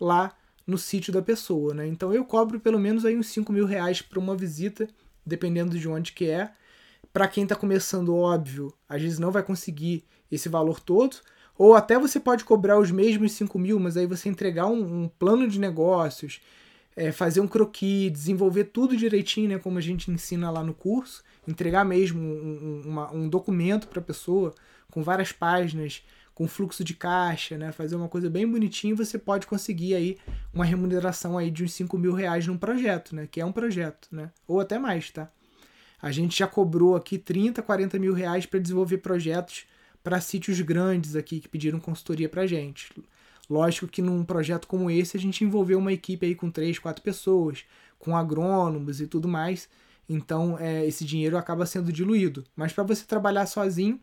lá 0.00 0.32
no 0.66 0.78
sítio 0.78 1.12
da 1.12 1.20
pessoa, 1.20 1.74
né? 1.74 1.86
Então 1.86 2.14
eu 2.14 2.24
cobro 2.24 2.58
pelo 2.58 2.78
menos 2.78 3.04
aí 3.04 3.14
uns 3.14 3.26
5 3.26 3.52
mil 3.52 3.66
reais 3.66 4.00
para 4.00 4.18
uma 4.18 4.34
visita 4.34 4.88
dependendo 5.24 5.78
de 5.78 5.88
onde 5.88 6.12
que 6.12 6.28
é. 6.28 6.50
Para 7.12 7.28
quem 7.28 7.44
está 7.44 7.54
começando, 7.54 8.14
óbvio, 8.14 8.72
às 8.88 9.00
vezes 9.00 9.18
não 9.18 9.30
vai 9.30 9.42
conseguir 9.42 10.04
esse 10.30 10.48
valor 10.48 10.80
todo, 10.80 11.16
ou 11.58 11.74
até 11.74 11.98
você 11.98 12.18
pode 12.18 12.44
cobrar 12.44 12.78
os 12.78 12.90
mesmos 12.90 13.32
5 13.32 13.58
mil, 13.58 13.78
mas 13.78 13.96
aí 13.96 14.06
você 14.06 14.28
entregar 14.28 14.66
um, 14.66 15.04
um 15.04 15.08
plano 15.08 15.46
de 15.46 15.60
negócios, 15.60 16.40
é, 16.96 17.12
fazer 17.12 17.40
um 17.40 17.48
croquis, 17.48 18.10
desenvolver 18.10 18.64
tudo 18.64 18.96
direitinho, 18.96 19.48
né, 19.48 19.58
como 19.58 19.78
a 19.78 19.80
gente 19.80 20.10
ensina 20.10 20.50
lá 20.50 20.62
no 20.62 20.74
curso, 20.74 21.22
entregar 21.46 21.84
mesmo 21.84 22.20
um, 22.20 22.82
uma, 22.84 23.12
um 23.12 23.28
documento 23.28 23.88
para 23.88 24.00
a 24.00 24.04
pessoa 24.04 24.54
com 24.90 25.02
várias 25.02 25.32
páginas, 25.32 26.02
com 26.34 26.48
fluxo 26.48 26.82
de 26.82 26.94
caixa, 26.94 27.58
né, 27.58 27.72
fazer 27.72 27.96
uma 27.96 28.08
coisa 28.08 28.30
bem 28.30 28.46
bonitinha, 28.46 28.94
você 28.94 29.18
pode 29.18 29.46
conseguir 29.46 29.94
aí 29.94 30.18
uma 30.52 30.64
remuneração 30.64 31.36
aí 31.36 31.50
de 31.50 31.64
uns 31.64 31.72
5 31.72 31.98
mil 31.98 32.14
reais 32.14 32.46
num 32.46 32.56
projeto, 32.56 33.14
né, 33.14 33.28
que 33.30 33.40
é 33.40 33.44
um 33.44 33.52
projeto, 33.52 34.08
né, 34.10 34.30
ou 34.46 34.60
até 34.60 34.78
mais, 34.78 35.10
tá? 35.10 35.30
A 36.00 36.10
gente 36.10 36.36
já 36.36 36.48
cobrou 36.48 36.96
aqui 36.96 37.16
30, 37.16 37.62
40 37.62 37.98
mil 37.98 38.12
reais 38.12 38.44
para 38.44 38.58
desenvolver 38.58 38.98
projetos 38.98 39.66
para 40.02 40.20
sítios 40.20 40.60
grandes 40.60 41.14
aqui 41.14 41.38
que 41.38 41.48
pediram 41.48 41.78
consultoria 41.78 42.28
para 42.28 42.44
gente. 42.44 42.92
Lógico 43.48 43.86
que 43.86 44.02
num 44.02 44.24
projeto 44.24 44.66
como 44.66 44.90
esse 44.90 45.16
a 45.16 45.20
gente 45.20 45.44
envolveu 45.44 45.78
uma 45.78 45.92
equipe 45.92 46.26
aí 46.26 46.34
com 46.34 46.50
três, 46.50 46.78
quatro 46.78 47.02
pessoas, 47.02 47.64
com 47.98 48.16
agrônomos 48.16 49.00
e 49.00 49.06
tudo 49.06 49.28
mais. 49.28 49.68
Então 50.08 50.58
é, 50.58 50.84
esse 50.84 51.04
dinheiro 51.04 51.36
acaba 51.36 51.66
sendo 51.66 51.92
diluído. 51.92 52.44
Mas 52.56 52.72
para 52.72 52.82
você 52.82 53.04
trabalhar 53.04 53.46
sozinho, 53.46 54.00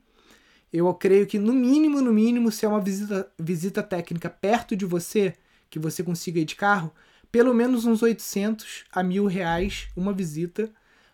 eu 0.72 0.94
creio 0.94 1.26
que 1.26 1.40
no 1.40 1.54
mínimo, 1.54 2.02
no 2.02 2.14
mínimo, 2.14 2.52
se 2.52 2.66
é 2.66 2.70
uma 2.70 2.80
visita, 2.80 3.32
visita 3.38 3.82
técnica 3.82 4.30
perto 4.30 4.76
de 4.76 4.86
você, 4.86 5.34
que 5.70 5.80
você 5.80 6.04
consiga 6.04 6.40
ir 6.40 6.46
de 6.46 6.56
carro, 6.56 6.94
pelo 7.32 7.54
menos 7.54 7.86
uns 7.86 8.02
800 8.02 8.86
a 8.92 9.04
mil 9.04 9.26
reais 9.26 9.88
uma 9.96 10.14
visita 10.14 10.72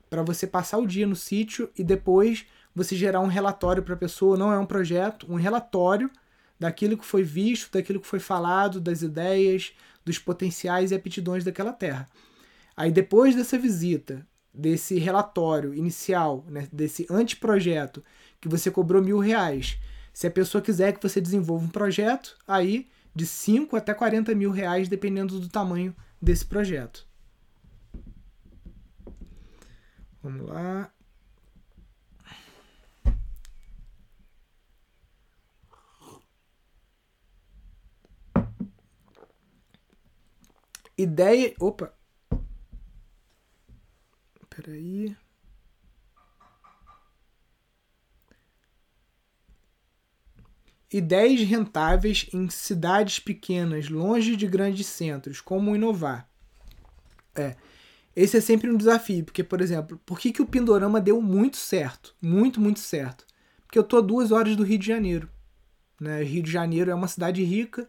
para 0.09 0.21
você 0.21 0.47
passar 0.47 0.77
o 0.77 0.87
dia 0.87 1.07
no 1.07 1.15
sítio 1.15 1.69
e 1.77 1.83
depois 1.83 2.45
você 2.73 2.95
gerar 2.95 3.21
um 3.21 3.27
relatório 3.27 3.81
para 3.81 3.93
a 3.93 3.97
pessoa, 3.97 4.37
não 4.37 4.51
é 4.51 4.59
um 4.59 4.65
projeto, 4.65 5.25
um 5.29 5.35
relatório 5.35 6.09
daquilo 6.59 6.97
que 6.97 7.05
foi 7.05 7.23
visto, 7.23 7.71
daquilo 7.71 7.99
que 7.99 8.07
foi 8.07 8.19
falado, 8.19 8.79
das 8.79 9.01
ideias, 9.01 9.73
dos 10.03 10.19
potenciais 10.19 10.91
e 10.91 10.95
aptidões 10.95 11.43
daquela 11.43 11.73
terra. 11.73 12.07
Aí 12.75 12.91
depois 12.91 13.35
dessa 13.35 13.57
visita, 13.57 14.25
desse 14.53 14.97
relatório 14.97 15.73
inicial, 15.73 16.45
né, 16.47 16.67
desse 16.71 17.05
anteprojeto, 17.09 18.03
que 18.45 18.49
você 18.49 18.69
cobrou 18.69 19.01
mil 19.01 19.17
reais. 19.17 19.79
Se 20.13 20.27
a 20.27 20.31
pessoa 20.31 20.61
quiser 20.61 20.93
que 20.93 21.01
você 21.01 21.19
desenvolva 21.19 21.65
um 21.65 21.69
projeto, 21.69 22.37
aí 22.47 22.87
de 23.13 23.25
5 23.25 23.75
até 23.75 23.91
40 23.91 24.35
mil 24.35 24.51
reais, 24.51 24.87
dependendo 24.87 25.39
do 25.39 25.49
tamanho 25.49 25.95
desse 26.21 26.45
projeto. 26.45 27.07
Vamos 30.21 30.47
lá. 30.47 30.91
Ideia. 40.95 41.55
Opa! 41.59 41.91
Peraí. 44.51 45.17
Ideias 50.91 51.41
rentáveis 51.41 52.27
em 52.33 52.49
cidades 52.49 53.19
pequenas, 53.19 53.89
longe 53.89 54.35
de 54.35 54.47
grandes 54.47 54.87
centros, 54.87 55.41
como 55.41 55.75
inovar. 55.75 56.29
É. 57.35 57.55
Esse 58.15 58.37
é 58.37 58.41
sempre 58.41 58.69
um 58.69 58.77
desafio, 58.77 59.25
porque, 59.25 59.43
por 59.43 59.59
exemplo, 59.59 59.99
por 60.05 60.17
que, 60.17 60.31
que 60.31 60.41
o 60.41 60.45
Pindorama 60.45 61.01
deu 61.01 61.21
muito 61.21 61.57
certo? 61.57 62.15
Muito, 62.21 62.61
muito 62.61 62.79
certo. 62.79 63.25
Porque 63.65 63.77
eu 63.77 63.83
tô 63.83 63.97
a 63.97 64.01
duas 64.01 64.31
horas 64.31 64.55
do 64.55 64.63
Rio 64.63 64.77
de 64.77 64.87
Janeiro. 64.87 65.29
Né? 65.99 66.23
Rio 66.23 66.43
de 66.43 66.51
Janeiro 66.51 66.91
é 66.91 66.95
uma 66.95 67.09
cidade 67.09 67.43
rica. 67.43 67.87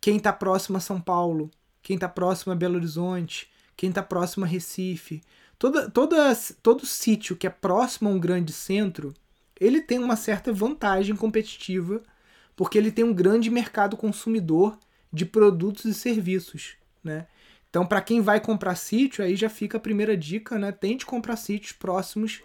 Quem 0.00 0.16
está 0.16 0.32
próximo 0.32 0.76
a 0.76 0.80
São 0.80 1.00
Paulo, 1.00 1.50
quem 1.82 1.94
está 1.94 2.08
próximo 2.08 2.52
a 2.52 2.56
Belo 2.56 2.76
Horizonte, 2.76 3.48
quem 3.76 3.90
está 3.90 4.02
próximo 4.02 4.44
a 4.44 4.48
Recife, 4.48 5.22
toda, 5.58 5.88
toda, 5.88 6.34
todo 6.62 6.84
sítio 6.84 7.36
que 7.36 7.46
é 7.46 7.50
próximo 7.50 8.08
a 8.08 8.12
um 8.12 8.18
grande 8.18 8.52
centro, 8.52 9.14
ele 9.60 9.80
tem 9.80 9.98
uma 9.98 10.16
certa 10.16 10.52
vantagem 10.52 11.14
competitiva, 11.14 12.02
porque 12.60 12.76
ele 12.76 12.92
tem 12.92 13.02
um 13.02 13.14
grande 13.14 13.48
mercado 13.48 13.96
consumidor 13.96 14.78
de 15.10 15.24
produtos 15.24 15.86
e 15.86 15.94
serviços, 15.94 16.76
né? 17.02 17.26
Então, 17.70 17.86
para 17.86 18.02
quem 18.02 18.20
vai 18.20 18.38
comprar 18.38 18.74
sítio, 18.74 19.24
aí 19.24 19.34
já 19.34 19.48
fica 19.48 19.78
a 19.78 19.80
primeira 19.80 20.14
dica, 20.14 20.58
né? 20.58 20.70
Tente 20.70 21.06
comprar 21.06 21.36
sítios 21.36 21.72
próximos 21.72 22.42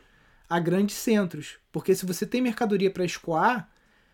a 0.49 0.58
grandes 0.58 0.95
centros, 0.95 1.58
porque 1.69 1.93
se 1.93 2.06
você 2.06 2.25
tem 2.25 2.41
mercadoria 2.41 2.89
para 2.89 3.04
escoar, 3.04 3.69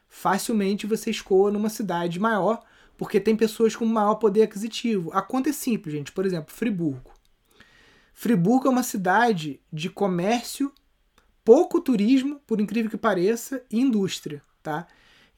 facilmente 0.07 0.87
você 0.87 1.11
escoa 1.11 1.51
numa 1.51 1.69
cidade 1.69 2.19
maior, 2.19 2.63
porque 2.97 3.19
tem 3.19 3.35
pessoas 3.35 3.75
com 3.75 3.85
maior 3.85 4.15
poder 4.15 4.41
aquisitivo. 4.41 5.11
A 5.13 5.21
conta 5.21 5.51
é 5.51 5.53
simples, 5.53 5.93
gente. 5.93 6.11
Por 6.11 6.25
exemplo, 6.25 6.51
Friburgo. 6.51 7.11
Friburgo 8.11 8.65
é 8.65 8.71
uma 8.71 8.81
cidade 8.81 9.61
de 9.71 9.87
comércio, 9.87 10.73
pouco 11.45 11.79
turismo, 11.79 12.41
por 12.47 12.59
incrível 12.59 12.89
que 12.89 12.97
pareça, 12.97 13.63
e 13.69 13.79
indústria, 13.79 14.41
tá? 14.63 14.87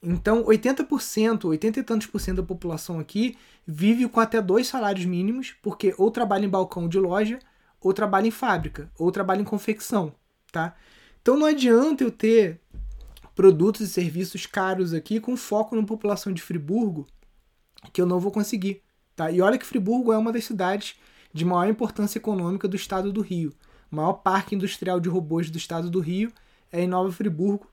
Então, 0.06 0.44
80%, 0.44 1.46
80 1.46 1.80
e 1.80 1.82
tantos 1.82 2.06
por 2.06 2.20
cento 2.20 2.36
da 2.36 2.42
população 2.42 2.98
aqui 2.98 3.38
vive 3.66 4.06
com 4.06 4.20
até 4.20 4.40
dois 4.42 4.66
salários 4.66 5.06
mínimos, 5.06 5.54
porque 5.62 5.94
ou 5.96 6.10
trabalha 6.10 6.44
em 6.44 6.48
balcão 6.48 6.86
de 6.86 6.98
loja, 6.98 7.38
ou 7.80 7.92
trabalha 7.94 8.26
em 8.26 8.30
fábrica, 8.30 8.90
ou 8.98 9.10
trabalha 9.10 9.40
em 9.40 9.44
confecção, 9.44 10.12
tá? 10.52 10.74
Então 11.22 11.38
não 11.38 11.46
adianta 11.46 12.04
eu 12.04 12.10
ter 12.10 12.60
produtos 13.34 13.80
e 13.80 13.88
serviços 13.88 14.44
caros 14.44 14.92
aqui 14.92 15.18
com 15.18 15.36
foco 15.36 15.74
na 15.74 15.82
população 15.82 16.32
de 16.32 16.42
Friburgo, 16.42 17.06
que 17.92 18.00
eu 18.00 18.06
não 18.06 18.20
vou 18.20 18.30
conseguir, 18.30 18.82
tá? 19.16 19.30
E 19.30 19.40
olha 19.40 19.56
que 19.56 19.66
Friburgo 19.66 20.12
é 20.12 20.18
uma 20.18 20.32
das 20.32 20.44
cidades 20.44 20.96
de 21.32 21.44
maior 21.44 21.68
importância 21.68 22.18
econômica 22.18 22.68
do 22.68 22.76
estado 22.76 23.10
do 23.10 23.22
Rio. 23.22 23.54
O 23.90 23.96
maior 23.96 24.14
parque 24.14 24.54
industrial 24.54 25.00
de 25.00 25.08
robôs 25.08 25.50
do 25.50 25.56
estado 25.56 25.90
do 25.90 26.00
Rio 26.00 26.30
é 26.70 26.82
em 26.82 26.86
Nova 26.86 27.10
Friburgo, 27.10 27.66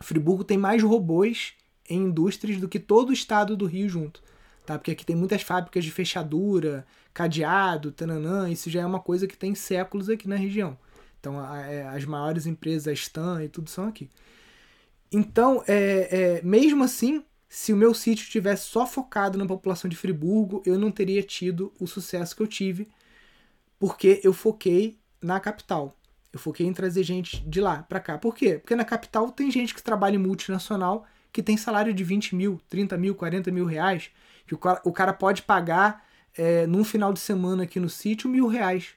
Friburgo 0.00 0.44
tem 0.44 0.58
mais 0.58 0.82
robôs 0.82 1.54
em 1.88 2.04
indústrias 2.04 2.58
do 2.60 2.68
que 2.68 2.78
todo 2.78 3.10
o 3.10 3.12
estado 3.12 3.56
do 3.56 3.66
Rio 3.66 3.88
junto. 3.88 4.22
Tá? 4.64 4.78
Porque 4.78 4.90
aqui 4.90 5.06
tem 5.06 5.14
muitas 5.14 5.42
fábricas 5.42 5.84
de 5.84 5.92
fechadura, 5.92 6.84
cadeado, 7.14 7.92
tananã, 7.92 8.50
isso 8.50 8.68
já 8.68 8.80
é 8.80 8.86
uma 8.86 9.00
coisa 9.00 9.26
que 9.26 9.36
tem 9.36 9.54
séculos 9.54 10.10
aqui 10.10 10.28
na 10.28 10.36
região. 10.36 10.76
Então, 11.18 11.42
é, 11.54 11.86
as 11.88 12.04
maiores 12.04 12.46
empresas, 12.46 12.88
a 12.88 12.92
Stan 12.92 13.42
e 13.42 13.48
tudo 13.48 13.70
são 13.70 13.88
aqui. 13.88 14.10
Então, 15.10 15.62
é, 15.66 16.38
é, 16.38 16.42
mesmo 16.42 16.84
assim, 16.84 17.24
se 17.48 17.72
o 17.72 17.76
meu 17.76 17.94
sítio 17.94 18.28
tivesse 18.28 18.66
só 18.66 18.86
focado 18.86 19.38
na 19.38 19.46
população 19.46 19.88
de 19.88 19.96
Friburgo, 19.96 20.62
eu 20.66 20.78
não 20.78 20.90
teria 20.90 21.22
tido 21.22 21.72
o 21.80 21.86
sucesso 21.86 22.34
que 22.34 22.42
eu 22.42 22.46
tive, 22.46 22.88
porque 23.78 24.20
eu 24.24 24.32
foquei 24.32 24.98
na 25.22 25.38
capital. 25.40 25.96
Eu 26.32 26.38
foquei 26.38 26.66
em 26.66 26.72
trazer 26.72 27.02
gente 27.02 27.40
de 27.48 27.60
lá 27.60 27.82
para 27.82 28.00
cá. 28.00 28.18
Por 28.18 28.34
quê? 28.34 28.58
Porque 28.58 28.74
na 28.74 28.84
capital 28.84 29.30
tem 29.30 29.50
gente 29.50 29.74
que 29.74 29.82
trabalha 29.82 30.16
em 30.16 30.18
multinacional 30.18 31.06
que 31.36 31.42
tem 31.42 31.54
salário 31.54 31.92
de 31.92 32.02
20 32.02 32.34
mil, 32.34 32.58
30 32.66 32.96
mil, 32.96 33.14
40 33.14 33.52
mil 33.52 33.66
reais, 33.66 34.10
que 34.46 34.54
o 34.54 34.58
cara, 34.58 34.80
o 34.82 34.90
cara 34.90 35.12
pode 35.12 35.42
pagar 35.42 36.02
é, 36.34 36.66
num 36.66 36.82
final 36.82 37.12
de 37.12 37.20
semana 37.20 37.64
aqui 37.64 37.78
no 37.78 37.90
sítio 37.90 38.26
mil 38.30 38.46
reais. 38.46 38.94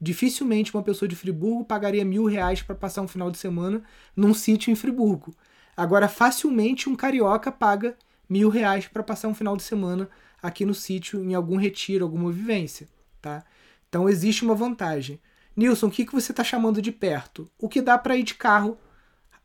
Dificilmente 0.00 0.74
uma 0.74 0.82
pessoa 0.82 1.06
de 1.06 1.14
Friburgo 1.14 1.66
pagaria 1.66 2.06
mil 2.06 2.24
reais 2.24 2.62
para 2.62 2.74
passar 2.74 3.02
um 3.02 3.06
final 3.06 3.30
de 3.30 3.36
semana 3.36 3.82
num 4.16 4.32
sítio 4.32 4.70
em 4.70 4.74
Friburgo. 4.74 5.36
Agora, 5.76 6.08
facilmente 6.08 6.88
um 6.88 6.96
carioca 6.96 7.52
paga 7.52 7.94
mil 8.26 8.48
reais 8.48 8.88
para 8.88 9.02
passar 9.02 9.28
um 9.28 9.34
final 9.34 9.54
de 9.54 9.62
semana 9.62 10.08
aqui 10.42 10.64
no 10.64 10.72
sítio, 10.72 11.22
em 11.22 11.34
algum 11.34 11.58
retiro, 11.58 12.02
alguma 12.02 12.32
vivência. 12.32 12.88
Tá? 13.20 13.44
Então 13.90 14.08
existe 14.08 14.42
uma 14.42 14.54
vantagem. 14.54 15.20
Nilson, 15.54 15.88
o 15.88 15.90
que, 15.90 16.06
que 16.06 16.14
você 16.14 16.32
está 16.32 16.42
chamando 16.42 16.80
de 16.80 16.92
perto? 16.92 17.46
O 17.58 17.68
que 17.68 17.82
dá 17.82 17.98
para 17.98 18.16
ir 18.16 18.22
de 18.22 18.36
carro 18.36 18.78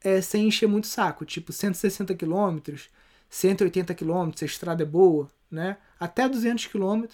é, 0.04 0.22
sem 0.22 0.48
encher 0.48 0.68
muito 0.68 0.88
saco, 0.88 1.26
tipo 1.26 1.52
160 1.52 2.14
km, 2.16 2.60
180 3.30 3.96
km, 3.96 4.32
a 4.42 4.46
estrada 4.46 4.84
é 4.84 4.86
boa, 4.86 5.30
né? 5.50 5.78
Até 6.00 6.28
200 6.28 6.68
km, 6.68 7.06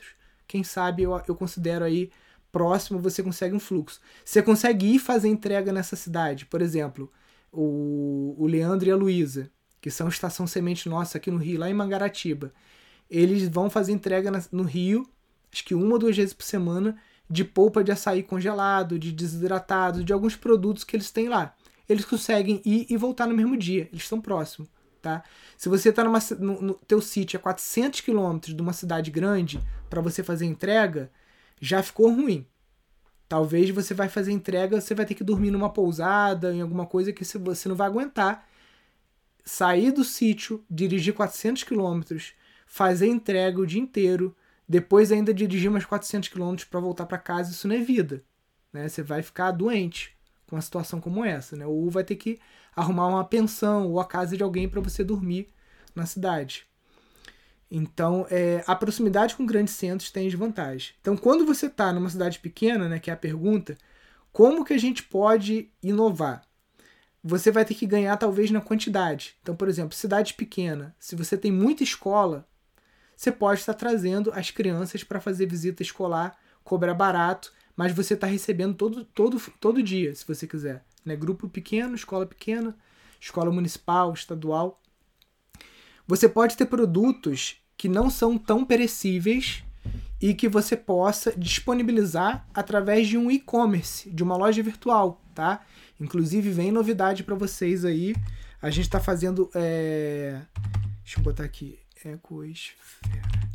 quem 0.48 0.64
sabe 0.64 1.04
eu, 1.04 1.22
eu 1.28 1.36
considero 1.36 1.86
aí 1.86 2.12
próximo 2.52 3.00
você 3.00 3.22
consegue 3.22 3.56
um 3.56 3.60
fluxo. 3.60 4.02
Você 4.26 4.42
consegue 4.42 4.96
ir 4.96 5.00
fazer 5.00 5.28
entrega 5.28 5.72
nessa 5.72 5.96
cidade, 5.96 6.46
por 6.46 6.62
exemplo, 6.62 7.12
o, 7.52 8.36
o 8.38 8.48
Leandro 8.48 8.90
e 8.90 8.92
a 8.92 8.96
Luísa, 8.96 9.52
que 9.80 9.92
são 9.92 10.08
estação 10.08 10.48
semente 10.48 10.90
nossa 10.90 11.18
aqui 11.18 11.32
no 11.32 11.38
Rio, 11.38 11.60
lá 11.60 11.70
em 11.70 11.74
Mangaratiba. 11.74 12.52
Eles 13.10 13.48
vão 13.48 13.70
fazer 13.70 13.92
entrega 13.92 14.32
no 14.52 14.64
Rio, 14.64 15.08
acho 15.52 15.64
que 15.64 15.76
uma 15.76 15.94
ou 15.94 16.00
duas 16.00 16.16
vezes 16.16 16.34
por 16.34 16.44
semana, 16.44 16.98
de 17.30 17.46
polpa 17.46 17.84
de 17.84 17.92
açaí 17.92 18.24
congelado, 18.24 18.98
de 18.98 19.12
desidratado, 19.12 20.04
de 20.04 20.12
alguns 20.12 20.36
produtos 20.36 20.84
que 20.84 20.96
eles 20.96 21.12
têm 21.12 21.30
lá. 21.30 21.56
Eles 21.90 22.06
conseguem 22.06 22.62
ir 22.64 22.86
e 22.88 22.96
voltar 22.96 23.26
no 23.26 23.36
mesmo 23.36 23.58
dia, 23.58 23.90
eles 23.92 24.04
estão 24.04 24.22
próximos, 24.22 24.70
tá? 25.02 25.24
Se 25.58 25.68
você 25.68 25.90
está 25.90 26.04
no, 26.04 26.62
no 26.62 26.74
teu 26.76 27.02
sítio 27.02 27.40
a 27.40 27.42
400 27.42 28.02
quilômetros 28.02 28.56
de 28.56 28.62
uma 28.62 28.74
cidade 28.74 29.10
grande 29.10 29.60
para 29.90 30.00
você 30.00 30.22
fazer 30.22 30.46
entrega, 30.46 31.12
já 31.60 31.82
ficou 31.82 32.14
ruim. 32.14 32.46
Talvez 33.28 33.72
você 33.72 33.96
vai 33.96 34.08
fazer 34.08 34.32
entrega, 34.32 34.80
você 34.80 34.94
vai 34.94 35.06
ter 35.06 35.16
que 35.16 35.24
dormir 35.24 35.50
numa 35.50 35.70
pousada, 35.70 36.54
em 36.54 36.62
alguma 36.62 36.86
coisa 36.86 37.12
que 37.12 37.26
você 37.26 37.68
não 37.68 37.76
vai 37.76 37.88
aguentar. 37.88 38.48
Sair 39.44 39.92
do 39.92 40.04
sítio, 40.04 40.64
dirigir 40.70 41.14
400 41.16 41.64
quilômetros, 41.64 42.34
fazer 42.68 43.08
entrega 43.08 43.60
o 43.60 43.66
dia 43.66 43.82
inteiro, 43.82 44.36
depois 44.68 45.12
ainda 45.12 45.34
dirigir 45.34 45.72
mais 45.72 45.86
400 45.86 46.30
km 46.30 46.56
para 46.70 46.80
voltar 46.80 47.08
para 47.08 47.18
casa, 47.18 47.52
isso 47.52 47.68
não 47.68 47.76
é 47.76 47.80
vida. 47.80 48.24
Né? 48.72 48.88
Você 48.88 49.02
vai 49.02 49.24
ficar 49.24 49.50
doente 49.52 50.19
com 50.50 50.56
uma 50.56 50.62
situação 50.62 51.00
como 51.00 51.24
essa, 51.24 51.56
né? 51.56 51.66
Ou 51.66 51.90
vai 51.90 52.04
ter 52.04 52.16
que 52.16 52.40
arrumar 52.76 53.08
uma 53.08 53.24
pensão 53.24 53.88
ou 53.88 54.00
a 54.00 54.06
casa 54.06 54.36
de 54.36 54.44
alguém 54.44 54.68
para 54.68 54.82
você 54.82 55.04
dormir 55.04 55.48
na 55.96 56.06
cidade. 56.06 56.66
Então, 57.70 58.26
é, 58.32 58.64
a 58.66 58.76
proximidade 58.76 59.36
com 59.36 59.46
grandes 59.46 59.76
centros 59.76 60.10
tem 60.10 60.28
desvantagem. 60.28 60.94
Então, 61.00 61.16
quando 61.16 61.46
você 61.46 61.68
está 61.68 61.94
numa 61.94 62.10
cidade 62.10 62.40
pequena, 62.40 62.90
né, 62.90 62.98
que 62.98 63.12
é 63.12 63.14
a 63.14 63.18
pergunta, 63.18 63.78
como 64.32 64.66
que 64.66 64.74
a 64.74 64.78
gente 64.78 65.04
pode 65.04 65.70
inovar? 65.84 66.42
Você 67.24 67.52
vai 67.52 67.64
ter 67.64 67.76
que 67.76 67.86
ganhar 67.86 68.18
talvez 68.18 68.50
na 68.50 68.62
quantidade. 68.62 69.36
Então, 69.42 69.56
por 69.56 69.68
exemplo, 69.68 69.94
cidade 69.94 70.34
pequena, 70.34 70.96
se 70.98 71.16
você 71.16 71.38
tem 71.38 71.52
muita 71.52 71.84
escola, 71.84 72.48
você 73.16 73.32
pode 73.32 73.60
estar 73.60 73.74
trazendo 73.74 74.32
as 74.34 74.50
crianças 74.50 75.04
para 75.04 75.20
fazer 75.20 75.46
visita 75.46 75.84
escolar, 75.84 76.38
cobrar 76.64 76.94
barato, 76.94 77.54
mas 77.80 77.94
você 77.94 78.14
está 78.14 78.28
recebendo 78.28 78.74
todo, 78.74 79.06
todo, 79.06 79.42
todo 79.58 79.82
dia, 79.82 80.14
se 80.14 80.28
você 80.28 80.46
quiser. 80.46 80.84
Né? 81.06 81.16
Grupo 81.16 81.48
pequeno, 81.48 81.96
escola 81.96 82.26
pequena, 82.26 82.76
escola 83.22 83.50
municipal, 83.54 84.12
estadual. 84.12 84.82
Você 86.06 86.28
pode 86.28 86.58
ter 86.58 86.66
produtos 86.66 87.56
que 87.78 87.88
não 87.88 88.10
são 88.10 88.38
tão 88.38 88.66
perecíveis 88.66 89.64
e 90.22 90.34
que 90.34 90.50
você 90.50 90.76
possa 90.76 91.32
disponibilizar 91.38 92.46
através 92.54 93.08
de 93.08 93.18
um 93.18 93.32
e-commerce, 93.32 94.10
de 94.10 94.24
uma 94.24 94.36
loja 94.36 94.62
virtual, 94.62 95.24
tá? 95.34 95.66
Inclusive 96.02 96.50
vem 96.50 96.74
novidade 96.74 97.24
para 97.24 97.36
vocês 97.36 97.86
aí. 97.86 98.14
A 98.62 98.70
gente 98.70 98.88
está 98.88 99.00
fazendo, 99.00 99.50
é... 99.56 100.42
deixa 101.02 101.18
eu 101.18 101.24
botar 101.24 101.46
aqui, 101.46 101.80
Ecosfera. 102.04 103.49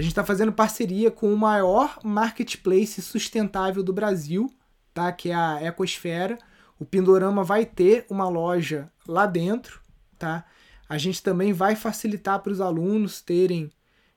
A 0.00 0.02
gente 0.02 0.12
está 0.12 0.24
fazendo 0.24 0.50
parceria 0.50 1.10
com 1.10 1.30
o 1.30 1.36
maior 1.36 1.98
marketplace 2.02 3.02
sustentável 3.02 3.82
do 3.82 3.92
Brasil, 3.92 4.50
tá? 4.94 5.12
Que 5.12 5.28
é 5.28 5.34
a 5.34 5.62
Ecosfera. 5.62 6.38
O 6.78 6.86
Pindorama 6.86 7.44
vai 7.44 7.66
ter 7.66 8.06
uma 8.08 8.26
loja 8.26 8.90
lá 9.06 9.26
dentro, 9.26 9.78
tá? 10.18 10.46
A 10.88 10.96
gente 10.96 11.22
também 11.22 11.52
vai 11.52 11.76
facilitar 11.76 12.40
para 12.40 12.50
os 12.50 12.62
alunos 12.62 13.20
terem 13.20 13.70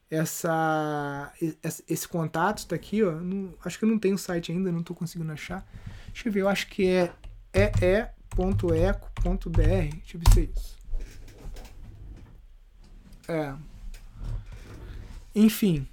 essa 0.09 1.33
esse 1.85 2.07
contato 2.07 2.65
tá 2.65 2.77
aqui, 2.77 3.03
ó. 3.03 3.11
Não, 3.19 3.53
acho 3.65 3.77
que 3.77 3.83
eu 3.83 3.89
não 3.89 3.99
tenho 3.99 4.15
o 4.15 4.17
site 4.17 4.53
ainda, 4.53 4.71
não 4.71 4.79
estou 4.79 4.95
conseguindo 4.95 5.33
achar. 5.33 5.67
Deixa 6.13 6.29
eu 6.29 6.31
ver, 6.31 6.43
eu 6.43 6.47
acho 6.47 6.67
que 6.67 6.87
é 6.87 7.13
ee.eco.br. 7.53 8.71
Deixa 9.51 10.15
eu 10.15 10.21
ver 10.21 10.33
se 10.33 10.39
é 10.39 10.43
isso. 10.43 10.77
É, 13.27 13.53
enfim, 15.35 15.87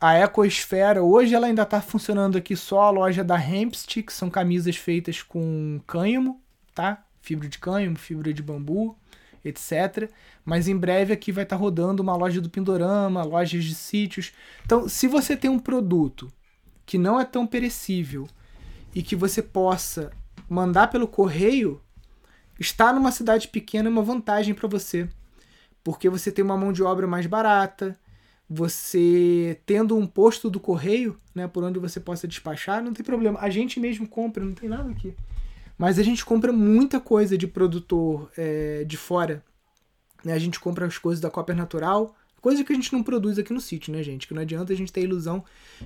a 0.00 0.18
Ecosfera, 0.18 1.02
hoje 1.02 1.34
ela 1.34 1.46
ainda 1.46 1.62
está 1.62 1.80
funcionando 1.80 2.36
aqui 2.36 2.56
só 2.56 2.82
a 2.82 2.90
loja 2.90 3.22
da 3.22 3.38
Hempstead, 3.38 4.02
que 4.02 4.12
são 4.12 4.28
camisas 4.28 4.76
feitas 4.76 5.22
com 5.22 5.80
cânhamo, 5.86 6.40
tá? 6.74 7.04
Fibra 7.20 7.48
de 7.48 7.58
cânhamo, 7.58 7.96
fibra 7.96 8.32
de 8.32 8.42
bambu, 8.42 8.96
etc. 9.44 10.10
Mas 10.44 10.66
em 10.66 10.76
breve 10.76 11.12
aqui 11.12 11.30
vai 11.30 11.44
estar 11.44 11.56
tá 11.56 11.60
rodando 11.60 12.02
uma 12.02 12.16
loja 12.16 12.40
do 12.40 12.50
Pindorama, 12.50 13.22
lojas 13.22 13.62
de 13.62 13.74
sítios. 13.74 14.32
Então, 14.64 14.88
se 14.88 15.06
você 15.06 15.36
tem 15.36 15.50
um 15.50 15.58
produto 15.58 16.32
que 16.84 16.98
não 16.98 17.20
é 17.20 17.24
tão 17.24 17.46
perecível 17.46 18.26
e 18.94 19.02
que 19.02 19.14
você 19.14 19.40
possa 19.40 20.10
mandar 20.48 20.88
pelo 20.88 21.06
correio, 21.06 21.80
estar 22.58 22.92
numa 22.92 23.12
cidade 23.12 23.48
pequena 23.48 23.88
é 23.88 23.92
uma 23.92 24.02
vantagem 24.02 24.54
para 24.54 24.68
você, 24.68 25.08
porque 25.84 26.08
você 26.08 26.32
tem 26.32 26.44
uma 26.44 26.56
mão 26.56 26.72
de 26.72 26.82
obra 26.82 27.06
mais 27.06 27.26
barata, 27.26 27.96
você 28.48 29.60
tendo 29.64 29.96
um 29.96 30.06
posto 30.06 30.50
do 30.50 30.60
correio, 30.60 31.18
né, 31.34 31.48
por 31.48 31.64
onde 31.64 31.78
você 31.78 31.98
possa 31.98 32.28
despachar, 32.28 32.82
não 32.82 32.92
tem 32.92 33.04
problema. 33.04 33.38
A 33.40 33.48
gente 33.48 33.80
mesmo 33.80 34.06
compra, 34.06 34.44
não 34.44 34.54
tem 34.54 34.68
nada 34.68 34.90
aqui. 34.90 35.14
Mas 35.78 35.98
a 35.98 36.02
gente 36.02 36.24
compra 36.24 36.52
muita 36.52 37.00
coisa 37.00 37.36
de 37.36 37.46
produtor 37.46 38.30
é, 38.36 38.84
de 38.84 38.96
fora. 38.96 39.42
Né? 40.24 40.32
A 40.32 40.38
gente 40.38 40.60
compra 40.60 40.86
as 40.86 40.98
coisas 40.98 41.20
da 41.20 41.30
Copper 41.30 41.56
Natural, 41.56 42.14
Coisa 42.42 42.64
que 42.64 42.72
a 42.72 42.74
gente 42.74 42.92
não 42.92 43.04
produz 43.04 43.38
aqui 43.38 43.52
no 43.52 43.60
sítio, 43.60 43.92
né, 43.92 44.02
gente? 44.02 44.26
Que 44.26 44.34
não 44.34 44.42
adianta 44.42 44.72
a 44.72 44.76
gente 44.76 44.92
ter 44.92 45.02
a 45.02 45.04
ilusão 45.04 45.44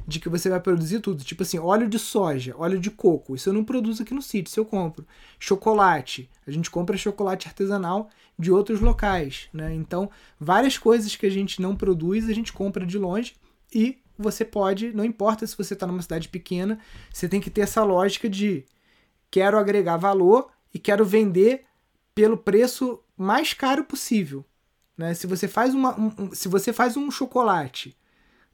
de 0.09 0.19
que 0.19 0.27
você 0.27 0.49
vai 0.49 0.59
produzir 0.59 1.01
tudo. 1.01 1.23
Tipo 1.23 1.42
assim, 1.42 1.59
óleo 1.59 1.87
de 1.87 1.99
soja, 1.99 2.55
óleo 2.57 2.81
de 2.81 2.90
coco. 2.90 3.35
Isso 3.37 3.51
eu 3.51 3.53
não 3.53 3.62
produzo 3.62 4.03
aqui 4.03 4.14
no 4.14 4.23
sítio, 4.23 4.49
isso 4.49 4.59
eu 4.59 4.64
compro. 4.64 5.07
Chocolate. 5.38 6.31
A 6.47 6.51
gente 6.51 6.71
compra 6.71 6.97
chocolate 6.97 7.47
artesanal 7.47 8.09
de 8.38 8.53
outros 8.53 8.81
locais, 8.81 9.49
né? 9.53 9.75
Então, 9.75 10.11
várias 10.38 10.77
coisas 10.77 11.16
que 11.16 11.27
a 11.27 11.31
gente 11.31 11.61
não 11.61 11.75
produz, 11.75 12.29
a 12.29 12.33
gente 12.33 12.53
compra 12.53 12.85
de 12.85 12.99
longe 12.99 13.35
e 13.75 13.99
você 14.18 14.44
pode, 14.44 14.92
não 14.92 15.05
importa 15.05 15.46
se 15.46 15.57
você 15.57 15.75
está 15.75 15.87
numa 15.87 16.03
cidade 16.03 16.29
pequena, 16.29 16.79
você 17.12 17.29
tem 17.29 17.40
que 17.40 17.51
ter 17.51 17.62
essa 17.62 17.83
lógica 17.83 18.29
de 18.29 18.64
quero 19.31 19.59
agregar 19.59 19.96
valor 19.96 20.51
e 20.72 20.79
quero 20.79 21.05
vender 21.05 21.64
pelo 22.14 22.37
preço 22.37 23.03
mais 23.16 23.53
caro 23.53 23.85
possível. 23.85 24.44
Né? 24.96 25.12
Se, 25.14 25.27
você 25.27 25.46
faz 25.46 25.75
uma, 25.75 25.99
um, 25.99 26.33
se 26.33 26.49
você 26.49 26.72
faz 26.72 26.96
um 26.96 27.11
chocolate 27.11 27.96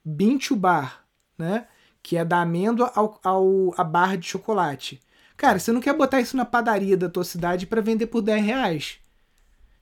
Bintu 0.05 0.57
Bar, 0.57 1.05
né? 1.39 1.67
que 2.03 2.17
é 2.17 2.25
da 2.25 2.43
amêndoa 2.43 2.91
ao, 2.95 3.21
ao, 3.23 3.75
a 3.77 3.85
barra 3.85 4.17
de 4.17 4.27
chocolate, 4.27 5.01
cara, 5.37 5.61
você 5.61 5.71
não 5.71 5.81
quer 5.81 5.95
botar 5.95 6.21
isso 6.21 6.37
na 6.37 6.45
padaria 6.45 6.97
da 6.97 7.09
tua 7.09 7.23
cidade 7.23 7.67
para 7.67 7.81
vender 7.81 8.07
por 8.07 8.23
10 8.23 8.45
reais. 8.45 8.99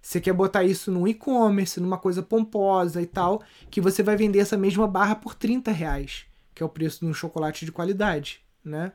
Você 0.03 0.21
quer 0.21 0.33
botar 0.33 0.65
isso 0.65 0.91
no 0.91 1.07
e-commerce, 1.07 1.81
numa 1.81 1.99
coisa 1.99 2.23
pomposa 2.23 3.03
e 3.03 3.07
tal, 3.07 3.43
que 3.71 3.81
você 3.81 4.03
vai 4.03 4.17
vender 4.17 4.39
essa 4.39 4.57
mesma 4.57 4.87
barra 4.87 5.15
por 5.15 5.35
30 5.35 5.71
reais, 5.71 6.25
que 6.55 6.63
é 6.63 6.67
o 6.67 6.69
preço 6.69 7.01
de 7.01 7.07
um 7.07 7.15
chocolate 7.15 7.65
de 7.65 7.73
qualidade, 7.73 8.41
né? 8.65 8.93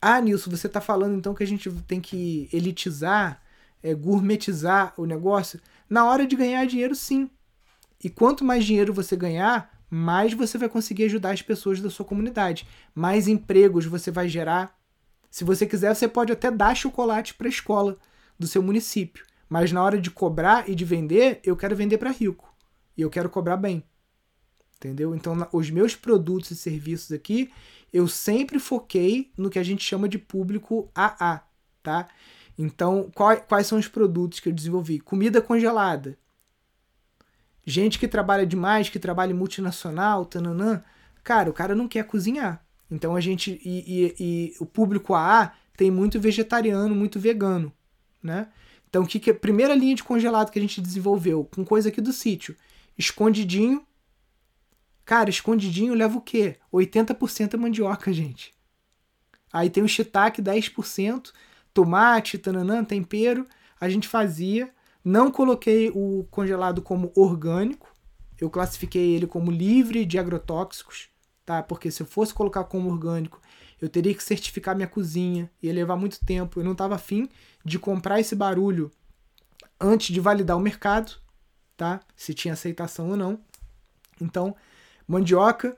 Ah, 0.00 0.20
Nilson, 0.20 0.50
você 0.50 0.66
está 0.66 0.80
falando 0.80 1.16
então 1.16 1.32
que 1.32 1.44
a 1.44 1.46
gente 1.46 1.70
tem 1.86 2.00
que 2.00 2.48
elitizar, 2.52 3.40
é, 3.82 3.94
gourmetizar 3.94 4.92
o 4.96 5.06
negócio? 5.06 5.60
Na 5.88 6.04
hora 6.04 6.26
de 6.26 6.34
ganhar 6.34 6.66
dinheiro, 6.66 6.94
sim. 6.94 7.30
E 8.02 8.10
quanto 8.10 8.44
mais 8.44 8.64
dinheiro 8.64 8.92
você 8.92 9.14
ganhar, 9.14 9.70
mais 9.88 10.32
você 10.34 10.58
vai 10.58 10.68
conseguir 10.68 11.04
ajudar 11.04 11.30
as 11.30 11.42
pessoas 11.42 11.80
da 11.80 11.88
sua 11.88 12.04
comunidade. 12.04 12.66
Mais 12.94 13.28
empregos 13.28 13.86
você 13.86 14.10
vai 14.10 14.28
gerar. 14.28 14.76
Se 15.30 15.44
você 15.44 15.66
quiser, 15.66 15.94
você 15.94 16.08
pode 16.08 16.32
até 16.32 16.50
dar 16.50 16.74
chocolate 16.74 17.34
para 17.34 17.46
a 17.46 17.50
escola 17.50 17.96
do 18.36 18.46
seu 18.46 18.62
município. 18.62 19.24
Mas 19.52 19.70
na 19.70 19.82
hora 19.82 20.00
de 20.00 20.10
cobrar 20.10 20.66
e 20.66 20.74
de 20.74 20.82
vender, 20.82 21.38
eu 21.44 21.54
quero 21.54 21.76
vender 21.76 21.98
para 21.98 22.10
rico. 22.10 22.50
E 22.96 23.02
eu 23.02 23.10
quero 23.10 23.28
cobrar 23.28 23.58
bem. 23.58 23.84
Entendeu? 24.76 25.14
Então, 25.14 25.46
os 25.52 25.68
meus 25.68 25.94
produtos 25.94 26.52
e 26.52 26.56
serviços 26.56 27.12
aqui, 27.12 27.52
eu 27.92 28.08
sempre 28.08 28.58
foquei 28.58 29.30
no 29.36 29.50
que 29.50 29.58
a 29.58 29.62
gente 29.62 29.84
chama 29.84 30.08
de 30.08 30.16
público 30.16 30.90
AA, 30.94 31.42
tá? 31.82 32.08
Então, 32.58 33.10
quais 33.46 33.66
são 33.66 33.78
os 33.78 33.86
produtos 33.86 34.40
que 34.40 34.48
eu 34.48 34.54
desenvolvi? 34.54 34.98
Comida 34.98 35.42
congelada. 35.42 36.16
Gente 37.66 37.98
que 37.98 38.08
trabalha 38.08 38.46
demais, 38.46 38.88
que 38.88 38.98
trabalha 38.98 39.34
multinacional, 39.34 40.24
tananã, 40.24 40.82
cara, 41.22 41.50
o 41.50 41.52
cara 41.52 41.74
não 41.74 41.86
quer 41.86 42.06
cozinhar. 42.06 42.64
Então 42.90 43.14
a 43.14 43.20
gente. 43.20 43.60
E, 43.62 43.84
e, 43.86 44.14
e 44.18 44.54
o 44.58 44.64
público 44.64 45.12
AA 45.12 45.52
tem 45.76 45.90
muito 45.90 46.18
vegetariano, 46.18 46.94
muito 46.94 47.20
vegano, 47.20 47.70
né? 48.22 48.48
Então, 48.92 49.04
o 49.04 49.06
que, 49.06 49.18
que 49.18 49.30
a 49.30 49.34
primeira 49.34 49.74
linha 49.74 49.94
de 49.94 50.04
congelado 50.04 50.50
que 50.50 50.58
a 50.58 50.62
gente 50.62 50.78
desenvolveu 50.78 51.48
com 51.50 51.64
coisa 51.64 51.88
aqui 51.88 51.98
do 51.98 52.12
sítio? 52.12 52.54
Escondidinho. 52.98 53.86
Cara, 55.02 55.30
escondidinho 55.30 55.94
leva 55.94 56.18
o 56.18 56.20
quê? 56.20 56.58
80% 56.70 57.54
é 57.54 57.56
mandioca, 57.56 58.12
gente. 58.12 58.52
Aí 59.50 59.70
tem 59.70 59.82
o 59.82 59.88
shiitake 59.88 60.42
10%, 60.42 61.32
tomate, 61.72 62.36
tananã, 62.36 62.84
tempero, 62.84 63.46
a 63.80 63.88
gente 63.88 64.06
fazia. 64.06 64.70
Não 65.02 65.30
coloquei 65.30 65.90
o 65.94 66.26
congelado 66.30 66.82
como 66.82 67.10
orgânico, 67.16 67.90
eu 68.38 68.50
classifiquei 68.50 69.14
ele 69.14 69.26
como 69.26 69.50
livre 69.50 70.04
de 70.04 70.18
agrotóxicos, 70.18 71.08
tá? 71.46 71.62
Porque 71.62 71.90
se 71.90 72.02
eu 72.02 72.06
fosse 72.06 72.34
colocar 72.34 72.64
como 72.64 72.90
orgânico, 72.90 73.40
eu 73.82 73.88
teria 73.88 74.14
que 74.14 74.22
certificar 74.22 74.76
minha 74.76 74.86
cozinha, 74.86 75.50
ia 75.60 75.72
levar 75.72 75.96
muito 75.96 76.24
tempo. 76.24 76.60
Eu 76.60 76.64
não 76.64 76.70
estava 76.70 76.94
afim 76.94 77.28
de 77.64 77.80
comprar 77.80 78.20
esse 78.20 78.36
barulho 78.36 78.92
antes 79.80 80.14
de 80.14 80.20
validar 80.20 80.56
o 80.56 80.60
mercado, 80.60 81.16
tá? 81.76 82.00
Se 82.14 82.32
tinha 82.32 82.54
aceitação 82.54 83.10
ou 83.10 83.16
não. 83.16 83.40
Então, 84.20 84.54
mandioca, 85.06 85.76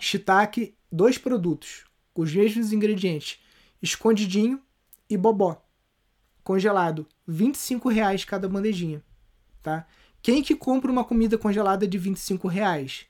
shiitake, 0.00 0.74
dois 0.90 1.18
produtos 1.18 1.84
os 2.14 2.34
mesmos 2.34 2.72
ingredientes, 2.72 3.40
escondidinho 3.80 4.60
e 5.08 5.16
bobó. 5.16 5.62
Congelado, 6.42 7.06
25 7.26 7.90
reais 7.90 8.24
cada 8.24 8.48
bandejinha, 8.48 9.02
tá? 9.62 9.86
Quem 10.22 10.42
que 10.42 10.54
compra 10.54 10.90
uma 10.90 11.04
comida 11.04 11.36
congelada 11.36 11.86
de 11.86 11.98
25 11.98 12.48
reais? 12.48 13.06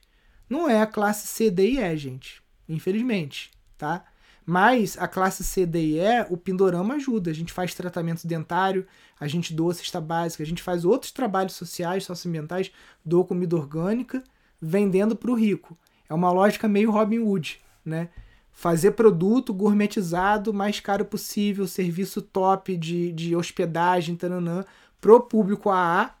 Não 0.49 0.69
é 0.69 0.81
a 0.81 0.87
classe 0.87 1.27
C, 1.27 1.49
D 1.49 1.71
e 1.71 1.79
E, 1.79 1.97
gente. 1.97 2.43
Infelizmente, 2.67 3.51
tá? 3.83 4.05
Mas 4.45 4.97
a 4.97 5.09
classe 5.09 5.43
C, 5.43 5.65
D 5.65 5.79
e 5.79 5.99
E, 5.99 6.25
o 6.29 6.37
Pindorama 6.37 6.93
ajuda. 6.95 7.31
A 7.31 7.33
gente 7.33 7.51
faz 7.51 7.73
tratamento 7.73 8.25
dentário, 8.25 8.87
a 9.19 9.27
gente 9.27 9.53
doa 9.53 9.73
cesta 9.73 9.99
básica, 9.99 10.41
a 10.41 10.45
gente 10.45 10.63
faz 10.63 10.85
outros 10.85 11.11
trabalhos 11.11 11.53
sociais, 11.53 12.05
socioambientais, 12.05 12.71
doa 13.03 13.25
comida 13.25 13.57
orgânica, 13.57 14.23
vendendo 14.61 15.17
para 15.17 15.31
o 15.31 15.35
rico. 15.35 15.77
É 16.07 16.13
uma 16.13 16.31
lógica 16.31 16.65
meio 16.65 16.91
Robin 16.91 17.19
Hood, 17.19 17.59
né? 17.85 18.09
fazer 18.53 18.91
produto 18.91 19.53
gourmetizado 19.53 20.53
mais 20.53 20.79
caro 20.79 21.03
possível, 21.03 21.67
serviço 21.67 22.21
top 22.21 22.77
de, 22.77 23.11
de 23.11 23.35
hospedagem, 23.35 24.15
taranã, 24.15 24.63
pro 25.01 25.19
público 25.19 25.69
AA, 25.69 26.15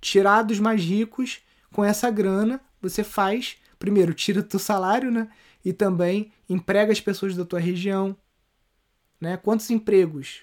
tirar 0.00 0.42
dos 0.42 0.58
mais 0.58 0.82
ricos, 0.82 1.40
com 1.72 1.84
essa 1.84 2.10
grana 2.10 2.60
você 2.82 3.04
faz, 3.04 3.58
primeiro, 3.78 4.14
tira 4.14 4.44
o 4.52 4.58
salário, 4.58 5.10
né? 5.10 5.28
E 5.64 5.72
também 5.72 6.32
emprega 6.48 6.92
as 6.92 7.00
pessoas 7.00 7.36
da 7.36 7.44
tua 7.44 7.60
região, 7.60 8.16
né? 9.20 9.36
Quantos 9.36 9.70
empregos 9.70 10.42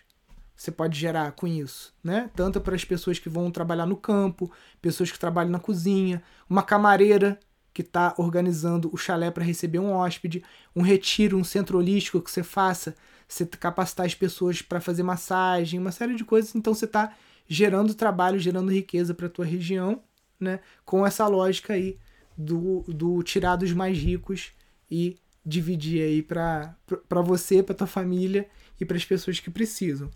você 0.55 0.71
pode 0.71 0.99
gerar 0.99 1.31
com 1.33 1.45
isso, 1.45 1.93
né? 2.03 2.31
Tanto 2.35 2.59
para 2.59 2.75
as 2.75 2.83
pessoas 2.83 3.19
que 3.19 3.29
vão 3.29 3.51
trabalhar 3.51 3.85
no 3.85 3.95
campo, 3.95 4.51
pessoas 4.81 5.11
que 5.11 5.19
trabalham 5.19 5.51
na 5.51 5.59
cozinha, 5.59 6.21
uma 6.49 6.63
camareira 6.63 7.39
que 7.71 7.83
está 7.83 8.15
organizando 8.17 8.89
o 8.91 8.97
chalé 8.97 9.29
para 9.29 9.43
receber 9.43 9.77
um 9.77 9.91
hóspede, 9.91 10.43
um 10.75 10.81
retiro, 10.81 11.37
um 11.37 11.43
centro 11.43 11.77
holístico 11.77 12.19
que 12.19 12.31
você 12.31 12.41
faça, 12.41 12.95
você 13.27 13.45
capacitar 13.45 14.07
as 14.07 14.15
pessoas 14.15 14.63
para 14.63 14.81
fazer 14.81 15.03
massagem, 15.03 15.79
uma 15.79 15.91
série 15.91 16.15
de 16.15 16.25
coisas. 16.25 16.55
Então 16.55 16.73
você 16.73 16.85
está 16.85 17.13
gerando 17.47 17.93
trabalho, 17.93 18.39
gerando 18.39 18.71
riqueza 18.71 19.13
para 19.13 19.27
a 19.27 19.29
tua 19.29 19.45
região, 19.45 20.01
né? 20.39 20.59
Com 20.83 21.05
essa 21.05 21.27
lógica 21.27 21.73
aí 21.73 21.99
do, 22.35 22.83
do 22.87 23.21
tirar 23.21 23.57
dos 23.57 23.73
mais 23.73 23.95
ricos 23.95 24.51
e 24.89 25.17
dividir 25.45 26.01
aí 26.01 26.21
para 26.21 26.75
você, 27.23 27.63
para 27.63 27.75
tua 27.75 27.87
família 27.87 28.47
e 28.79 28.85
para 28.85 28.97
as 28.97 29.05
pessoas 29.05 29.39
que 29.39 29.49
precisam. 29.49 30.09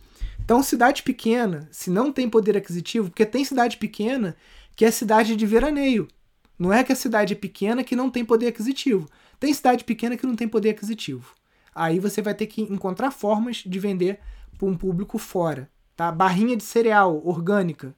Então, 0.43 0.61
cidade 0.61 1.03
pequena, 1.03 1.67
se 1.71 1.89
não 1.89 2.11
tem 2.11 2.29
poder 2.29 2.57
aquisitivo, 2.57 3.09
porque 3.09 3.25
tem 3.25 3.45
cidade 3.45 3.77
pequena 3.77 4.35
que 4.75 4.85
é 4.85 4.91
cidade 4.91 5.35
de 5.35 5.45
veraneio. 5.45 6.07
Não 6.57 6.71
é 6.71 6.83
que 6.83 6.91
a 6.91 6.95
cidade 6.95 7.33
é 7.33 7.35
pequena 7.35 7.83
que 7.83 7.95
não 7.95 8.09
tem 8.09 8.23
poder 8.23 8.47
aquisitivo. 8.47 9.09
Tem 9.39 9.53
cidade 9.53 9.83
pequena 9.83 10.15
que 10.15 10.27
não 10.27 10.35
tem 10.35 10.47
poder 10.47 10.69
aquisitivo. 10.69 11.33
Aí 11.73 11.99
você 11.99 12.21
vai 12.21 12.33
ter 12.33 12.47
que 12.47 12.61
encontrar 12.61 13.11
formas 13.11 13.63
de 13.65 13.79
vender 13.79 14.19
para 14.57 14.67
um 14.67 14.77
público 14.77 15.17
fora. 15.17 15.69
Tá? 15.95 16.11
Barrinha 16.11 16.55
de 16.55 16.63
cereal 16.63 17.21
orgânica, 17.25 17.95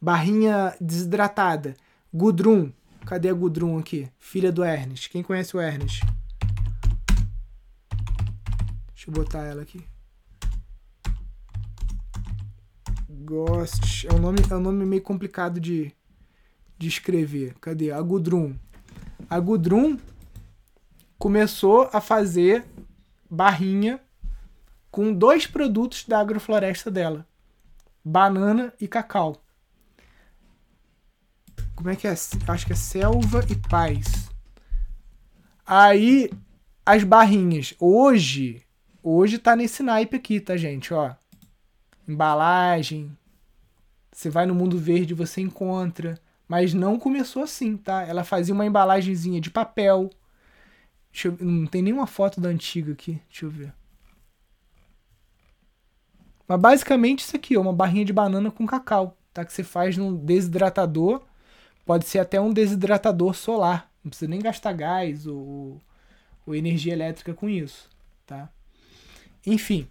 barrinha 0.00 0.74
desidratada, 0.80 1.74
Gudrun. 2.12 2.70
Cadê 3.06 3.28
a 3.28 3.34
Gudrun 3.34 3.78
aqui? 3.78 4.08
Filha 4.18 4.50
do 4.50 4.64
Ernest. 4.64 5.10
Quem 5.10 5.22
conhece 5.22 5.54
o 5.54 5.60
Ernest? 5.60 6.00
Deixa 8.94 9.10
eu 9.10 9.12
botar 9.12 9.42
ela 9.42 9.60
aqui. 9.60 9.84
Ghost. 13.08 14.06
É 14.06 14.12
um 14.14 14.18
nome, 14.18 14.38
é 14.50 14.54
um 14.54 14.60
nome 14.60 14.86
meio 14.86 15.02
complicado 15.02 15.60
de, 15.60 15.92
de 16.78 16.88
escrever. 16.88 17.54
Cadê? 17.60 17.90
A 17.90 18.00
Gudrun. 18.00 18.54
A 19.28 19.38
Gudrun 19.38 19.98
começou 21.18 21.90
a 21.92 22.00
fazer 22.00 22.64
barrinha 23.30 24.00
com 24.90 25.12
dois 25.12 25.46
produtos 25.46 26.04
da 26.06 26.20
agrofloresta 26.20 26.90
dela: 26.90 27.26
banana 28.02 28.72
e 28.80 28.88
cacau. 28.88 29.43
Como 31.74 31.90
é 31.90 31.96
que 31.96 32.06
é? 32.06 32.12
Acho 32.12 32.66
que 32.66 32.72
é 32.72 32.76
selva 32.76 33.44
e 33.50 33.56
paz. 33.56 34.30
Aí 35.66 36.30
as 36.84 37.02
barrinhas. 37.02 37.74
Hoje, 37.78 38.62
hoje 39.02 39.38
tá 39.38 39.56
nesse 39.56 39.82
naipe 39.82 40.16
aqui, 40.16 40.40
tá, 40.40 40.56
gente? 40.56 40.92
Ó. 40.92 41.14
embalagem. 42.06 43.16
Você 44.12 44.30
vai 44.30 44.46
no 44.46 44.54
mundo 44.54 44.78
verde, 44.78 45.14
você 45.14 45.40
encontra. 45.40 46.20
Mas 46.46 46.74
não 46.74 46.98
começou 46.98 47.42
assim, 47.42 47.76
tá? 47.76 48.02
Ela 48.02 48.22
fazia 48.22 48.54
uma 48.54 48.66
embalagenzinha 48.66 49.40
de 49.40 49.50
papel. 49.50 50.10
Eu, 51.24 51.36
não 51.40 51.66
tem 51.66 51.82
nenhuma 51.82 52.06
foto 52.06 52.40
da 52.40 52.48
antiga 52.48 52.92
aqui. 52.92 53.20
Deixa 53.28 53.46
eu 53.46 53.50
ver. 53.50 53.72
Mas 56.46 56.60
basicamente 56.60 57.20
isso 57.20 57.34
aqui, 57.34 57.56
ó, 57.56 57.62
uma 57.62 57.72
barrinha 57.72 58.04
de 58.04 58.12
banana 58.12 58.50
com 58.50 58.66
cacau, 58.66 59.16
tá? 59.32 59.44
Que 59.44 59.52
você 59.52 59.64
faz 59.64 59.96
num 59.96 60.14
desidratador. 60.14 61.22
Pode 61.84 62.06
ser 62.06 62.18
até 62.18 62.40
um 62.40 62.52
desidratador 62.52 63.34
solar. 63.34 63.90
Não 64.02 64.10
precisa 64.10 64.30
nem 64.30 64.40
gastar 64.40 64.72
gás 64.72 65.26
ou, 65.26 65.80
ou 66.46 66.54
energia 66.54 66.92
elétrica 66.92 67.34
com 67.34 67.48
isso, 67.48 67.88
tá? 68.26 68.48
Enfim. 69.46 69.88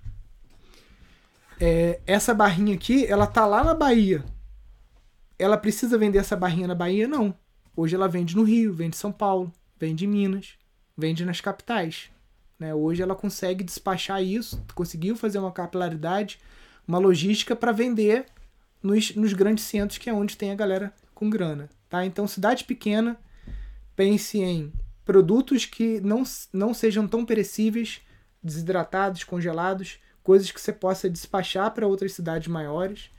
É, 1.59 1.99
essa 2.05 2.33
barrinha 2.33 2.75
aqui, 2.75 3.05
ela 3.05 3.27
tá 3.27 3.45
lá 3.45 3.63
na 3.63 3.73
Bahia. 3.73 4.23
Ela 5.37 5.57
precisa 5.57 5.97
vender 5.97 6.19
essa 6.19 6.35
barrinha 6.35 6.67
na 6.67 6.75
Bahia? 6.75 7.07
Não. 7.07 7.35
Hoje 7.75 7.95
ela 7.95 8.07
vende 8.07 8.35
no 8.35 8.43
Rio, 8.43 8.73
vende 8.73 8.95
em 8.95 8.99
São 8.99 9.11
Paulo, 9.11 9.51
vende 9.79 10.05
em 10.05 10.07
Minas, 10.07 10.53
vende 10.95 11.25
nas 11.25 11.41
capitais. 11.41 12.09
Né? 12.59 12.73
Hoje 12.73 13.01
ela 13.01 13.15
consegue 13.15 13.63
despachar 13.63 14.23
isso, 14.23 14.63
conseguiu 14.75 15.15
fazer 15.15 15.39
uma 15.39 15.51
capilaridade, 15.51 16.39
uma 16.87 16.99
logística 16.99 17.55
para 17.55 17.71
vender 17.71 18.25
nos, 18.81 19.15
nos 19.15 19.33
grandes 19.33 19.63
centros, 19.63 19.97
que 19.97 20.09
é 20.09 20.13
onde 20.13 20.37
tem 20.37 20.51
a 20.51 20.55
galera 20.55 20.93
com 21.15 21.29
grana. 21.29 21.69
Tá? 21.93 22.03
Então, 22.03 22.27
cidade 22.27 22.63
pequena, 22.63 23.19
pense 23.95 24.39
em 24.39 24.73
produtos 25.05 25.67
que 25.67 26.01
não, 26.01 26.23
não 26.51 26.73
sejam 26.73 27.07
tão 27.07 27.23
perecíveis, 27.23 28.01
desidratados, 28.41 29.23
congelados, 29.23 29.99
coisas 30.23 30.49
que 30.49 30.59
você 30.59 30.73
possa 30.73 31.07
despachar 31.07 31.69
para 31.71 31.85
outras 31.85 32.13
cidades 32.13 32.47
maiores. 32.47 33.11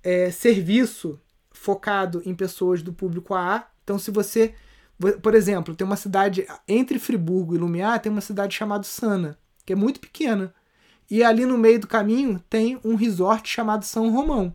É, 0.00 0.30
serviço 0.30 1.20
focado 1.50 2.22
em 2.24 2.36
pessoas 2.36 2.84
do 2.84 2.92
público 2.92 3.34
AA. 3.34 3.66
Então, 3.82 3.98
se 3.98 4.12
você 4.12 4.54
por 5.20 5.34
exemplo, 5.34 5.74
tem 5.74 5.84
uma 5.84 5.96
cidade 5.96 6.46
entre 6.68 7.00
Friburgo 7.00 7.56
e 7.56 7.58
Lumiar, 7.58 8.00
tem 8.00 8.12
uma 8.12 8.20
cidade 8.20 8.54
chamada 8.54 8.84
Sana, 8.84 9.36
que 9.66 9.72
é 9.72 9.76
muito 9.76 9.98
pequena. 9.98 10.54
E 11.10 11.24
ali 11.24 11.44
no 11.44 11.58
meio 11.58 11.80
do 11.80 11.88
caminho 11.88 12.38
tem 12.48 12.78
um 12.84 12.94
resort 12.94 13.48
chamado 13.48 13.84
São 13.84 14.08
Romão. 14.12 14.54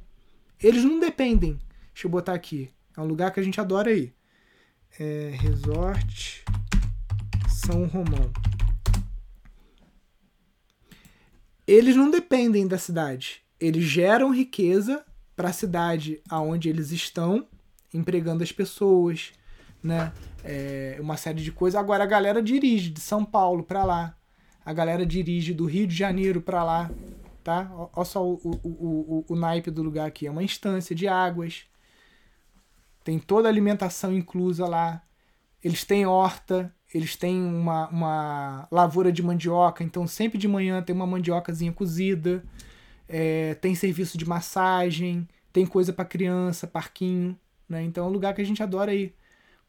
Eles 0.63 0.86
não 0.86 0.97
dependem. 0.97 1.59
Deixa 1.93 2.07
eu 2.07 2.11
botar 2.11 2.34
aqui. 2.34 2.71
É 2.97 3.01
um 3.01 3.05
lugar 3.05 3.31
que 3.31 3.39
a 3.39 3.43
gente 3.43 3.61
adora 3.61 3.91
aí. 3.91 4.11
É 4.99 5.31
Resort 5.39 6.43
São 7.47 7.85
Romão. 7.85 8.31
Eles 11.67 11.95
não 11.95 12.09
dependem 12.09 12.67
da 12.67 12.79
cidade. 12.79 13.43
Eles 13.59 13.83
geram 13.83 14.33
riqueza 14.33 15.05
para 15.35 15.49
a 15.49 15.53
cidade 15.53 16.19
aonde 16.27 16.69
eles 16.69 16.91
estão, 16.91 17.47
empregando 17.93 18.41
as 18.41 18.51
pessoas, 18.51 19.31
né? 19.83 20.11
É, 20.43 20.97
uma 20.99 21.17
série 21.17 21.43
de 21.43 21.51
coisas. 21.51 21.79
Agora 21.79 22.03
a 22.03 22.07
galera 22.07 22.41
dirige 22.41 22.89
de 22.89 22.99
São 22.99 23.23
Paulo 23.23 23.63
para 23.63 23.83
lá. 23.83 24.17
A 24.65 24.73
galera 24.73 25.05
dirige 25.05 25.53
do 25.53 25.65
Rio 25.65 25.85
de 25.85 25.95
Janeiro 25.95 26.41
para 26.41 26.63
lá. 26.63 26.89
Tá? 27.43 27.69
Olha 27.93 28.05
só 28.05 28.25
o, 28.25 28.39
o, 28.43 28.67
o, 28.69 29.25
o, 29.29 29.35
naipe 29.35 29.69
do 29.69 29.83
lugar 29.83 30.07
aqui. 30.07 30.25
É 30.25 30.31
uma 30.31 30.43
instância 30.43 30.95
de 30.95 31.07
águas. 31.07 31.65
Tem 33.08 33.18
toda 33.18 33.47
a 33.47 33.51
alimentação 33.51 34.12
inclusa 34.12 34.68
lá. 34.68 35.01
Eles 35.64 35.86
têm 35.86 36.05
horta. 36.05 36.76
Eles 36.93 37.16
têm 37.16 37.41
uma, 37.41 37.88
uma 37.88 38.68
lavoura 38.70 39.14
de 39.14 39.24
mandioca. 39.24 39.82
Então 39.82 40.05
sempre 40.05 40.38
de 40.38 40.45
manhã 40.45 40.82
tem 40.82 40.93
uma 40.93 41.08
mandiocazinha 41.08 41.72
cozida. 41.72 42.43
É, 43.08 43.53
tem 43.62 43.74
serviço 43.76 44.18
de 44.18 44.28
massagem. 44.28 45.26
Tem 45.53 45.66
coisa 45.66 45.93
para 45.93 46.03
criança, 46.03 46.68
parquinho. 46.68 47.39
Né? 47.70 47.82
Então 47.84 48.03
é 48.03 48.08
um 48.10 48.12
lugar 48.12 48.34
que 48.34 48.41
a 48.41 48.45
gente 48.45 48.62
adora 48.62 48.93
ir 48.93 49.16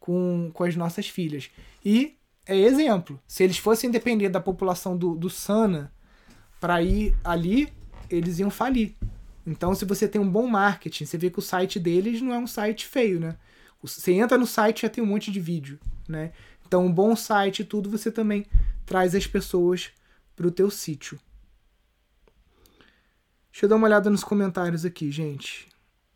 com, 0.01 0.51
com 0.53 0.65
as 0.65 0.75
nossas 0.75 1.09
filhas. 1.09 1.49
E 1.85 2.17
é 2.45 2.57
exemplo. 2.57 3.21
Se 3.25 3.45
eles 3.45 3.59
fossem 3.59 3.89
depender 3.89 4.31
da 4.31 4.41
população 4.41 4.97
do, 4.97 5.15
do 5.15 5.31
Sana 5.31 5.93
para 6.61 6.83
ir 6.83 7.17
ali, 7.23 7.73
eles 8.11 8.41
iam 8.41 8.51
falir. 8.51 8.97
Então, 9.49 9.75
se 9.75 9.87
você 9.87 10.07
tem 10.07 10.21
um 10.21 10.31
bom 10.31 10.47
marketing, 10.47 11.07
você 11.07 11.17
vê 11.17 11.31
que 11.31 11.39
o 11.39 11.43
site 11.43 11.81
deles 11.81 12.21
não 12.21 12.35
é 12.35 12.39
um 12.39 12.47
site 12.47 12.87
feio, 12.87 13.19
né? 13.19 13.35
Você 13.81 14.13
entra 14.13 14.37
no 14.37 14.47
site 14.47 14.83
já 14.83 14.91
tem 14.91 15.03
um 15.03 15.07
monte 15.07 15.33
de 15.33 15.41
vídeo, 15.41 15.81
né? 16.07 16.33
Então, 16.67 16.85
um 16.85 16.93
bom 16.93 17.17
site 17.17 17.61
e 17.61 17.65
tudo, 17.65 17.89
você 17.89 18.13
também 18.13 18.45
traz 18.85 19.15
as 19.15 19.27
pessoas 19.27 19.91
para 20.37 20.47
o 20.47 20.51
teu 20.51 20.71
sítio. 20.71 21.19
Deixa 23.51 23.65
eu 23.65 23.71
dar 23.71 23.77
uma 23.77 23.87
olhada 23.87 24.11
nos 24.11 24.23
comentários 24.23 24.85
aqui, 24.85 25.11
gente. 25.11 25.67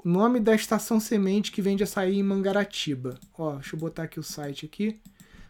O 0.04 0.10
nome 0.10 0.38
da 0.38 0.54
estação 0.54 1.00
semente 1.00 1.50
que 1.50 1.62
vende 1.62 1.82
açaí 1.82 2.18
em 2.18 2.22
Mangaratiba. 2.22 3.18
Ó, 3.32 3.54
deixa 3.54 3.74
eu 3.74 3.80
botar 3.80 4.02
aqui 4.02 4.20
o 4.20 4.22
site 4.22 4.66
aqui. 4.66 5.00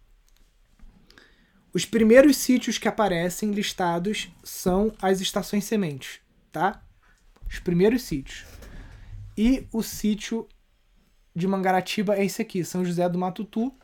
os 1.74 1.84
primeiros 1.84 2.38
sítios 2.38 2.78
que 2.78 2.88
aparecem 2.88 3.50
listados 3.52 4.30
são 4.42 4.94
as 5.02 5.20
estações 5.20 5.64
sementes, 5.64 6.20
tá? 6.50 6.82
Os 7.46 7.58
primeiros 7.58 8.02
sítios. 8.02 8.46
E 9.36 9.68
o 9.70 9.82
sítio 9.82 10.48
de 11.36 11.46
Mangaratiba 11.46 12.16
é 12.16 12.24
esse 12.24 12.40
aqui, 12.40 12.64
São 12.64 12.82
José 12.86 13.06
do 13.10 13.18
Matutu. 13.18 13.76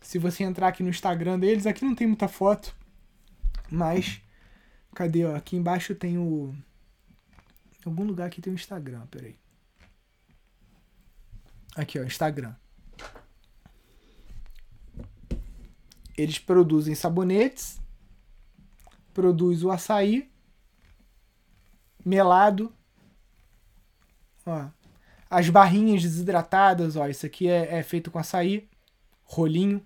Se 0.00 0.18
você 0.18 0.42
entrar 0.42 0.68
aqui 0.68 0.82
no 0.82 0.88
Instagram 0.88 1.38
deles, 1.38 1.66
aqui 1.66 1.84
não 1.84 1.94
tem 1.94 2.06
muita 2.06 2.28
foto, 2.28 2.74
mas 3.70 4.23
cadê? 4.94 5.24
Ó? 5.24 5.34
Aqui 5.34 5.56
embaixo 5.56 5.94
tem 5.94 6.16
o. 6.18 6.54
Em 7.84 7.88
algum 7.88 8.04
lugar 8.04 8.26
aqui 8.26 8.40
tem 8.40 8.52
o 8.52 8.54
Instagram, 8.54 9.06
peraí. 9.10 9.36
Aqui, 11.76 11.98
ó, 11.98 12.04
Instagram. 12.04 12.54
Eles 16.16 16.38
produzem 16.38 16.94
sabonetes, 16.94 17.80
produz 19.12 19.64
o 19.64 19.70
açaí 19.70 20.30
melado 22.04 22.72
Ó, 24.46 24.66
as 25.30 25.48
barrinhas 25.48 26.02
desidratadas, 26.02 26.96
ó, 26.96 27.08
isso 27.08 27.24
aqui 27.24 27.48
é, 27.48 27.78
é 27.78 27.82
feito 27.82 28.10
com 28.10 28.18
açaí, 28.18 28.68
rolinho. 29.24 29.84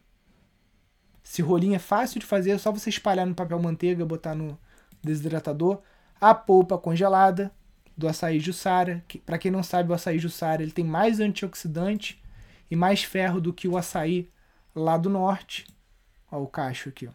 Esse 1.25 1.43
rolinho 1.43 1.75
é 1.75 1.79
fácil 1.79 2.21
de 2.21 2.27
fazer, 2.27 2.51
é 2.51 2.59
só 2.59 2.73
você 2.73 2.91
espalhar 2.91 3.27
no 3.27 3.35
papel 3.35 3.61
manteiga, 3.61 4.05
botar 4.05 4.35
no 4.35 4.59
desidratador. 5.03 5.81
A 6.21 6.35
polpa 6.35 6.79
congelada 6.79 7.53
do 7.97 8.09
açaí 8.09 8.41
Jussara, 8.41 9.05
que 9.09 9.19
para 9.19 9.39
quem 9.39 9.51
não 9.51 9.63
sabe, 9.63 9.91
o 9.91 9.95
açaí 9.95 10.19
Jussara, 10.19 10.63
ele 10.63 10.73
tem 10.73 10.85
mais 10.85 11.21
antioxidante 11.21 12.23
e 12.71 12.77
mais 12.77 13.03
ferro 13.03 13.41
do 13.41 13.53
que 13.53 13.69
o 13.69 13.77
açaí 13.77 14.31
lá 14.75 14.97
do 14.97 15.11
norte. 15.11 15.67
Ó, 16.31 16.43
o 16.43 16.47
cacho 16.47 16.89
aqui, 16.89 17.07
ó. 17.07 17.13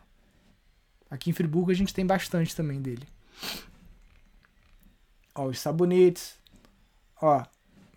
Aqui 1.10 1.30
em 1.30 1.34
Friburgo 1.34 1.72
a 1.72 1.76
gente 1.76 1.94
tem 1.94 2.06
bastante 2.06 2.56
também 2.56 2.82
dele. 2.82 3.08
Ó, 5.36 5.46
os 5.46 5.60
sabonetes, 5.60 6.38
Ó, 7.24 7.42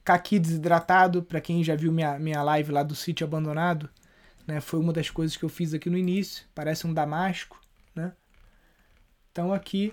caqui 0.04 0.38
desidratado, 0.38 1.20
para 1.20 1.40
quem 1.40 1.64
já 1.64 1.74
viu 1.74 1.90
minha, 1.90 2.16
minha 2.16 2.40
live 2.44 2.70
lá 2.70 2.84
do 2.84 2.94
sítio 2.94 3.26
abandonado, 3.26 3.90
né? 4.46 4.60
Foi 4.60 4.78
uma 4.78 4.92
das 4.92 5.10
coisas 5.10 5.36
que 5.36 5.44
eu 5.44 5.48
fiz 5.48 5.74
aqui 5.74 5.90
no 5.90 5.98
início. 5.98 6.44
Parece 6.54 6.86
um 6.86 6.94
damasco? 6.94 7.60
Então 9.36 9.52
aqui. 9.52 9.92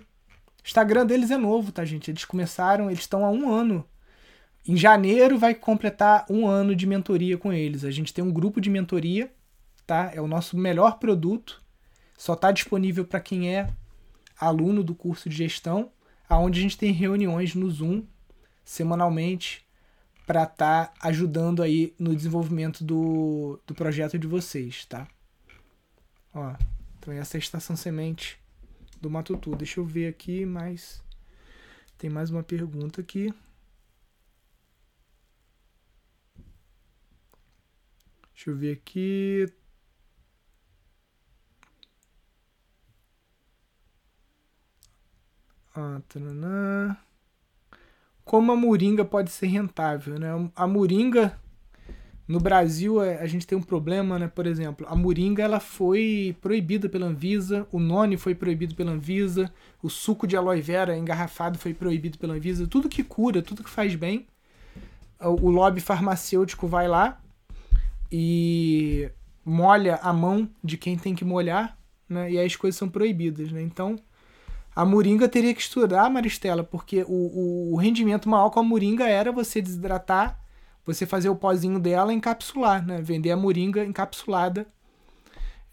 Instagram 0.63 1.05
deles 1.05 1.29
é 1.29 1.35
novo, 1.35 1.73
tá, 1.73 1.83
gente? 1.83 2.09
Eles 2.09 2.23
começaram, 2.23 2.89
eles 2.89 3.01
estão 3.01 3.25
há 3.25 3.29
um 3.29 3.51
ano. 3.51 3.85
Em 4.65 4.77
janeiro 4.77 5.37
vai 5.37 5.53
completar 5.53 6.25
um 6.29 6.47
ano 6.47 6.73
de 6.73 6.87
mentoria 6.87 7.37
com 7.37 7.51
eles. 7.51 7.83
A 7.83 7.91
gente 7.91 8.13
tem 8.13 8.23
um 8.23 8.31
grupo 8.31 8.61
de 8.61 8.69
mentoria, 8.69 9.29
tá? 9.85 10.09
É 10.13 10.21
o 10.21 10.29
nosso 10.29 10.57
melhor 10.57 10.97
produto. 10.97 11.61
Só 12.17 12.35
está 12.35 12.53
disponível 12.53 13.03
para 13.03 13.19
quem 13.19 13.53
é 13.53 13.69
aluno 14.39 14.81
do 14.81 14.95
curso 14.95 15.27
de 15.27 15.35
gestão, 15.35 15.91
aonde 16.29 16.59
a 16.59 16.63
gente 16.63 16.77
tem 16.77 16.93
reuniões 16.93 17.53
no 17.53 17.69
Zoom 17.69 18.05
semanalmente 18.63 19.67
para 20.25 20.43
estar 20.43 20.85
tá 20.85 20.93
ajudando 21.01 21.61
aí 21.61 21.93
no 21.99 22.15
desenvolvimento 22.15 22.81
do, 22.81 23.59
do 23.67 23.75
projeto 23.75 24.17
de 24.17 24.25
vocês, 24.25 24.85
tá? 24.85 25.05
Ó, 26.33 26.53
então 26.97 27.13
essa 27.13 27.35
é 27.35 27.37
a 27.37 27.39
estação 27.39 27.75
semente 27.75 28.41
do 29.03 29.09
Matutu. 29.09 29.55
Deixa 29.55 29.79
eu 29.79 29.85
ver 29.85 30.07
aqui 30.07 30.45
mais. 30.45 31.03
Tem 31.97 32.09
mais 32.09 32.31
uma 32.31 32.43
pergunta 32.43 33.01
aqui. 33.01 33.33
Deixa 38.33 38.49
eu 38.49 38.55
ver 38.55 38.73
aqui. 38.77 39.45
Ah, 45.75 46.01
Como 48.25 48.51
a 48.51 48.55
moringa 48.55 49.03
pode 49.05 49.31
ser 49.31 49.47
rentável, 49.47 50.17
né? 50.19 50.29
A 50.55 50.65
moringa 50.67 51.39
no 52.27 52.39
Brasil 52.39 53.01
é, 53.01 53.19
a 53.19 53.27
gente 53.27 53.45
tem 53.45 53.57
um 53.57 53.61
problema, 53.61 54.17
né? 54.17 54.27
Por 54.27 54.47
exemplo, 54.47 54.87
a 54.89 54.95
moringa 54.95 55.43
ela 55.43 55.59
foi 55.59 56.35
proibida 56.41 56.87
pela 56.87 57.05
Anvisa, 57.05 57.67
o 57.71 57.79
noni 57.79 58.15
foi 58.15 58.33
proibido 58.33 58.75
pela 58.75 58.91
Anvisa, 58.91 59.51
o 59.81 59.89
suco 59.89 60.25
de 60.25 60.37
aloe 60.37 60.61
vera 60.61 60.97
engarrafado 60.97 61.57
foi 61.57 61.73
proibido 61.73 62.17
pela 62.17 62.33
Anvisa, 62.33 62.65
tudo 62.65 62.87
que 62.87 63.03
cura, 63.03 63.41
tudo 63.41 63.63
que 63.63 63.69
faz 63.69 63.95
bem, 63.95 64.25
o 65.19 65.49
lobby 65.49 65.81
farmacêutico 65.81 66.67
vai 66.67 66.87
lá 66.87 67.21
e 68.11 69.09
molha 69.45 69.95
a 70.01 70.13
mão 70.13 70.49
de 70.63 70.77
quem 70.77 70.97
tem 70.97 71.15
que 71.15 71.25
molhar, 71.25 71.77
né? 72.07 72.31
E 72.31 72.37
aí 72.37 72.45
as 72.45 72.55
coisas 72.55 72.77
são 72.77 72.89
proibidas, 72.89 73.51
né? 73.51 73.61
Então, 73.61 73.97
a 74.75 74.85
moringa 74.85 75.27
teria 75.27 75.53
que 75.53 75.61
estudar, 75.61 76.09
Maristela, 76.09 76.63
porque 76.63 77.03
o, 77.07 77.73
o 77.73 77.75
rendimento 77.75 78.29
maior 78.29 78.49
com 78.49 78.59
a 78.59 78.63
moringa 78.63 79.07
era 79.07 79.31
você 79.31 79.61
desidratar 79.61 80.39
você 80.85 81.05
fazer 81.05 81.29
o 81.29 81.35
pozinho 81.35 81.79
dela 81.79 82.13
encapsular, 82.13 82.85
né? 82.85 83.01
Vender 83.01 83.31
a 83.31 83.37
moringa 83.37 83.83
encapsulada, 83.83 84.67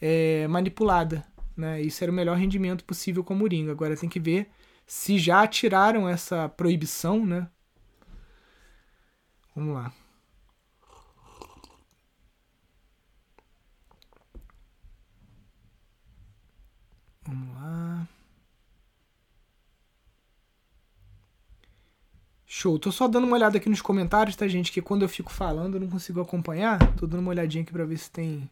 é, 0.01 0.47
manipulada, 0.49 1.25
né? 1.57 1.81
Isso 1.83 2.03
era 2.05 2.13
o 2.13 2.15
melhor 2.15 2.37
rendimento 2.37 2.85
possível 2.85 3.25
com 3.25 3.35
a 3.35 3.37
moringa. 3.37 3.73
Agora 3.73 3.97
tem 3.97 4.09
que 4.09 4.21
ver 4.21 4.51
se 4.87 5.19
já 5.19 5.47
tiraram 5.47 6.09
essa 6.09 6.49
proibição, 6.49 7.25
né? 7.27 7.49
Vamos 9.55 9.75
lá. 9.75 9.93
Vamos 17.27 17.55
lá. 17.55 18.09
Show. 22.61 22.79
Tô 22.79 22.93
só 22.93 23.09
dando 23.09 23.25
uma 23.25 23.37
olhada 23.37 23.57
aqui 23.57 23.71
nos 23.71 23.81
comentários, 23.81 24.37
tá, 24.37 24.47
gente? 24.47 24.71
Que 24.71 24.83
quando 24.83 25.01
eu 25.01 25.09
fico 25.09 25.33
falando 25.33 25.77
eu 25.77 25.81
não 25.81 25.89
consigo 25.89 26.21
acompanhar. 26.21 26.79
Tô 26.95 27.07
dando 27.07 27.21
uma 27.21 27.31
olhadinha 27.31 27.63
aqui 27.63 27.73
pra 27.73 27.87
ver 27.87 27.97
se 27.97 28.11
tem. 28.11 28.51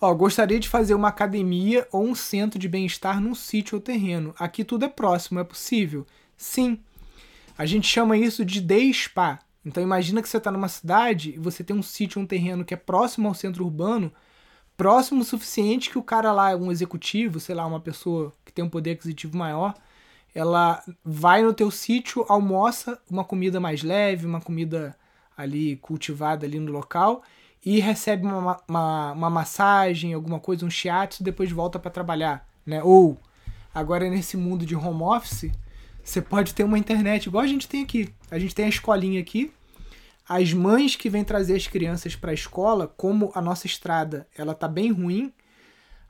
Ó, 0.00 0.12
gostaria 0.12 0.58
de 0.58 0.68
fazer 0.68 0.94
uma 0.94 1.06
academia 1.06 1.86
ou 1.92 2.04
um 2.04 2.16
centro 2.16 2.58
de 2.58 2.68
bem-estar 2.68 3.20
num 3.20 3.32
sítio 3.32 3.76
ou 3.76 3.80
terreno. 3.80 4.34
Aqui 4.36 4.64
tudo 4.64 4.86
é 4.86 4.88
próximo, 4.88 5.38
é 5.38 5.44
possível? 5.44 6.04
Sim. 6.36 6.80
A 7.56 7.64
gente 7.64 7.86
chama 7.86 8.16
isso 8.16 8.44
de 8.44 8.60
day 8.60 8.92
spa. 8.92 9.38
Então 9.64 9.80
imagina 9.80 10.20
que 10.20 10.28
você 10.28 10.38
está 10.38 10.50
numa 10.50 10.68
cidade 10.68 11.30
e 11.30 11.38
você 11.38 11.62
tem 11.62 11.76
um 11.76 11.82
sítio, 11.82 12.20
um 12.20 12.26
terreno 12.26 12.64
que 12.64 12.74
é 12.74 12.76
próximo 12.76 13.28
ao 13.28 13.34
centro 13.34 13.64
urbano, 13.64 14.12
próximo 14.76 15.20
o 15.20 15.24
suficiente 15.24 15.90
que 15.90 15.98
o 15.98 16.02
cara 16.02 16.32
lá, 16.32 16.56
um 16.56 16.72
executivo, 16.72 17.38
sei 17.38 17.54
lá, 17.54 17.64
uma 17.64 17.78
pessoa 17.78 18.32
que 18.44 18.52
tem 18.52 18.64
um 18.64 18.68
poder 18.68 18.92
aquisitivo 18.92 19.38
maior, 19.38 19.74
ela 20.34 20.82
vai 21.04 21.42
no 21.42 21.52
teu 21.52 21.70
sítio, 21.70 22.24
almoça 22.28 23.00
uma 23.10 23.24
comida 23.24 23.58
mais 23.58 23.82
leve, 23.82 24.26
uma 24.26 24.40
comida 24.40 24.96
ali 25.36 25.76
cultivada 25.76 26.46
ali 26.46 26.58
no 26.58 26.72
local 26.72 27.22
e 27.64 27.80
recebe 27.80 28.26
uma, 28.26 28.60
uma, 28.68 29.12
uma 29.12 29.30
massagem, 29.30 30.14
alguma 30.14 30.40
coisa, 30.40 30.64
um 30.64 30.70
shiatsu, 30.70 31.22
depois 31.22 31.50
volta 31.50 31.78
para 31.78 31.90
trabalhar, 31.90 32.48
né? 32.64 32.82
Ou 32.82 33.18
agora 33.74 34.08
nesse 34.08 34.36
mundo 34.36 34.64
de 34.64 34.74
home 34.74 35.02
office, 35.02 35.50
você 36.02 36.22
pode 36.22 36.54
ter 36.54 36.64
uma 36.64 36.78
internet 36.78 37.26
igual 37.26 37.44
a 37.44 37.48
gente 37.48 37.68
tem 37.68 37.82
aqui. 37.82 38.12
A 38.30 38.38
gente 38.38 38.54
tem 38.54 38.64
a 38.64 38.68
escolinha 38.70 39.20
aqui. 39.20 39.52
As 40.28 40.52
mães 40.52 40.94
que 40.94 41.08
vêm 41.10 41.24
trazer 41.24 41.56
as 41.56 41.66
crianças 41.66 42.14
para 42.14 42.30
a 42.30 42.34
escola, 42.34 42.86
como 42.96 43.32
a 43.34 43.40
nossa 43.40 43.66
estrada 43.66 44.26
ela 44.36 44.54
tá 44.54 44.68
bem 44.68 44.92
ruim, 44.92 45.32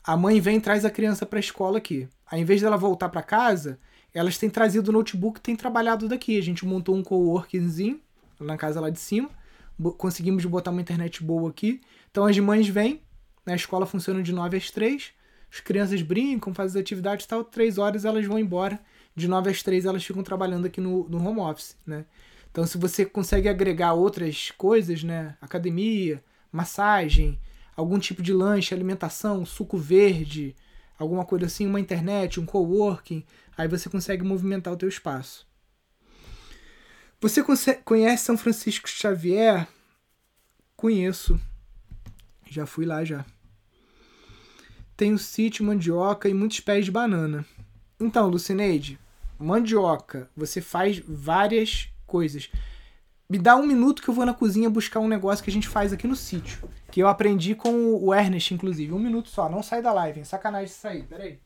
a 0.03 0.15
mãe 0.15 0.39
vem 0.39 0.57
e 0.57 0.61
traz 0.61 0.85
a 0.85 0.89
criança 0.89 1.25
para 1.25 1.39
a 1.39 1.41
escola 1.41 1.77
aqui. 1.77 2.07
Ao 2.29 2.37
invés 2.37 2.61
dela 2.61 2.77
voltar 2.77 3.09
para 3.09 3.21
casa, 3.21 3.79
elas 4.13 4.37
têm 4.37 4.49
trazido 4.49 4.89
o 4.89 4.93
notebook 4.93 5.39
têm 5.39 5.55
trabalhado 5.55 6.07
daqui. 6.07 6.37
A 6.37 6.41
gente 6.41 6.65
montou 6.65 6.95
um 6.95 7.03
coworkingzinho 7.03 7.99
na 8.39 8.57
casa 8.57 8.79
lá 8.79 8.89
de 8.89 8.99
cima. 8.99 9.29
Conseguimos 9.97 10.43
botar 10.45 10.71
uma 10.71 10.81
internet 10.81 11.23
boa 11.23 11.49
aqui. 11.49 11.81
Então 12.11 12.25
as 12.25 12.37
mães 12.39 12.67
vêm, 12.67 13.01
na 13.45 13.55
escola 13.55 13.85
funciona 13.85 14.21
de 14.21 14.33
9 14.33 14.57
às 14.57 14.71
3. 14.71 15.11
As 15.51 15.59
crianças 15.59 16.01
brincam, 16.01 16.53
fazem 16.53 16.81
atividades 16.81 17.25
e 17.25 17.27
tal. 17.27 17.43
3 17.43 17.77
horas 17.77 18.05
elas 18.05 18.25
vão 18.25 18.39
embora. 18.39 18.79
De 19.15 19.27
9 19.27 19.49
às 19.49 19.63
3 19.63 19.85
elas 19.85 20.03
ficam 20.03 20.23
trabalhando 20.23 20.65
aqui 20.65 20.81
no, 20.81 21.07
no 21.07 21.25
home 21.25 21.39
office, 21.39 21.77
né? 21.85 22.05
Então 22.51 22.65
se 22.65 22.77
você 22.77 23.05
consegue 23.05 23.47
agregar 23.47 23.93
outras 23.93 24.51
coisas, 24.51 25.03
né? 25.03 25.35
Academia, 25.41 26.23
massagem, 26.51 27.39
algum 27.75 27.99
tipo 27.99 28.21
de 28.21 28.33
lanche, 28.33 28.73
alimentação, 28.73 29.45
suco 29.45 29.77
verde, 29.77 30.55
alguma 30.97 31.23
coisa 31.23 31.45
assim, 31.45 31.65
uma 31.65 31.79
internet, 31.79 32.39
um 32.39 32.45
coworking, 32.45 33.23
aí 33.59 33.67
você 33.67 33.89
consegue 33.89 34.23
movimentar 34.23 34.73
o 34.73 34.77
teu 34.77 34.87
espaço. 34.87 35.45
Você 37.19 37.43
conhece 37.83 38.23
São 38.23 38.37
Francisco 38.37 38.87
Xavier? 38.87 39.67
Conheço. 40.77 41.37
Já 42.49 42.65
fui 42.65 42.85
lá 42.85 43.03
já. 43.03 43.25
Tem 44.95 45.13
o 45.13 45.19
sítio, 45.19 45.65
mandioca 45.65 46.29
e 46.29 46.33
muitos 46.33 46.61
pés 46.61 46.85
de 46.85 46.91
banana. 46.91 47.45
Então, 47.99 48.29
Lucineide, 48.29 48.97
mandioca, 49.37 50.29
você 50.37 50.61
faz 50.61 50.99
várias 51.05 51.89
coisas. 52.07 52.49
Me 53.29 53.37
dá 53.37 53.57
um 53.57 53.67
minuto 53.67 54.01
que 54.01 54.07
eu 54.07 54.13
vou 54.13 54.25
na 54.25 54.33
cozinha 54.33 54.69
buscar 54.69 55.01
um 55.01 55.07
negócio 55.09 55.43
que 55.43 55.49
a 55.49 55.53
gente 55.53 55.67
faz 55.67 55.91
aqui 55.91 56.07
no 56.07 56.15
sítio. 56.15 56.59
Que 56.89 57.01
eu 57.01 57.09
aprendi 57.09 57.55
com 57.55 57.93
o 57.93 58.13
Ernest, 58.13 58.53
inclusive. 58.53 58.93
Um 58.93 58.99
minuto 58.99 59.27
só, 59.27 59.49
não 59.49 59.61
sai 59.61 59.81
da 59.81 59.91
live, 59.91 60.19
hein? 60.19 60.25
Sacanagem 60.25 60.73
aí, 60.85 61.03
peraí. 61.03 61.39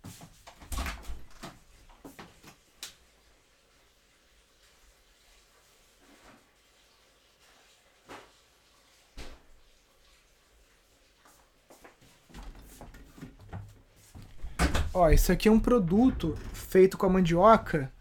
Ó, 14.94 15.10
isso 15.10 15.32
aqui 15.32 15.48
é 15.48 15.52
um 15.52 15.60
produto 15.60 16.36
feito 16.54 16.98
com 16.98 17.06
a 17.06 17.10
mandioca 17.10 17.92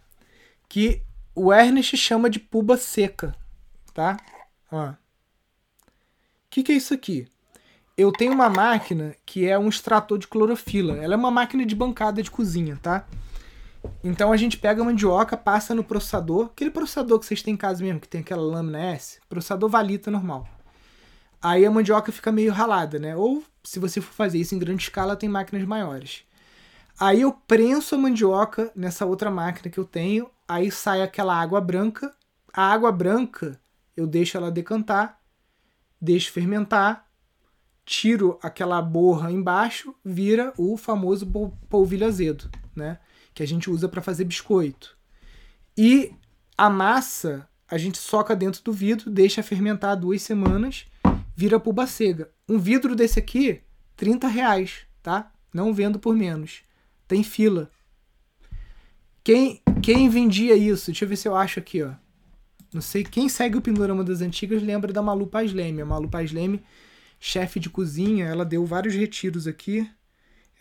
que 0.68 1.03
o 1.34 1.53
Ernest 1.53 1.97
chama 1.97 2.28
de 2.28 2.38
puba 2.38 2.76
seca 2.76 3.34
tá? 3.93 4.16
Ó. 4.70 4.90
O 4.90 4.97
que, 6.51 6.62
que 6.62 6.72
é 6.72 6.74
isso 6.74 6.93
aqui? 6.93 7.26
Eu 7.97 8.11
tenho 8.11 8.32
uma 8.32 8.49
máquina 8.49 9.14
que 9.24 9.47
é 9.47 9.59
um 9.59 9.68
extrator 9.68 10.18
de 10.18 10.26
clorofila. 10.26 10.97
Ela 10.97 11.14
é 11.14 11.16
uma 11.16 11.30
máquina 11.30 11.64
de 11.64 11.74
bancada 11.74 12.22
de 12.22 12.30
cozinha, 12.30 12.78
tá? 12.82 13.07
Então 14.03 14.32
a 14.32 14.36
gente 14.36 14.59
pega 14.59 14.80
a 14.80 14.84
mandioca, 14.84 15.36
passa 15.36 15.74
no 15.74 15.84
processador, 15.84 16.47
aquele 16.47 16.70
processador 16.70 17.18
que 17.18 17.26
vocês 17.26 17.43
têm 17.43 17.55
em 17.55 17.57
casa 17.57 17.82
mesmo, 17.82 18.01
que 18.01 18.09
tem 18.09 18.20
aquela 18.20 18.43
lâmina 18.43 18.80
S, 18.80 19.20
processador 19.28 19.68
valita 19.68 20.11
normal. 20.11 20.49
Aí 21.40 21.66
a 21.66 21.70
mandioca 21.70 22.12
fica 22.12 22.30
meio 22.30 22.53
ralada, 22.53 22.99
né? 22.99 23.16
Ou 23.16 23.43
se 23.64 23.80
você 23.80 24.01
for 24.01 24.12
fazer 24.12 24.38
isso 24.38 24.55
em 24.55 24.59
grande 24.59 24.84
escala, 24.84 25.16
tem 25.16 25.28
máquinas 25.28 25.66
maiores. 25.66 26.24
Aí 26.99 27.22
eu 27.22 27.32
prenso 27.32 27.95
a 27.95 27.99
mandioca 27.99 28.70
nessa 28.76 29.05
outra 29.05 29.30
máquina 29.30 29.70
que 29.70 29.78
eu 29.78 29.84
tenho, 29.84 30.30
aí 30.47 30.70
sai 30.70 31.03
aquela 31.03 31.34
água 31.34 31.61
branca. 31.61 32.14
A 32.53 32.72
água 32.72 32.93
branca 32.93 33.61
eu 33.97 34.07
deixo 34.07 34.36
ela 34.36 34.51
decantar, 34.51 35.20
deixo 36.01 36.32
fermentar, 36.32 37.07
tiro 37.84 38.38
aquela 38.43 38.80
borra 38.80 39.30
embaixo, 39.30 39.95
vira 40.05 40.53
o 40.57 40.76
famoso 40.76 41.26
polvilho 41.68 42.07
azedo, 42.07 42.51
né? 42.74 42.99
Que 43.34 43.43
a 43.43 43.47
gente 43.47 43.70
usa 43.70 43.88
para 43.88 44.03
fazer 44.03 44.24
biscoito. 44.24 44.97
E 45.76 46.12
a 46.57 46.68
massa 46.68 47.49
a 47.68 47.78
gente 47.78 47.99
soca 47.99 48.36
dentro 48.36 48.62
do 48.62 48.72
vidro, 48.72 49.11
deixa 49.11 49.43
fermentar 49.43 49.97
duas 49.97 50.22
semanas, 50.22 50.84
vira 51.34 51.61
cega. 51.86 52.30
Um 52.47 52.59
vidro 52.59 52.95
desse 52.95 53.18
aqui, 53.18 53.62
30 53.97 54.28
reais, 54.28 54.86
tá? 55.03 55.32
Não 55.53 55.72
vendo 55.72 55.99
por 55.99 56.14
menos. 56.14 56.62
Tem 57.12 57.22
fila. 57.22 57.70
Quem, 59.22 59.60
quem 59.82 60.08
vendia 60.08 60.56
isso? 60.56 60.86
Deixa 60.86 61.04
eu 61.04 61.08
ver 61.10 61.16
se 61.16 61.28
eu 61.28 61.36
acho 61.36 61.58
aqui, 61.58 61.82
ó. 61.82 61.92
Não 62.72 62.80
sei 62.80 63.04
quem 63.04 63.28
segue 63.28 63.58
o 63.58 63.60
Pindorama 63.60 64.02
das 64.02 64.22
Antigas 64.22 64.62
lembra 64.62 64.94
da 64.94 65.02
Malu 65.02 65.26
Paz 65.26 65.52
Leme. 65.52 65.82
A 65.82 65.84
Malu 65.84 66.08
Paz 66.08 66.32
Leme, 66.32 66.64
chefe 67.20 67.60
de 67.60 67.68
cozinha, 67.68 68.24
ela 68.24 68.46
deu 68.46 68.64
vários 68.64 68.94
retiros 68.94 69.46
aqui. 69.46 69.86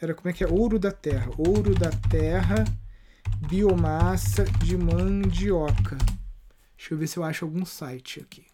Era 0.01 0.13
como 0.13 0.27
é 0.27 0.33
que 0.33 0.43
é? 0.43 0.47
Ouro 0.47 0.77
da 0.77 0.91
terra. 0.91 1.31
Ouro 1.37 1.73
da 1.73 1.89
terra, 1.89 2.65
biomassa 3.47 4.43
de 4.43 4.75
mandioca. 4.75 5.97
Deixa 6.75 6.93
eu 6.93 6.97
ver 6.97 7.07
se 7.07 7.17
eu 7.17 7.23
acho 7.23 7.45
algum 7.45 7.63
site 7.63 8.19
aqui. 8.19 8.45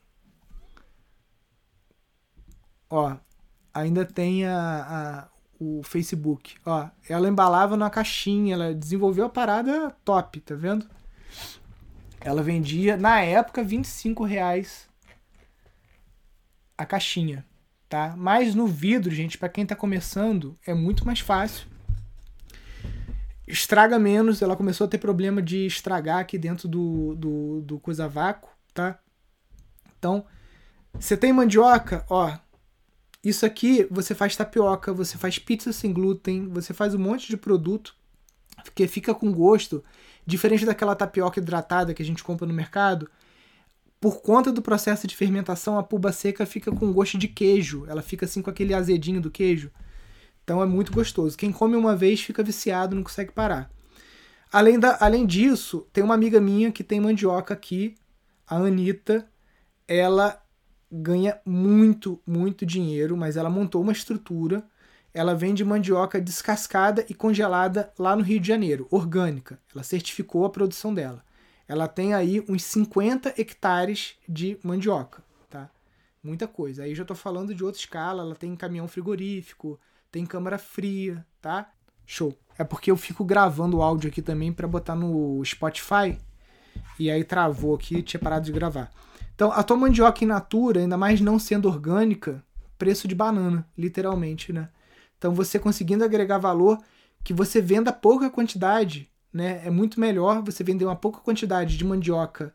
Ó, 2.92 3.18
ainda 3.74 4.06
tem 4.06 4.46
a, 4.46 4.54
a, 4.56 5.37
o 5.60 5.82
Facebook. 5.84 6.56
Ó, 6.66 6.88
ela 7.08 7.28
embalava 7.28 7.76
na 7.76 7.90
caixinha, 7.90 8.54
ela 8.54 8.74
desenvolveu 8.74 9.26
a 9.26 9.30
parada 9.30 9.96
top, 10.04 10.40
tá 10.42 10.56
vendo? 10.56 10.88
Ela 12.20 12.44
vendia, 12.44 12.98
na 12.98 13.22
época, 13.22 13.64
25 13.64 14.24
reais 14.24 14.88
a 16.78 16.86
caixinha, 16.86 17.46
tá? 17.90 18.14
Mas 18.16 18.54
no 18.54 18.68
vidro, 18.68 19.14
gente, 19.14 19.38
para 19.38 19.50
quem 19.50 19.66
tá 19.66 19.76
começando, 19.76 20.58
é 20.66 20.74
muito 20.74 21.06
mais 21.06 21.20
fácil. 21.20 21.68
estraga 23.48 23.98
menos, 23.98 24.42
ela 24.42 24.56
começou 24.56 24.86
a 24.86 24.90
ter 24.90 24.98
problema 24.98 25.42
de 25.42 25.66
estragar 25.66 26.20
aqui 26.20 26.38
dentro 26.38 26.68
do, 26.68 27.16
do, 27.16 27.62
do 27.62 27.80
coisa 27.80 28.08
vácuo, 28.08 28.50
tá? 28.74 29.00
Então, 29.98 30.26
você 30.94 31.18
tem 31.18 31.34
mandioca, 31.34 32.06
ó, 32.10 32.38
isso 33.24 33.46
aqui 33.46 33.88
você 33.90 34.14
faz 34.16 34.36
tapioca, 34.36 34.94
você 34.94 35.18
faz 35.18 35.40
pizza 35.40 35.74
sem 35.74 35.92
glúten, 35.92 36.48
você 36.48 36.74
faz 36.74 36.94
um 36.94 37.00
monte 37.00 37.28
de 37.28 37.38
produto 37.38 37.96
que 38.74 38.88
fica 38.88 39.14
com 39.14 39.32
gosto 39.32 39.84
diferente 40.26 40.66
daquela 40.66 40.96
tapioca 40.96 41.40
hidratada 41.40 41.94
que 41.94 42.02
a 42.02 42.06
gente 42.06 42.24
compra 42.24 42.46
no 42.46 42.54
mercado. 42.54 43.10
Por 44.00 44.22
conta 44.22 44.52
do 44.52 44.62
processo 44.62 45.08
de 45.08 45.16
fermentação, 45.16 45.78
a 45.78 45.84
puba 45.84 46.12
seca 46.12 46.46
fica 46.46 46.72
com 46.72 46.94
gosto 46.94 47.18
de 47.18 47.28
queijo. 47.28 47.86
Ela 47.88 48.02
fica 48.02 48.26
assim 48.26 48.42
com 48.42 48.50
aquele 48.50 48.74
azedinho 48.74 49.22
do 49.22 49.32
queijo. 49.32 49.72
Então 50.44 50.62
é 50.62 50.66
muito 50.66 50.92
gostoso. 50.92 51.38
Quem 51.38 51.52
come 51.52 51.76
uma 51.76 51.96
vez 51.96 52.22
fica 52.22 52.44
viciado, 52.44 52.96
não 52.96 53.04
consegue 53.04 53.32
parar. 53.32 53.72
Além, 54.52 54.80
da, 54.80 54.98
além 55.02 55.26
disso, 55.26 55.88
tem 55.92 56.04
uma 56.04 56.14
amiga 56.14 56.40
minha 56.40 56.72
que 56.72 56.84
tem 56.84 57.02
mandioca 57.02 57.54
aqui, 57.54 57.96
a 58.48 58.56
Anitta. 58.56 59.28
Ela 59.88 60.42
ganha 60.92 61.40
muito, 61.46 62.22
muito 62.26 62.66
dinheiro, 62.66 63.16
mas 63.18 63.38
ela 63.38 63.50
montou 63.50 63.82
uma 63.82 63.92
estrutura. 63.92 64.64
Ela 65.14 65.34
vende 65.34 65.64
mandioca 65.66 66.22
descascada 66.22 67.06
e 67.10 67.14
congelada 67.14 67.92
lá 67.98 68.16
no 68.16 68.24
Rio 68.24 68.40
de 68.40 68.48
Janeiro, 68.48 68.88
orgânica. 68.92 69.60
Ela 69.74 69.84
certificou 69.84 70.46
a 70.46 70.50
produção 70.50 70.94
dela. 70.94 71.24
Ela 71.68 71.88
tem 71.88 72.14
aí 72.14 72.44
uns 72.48 72.64
50 72.64 73.34
hectares 73.38 74.16
de 74.28 74.58
mandioca, 74.64 75.24
tá? 75.50 75.70
Muita 76.24 76.48
coisa. 76.48 76.84
Aí 76.84 76.96
já 76.96 77.04
tô 77.04 77.16
falando 77.16 77.54
de 77.54 77.64
outra 77.64 77.80
escala, 77.80 78.24
ela 78.24 78.36
tem 78.36 78.56
caminhão 78.56 78.88
frigorífico, 78.88 79.80
tem 80.12 80.26
câmara 80.26 80.58
fria, 80.58 81.26
tá? 81.42 81.72
Show. 82.06 82.38
É 82.58 82.64
porque 82.64 82.90
eu 82.90 82.96
fico 82.96 83.26
gravando 83.26 83.78
o 83.78 83.82
áudio 83.82 84.10
aqui 84.10 84.22
também 84.22 84.54
para 84.54 84.68
botar 84.68 84.96
no 84.96 85.44
Spotify. 85.44 86.18
E 86.98 87.12
aí 87.12 87.24
travou 87.24 87.76
aqui, 87.76 88.02
tinha 88.02 88.20
parado 88.20 88.46
de 88.46 88.52
gravar. 88.52 88.92
Então, 89.38 89.52
a 89.52 89.62
tua 89.62 89.78
mandioca 89.78 90.24
in 90.24 90.28
natura, 90.28 90.80
ainda 90.80 90.98
mais 90.98 91.22
não 91.22 91.38
sendo 91.38 91.68
orgânica, 91.68 92.44
preço 92.76 93.08
de 93.08 93.14
banana, 93.14 93.64
literalmente, 93.78 94.52
né? 94.52 94.68
Então, 95.16 95.32
você 95.32 95.60
conseguindo 95.60 96.04
agregar 96.04 96.40
valor, 96.40 96.80
que 97.24 97.34
você 97.34 97.62
venda 97.62 97.94
pouca 97.94 98.32
quantidade, 98.32 99.08
né? 99.32 99.62
É 99.64 99.70
muito 99.70 100.00
melhor 100.00 100.42
você 100.42 100.64
vender 100.64 100.86
uma 100.86 100.96
pouca 100.96 101.20
quantidade 101.20 101.78
de 101.78 101.86
mandioca 101.86 102.52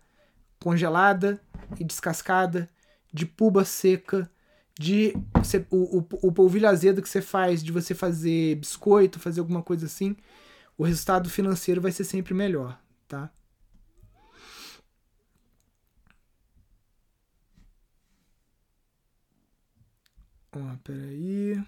congelada 0.58 1.40
e 1.78 1.84
descascada, 1.84 2.68
de 3.12 3.26
puba 3.26 3.64
seca, 3.64 4.28
de 4.76 5.14
você, 5.38 5.64
o, 5.70 5.98
o, 5.98 6.06
o 6.20 6.32
polvilho 6.32 6.68
azedo 6.68 7.00
que 7.00 7.08
você 7.08 7.22
faz, 7.22 7.62
de 7.62 7.70
você 7.70 7.94
fazer 7.94 8.56
biscoito, 8.56 9.20
fazer 9.20 9.38
alguma 9.38 9.62
coisa 9.62 9.86
assim, 9.86 10.16
o 10.76 10.82
resultado 10.82 11.30
financeiro 11.30 11.80
vai 11.80 11.92
ser 11.92 12.02
sempre 12.02 12.34
melhor, 12.34 12.76
tá? 13.06 13.30
Ó, 20.54 20.76
peraí. 20.84 21.62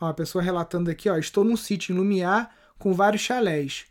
Ó, 0.00 0.06
a 0.06 0.14
pessoa 0.14 0.42
relatando 0.42 0.90
aqui, 0.90 1.08
ó, 1.08 1.16
estou 1.16 1.44
num 1.44 1.56
sítio 1.56 1.92
em 1.92 1.96
Lumiar 1.96 2.54
com 2.78 2.92
vários 2.92 3.22
chalés. 3.22 3.86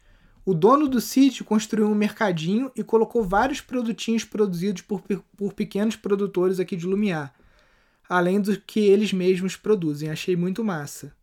O 0.45 0.53
dono 0.53 0.87
do 0.87 1.01
sítio 1.01 1.43
construiu 1.43 1.87
um 1.87 1.95
mercadinho 1.95 2.71
e 2.75 2.83
colocou 2.83 3.23
vários 3.23 3.61
produtinhos 3.61 4.23
produzidos 4.23 4.83
por, 4.83 5.01
por 5.35 5.53
pequenos 5.53 5.95
produtores 5.95 6.59
aqui 6.59 6.75
de 6.75 6.85
Lumiar 6.85 7.33
além 8.09 8.39
do 8.39 8.59
que 8.59 8.79
eles 8.79 9.11
mesmos 9.11 9.55
produzem. 9.55 10.09
Achei 10.09 10.35
muito 10.35 10.63
massa. 10.63 11.15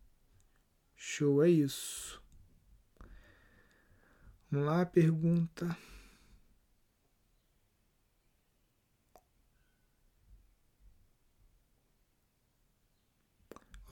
Show, 0.95 1.43
é 1.43 1.49
isso. 1.49 2.21
Vamos 4.49 4.67
lá, 4.67 4.85
pergunta. 4.85 5.75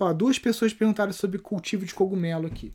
Ó, 0.01 0.11
duas 0.11 0.39
pessoas 0.39 0.73
perguntaram 0.73 1.13
sobre 1.13 1.37
cultivo 1.37 1.85
de 1.85 1.93
cogumelo 1.93 2.47
aqui. 2.47 2.73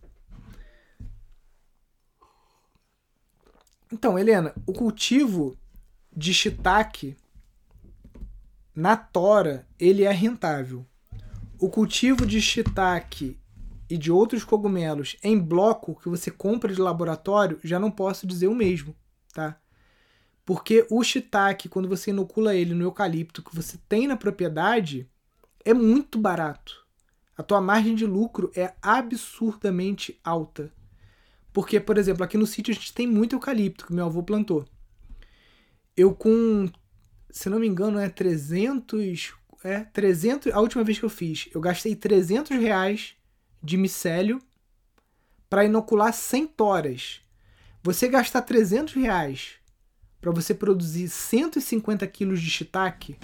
Então, 3.93 4.17
Helena, 4.17 4.55
o 4.65 4.73
cultivo 4.73 5.59
de 6.17 6.33
shiitake 6.33 7.17
na 8.73 8.97
tora, 8.97 9.67
ele 9.77 10.05
é 10.05 10.13
rentável. 10.13 10.87
O 11.59 11.69
cultivo 11.69 12.25
de 12.25 12.41
shiitake 12.41 13.37
e 13.91 13.99
de 13.99 14.13
outros 14.13 14.45
cogumelos 14.45 15.17
em 15.21 15.37
bloco 15.37 15.97
que 15.97 16.09
você 16.09 16.31
compra 16.31 16.73
de 16.73 16.81
laboratório, 16.81 17.59
já 17.65 17.81
não 17.81 17.91
posso 17.91 18.25
dizer 18.25 18.47
o 18.47 18.55
mesmo, 18.55 18.95
tá? 19.35 19.59
Porque 20.45 20.87
o 20.89 21.03
shiitake, 21.03 21.69
quando 21.69 21.89
você 21.89 22.11
inocula 22.11 22.55
ele 22.55 22.73
no 22.73 22.85
eucalipto 22.85 23.43
que 23.43 23.55
você 23.55 23.77
tem 23.89 24.07
na 24.07 24.17
propriedade, 24.17 25.11
é 25.65 25.75
muito 25.75 26.21
barato. 26.21 26.86
A 27.37 27.43
tua 27.43 27.61
margem 27.61 27.95
de 27.95 28.07
lucro 28.07 28.51
é 28.55 28.75
absurdamente 28.81 30.19
alta. 30.25 30.73
Porque, 31.53 31.79
por 31.81 31.99
exemplo, 31.99 32.25
aqui 32.25 32.37
no 32.37 32.47
sítio 32.47 32.73
a 32.73 32.75
gente 32.75 32.93
tem 32.93 33.07
muito 33.07 33.35
eucalipto 33.35 33.87
que 33.87 33.93
meu 33.93 34.07
avô 34.07 34.23
plantou. 34.23 34.65
Eu 35.97 36.15
com 36.15 36.71
se 37.37 37.51
não 37.51 37.59
me 37.59 37.67
engano, 37.67 37.99
é 37.99 38.09
300. 38.09 39.35
É, 39.63 39.81
300. 39.81 40.55
A 40.55 40.61
última 40.61 40.83
vez 40.83 40.99
que 40.99 41.05
eu 41.05 41.11
fiz, 41.11 41.51
eu 41.55 41.61
gastei 41.61 41.95
300 41.95 42.57
reais 42.57 43.15
de 43.63 43.77
micélio 43.77 44.41
para 45.51 45.67
inocular 45.67 46.15
100 46.15 46.47
toras. 46.47 47.21
Você 47.83 48.09
gastar 48.09 48.41
300 48.41 48.95
reais 48.95 49.57
para 50.19 50.31
você 50.33 50.55
produzir 50.55 51.11
150 51.11 52.07
quilos 52.07 52.41
de 52.41 52.49
shiitake, 52.49 53.19